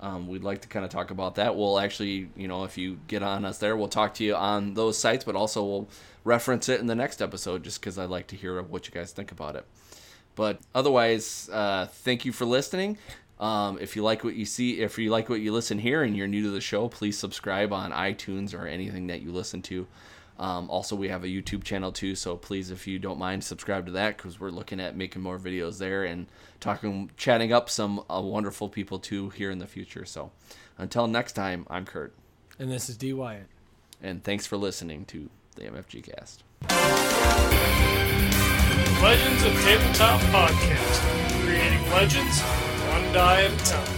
Um, 0.01 0.29
we'd 0.29 0.45
like 0.45 0.61
to 0.63 0.69
kind 0.69 0.85
of 0.85 0.91
talk 0.91 1.11
about 1.11 1.37
that. 1.37 1.57
We'll 1.57 1.81
actually, 1.81 2.31
you 2.37 2.47
know, 2.47 2.65
if 2.65 2.79
you 2.79 3.01
get 3.09 3.23
on 3.23 3.45
us 3.45 3.59
there, 3.59 3.77
we'll 3.77 3.89
talk 3.89 4.15
to 4.15 4.25
you 4.25 4.37
on 4.37 4.75
those 4.75 4.97
sites, 4.97 5.25
but 5.25 5.35
also 5.35 5.65
we'll 5.65 5.89
reference 6.25 6.69
it 6.69 6.81
in 6.81 6.87
the 6.87 6.95
next 6.95 7.21
episode 7.21 7.65
just 7.65 7.81
because 7.81 7.99
I'd 7.99 8.11
like 8.11 8.29
to 8.29 8.37
hear 8.37 8.63
what 8.63 8.87
you 8.87 8.95
guys 8.95 9.11
think 9.13 9.33
about 9.33 9.57
it. 9.57 9.67
But 10.39 10.61
otherwise, 10.73 11.51
uh, 11.53 11.87
thank 11.91 12.25
you 12.25 12.31
for 12.31 12.45
listening. 12.45 12.97
Um, 13.41 13.77
if 13.81 13.97
you 13.97 14.05
like 14.05 14.23
what 14.23 14.37
you 14.37 14.45
see, 14.45 14.81
if 14.81 14.97
you 14.97 15.11
like 15.11 15.29
what 15.29 15.41
you 15.41 15.51
listen 15.53 15.81
here 15.81 16.05
and 16.05 16.17
you're 16.17 16.29
new 16.29 16.45
to 16.45 16.51
the 16.51 16.61
show, 16.61 16.87
please 16.87 17.19
subscribe 17.19 17.73
on 17.73 17.91
iTunes 17.91 18.57
or 18.57 18.65
anything 18.65 19.09
that 19.09 19.21
you 19.21 19.33
listen 19.33 19.63
to. 19.63 19.89
Um, 20.39 20.71
also, 20.71 20.95
we 20.95 21.09
have 21.09 21.25
a 21.25 21.27
YouTube 21.27 21.65
channel 21.65 21.91
too, 21.91 22.15
so 22.15 22.37
please, 22.37 22.71
if 22.71 22.87
you 22.87 23.01
don't 23.01 23.19
mind, 23.19 23.43
subscribe 23.43 23.87
to 23.87 23.93
that 23.93 24.17
because 24.17 24.39
we're 24.39 24.51
looking 24.51 24.79
at 24.79 24.97
making 24.97 25.23
more 25.23 25.41
videos 25.41 25.79
there 25.79 26.05
and 26.05 26.29
talking, 26.61 27.11
chatting 27.17 27.53
up 27.53 27.69
some 27.69 28.05
uh, 28.09 28.21
wonderful 28.23 28.69
people 28.69 29.01
too 29.01 29.31
here 29.31 29.51
in 29.51 29.59
the 29.59 29.67
future. 29.67 30.05
So, 30.05 30.31
until 30.79 31.09
next 31.09 31.33
time, 31.33 31.67
I'm 31.69 31.85
Kurt, 31.85 32.15
And 32.61 32.71
this 32.71 32.89
is 32.89 32.97
D 32.97 33.13
Wyatt. 33.13 33.49
and 34.01 34.23
thanks 34.23 34.47
for 34.47 34.57
listening 34.57 35.05
to 35.07 35.31
the 35.57 35.63
MFGCast. 35.63 36.45
Legends 39.03 39.45
of 39.45 39.53
Tabletop 39.63 40.21
Podcast. 40.33 41.45
Creating 41.45 41.89
legends, 41.93 42.41
one 42.91 43.13
die 43.13 43.45
at 43.45 43.53
a 43.53 43.65
time. 43.65 43.98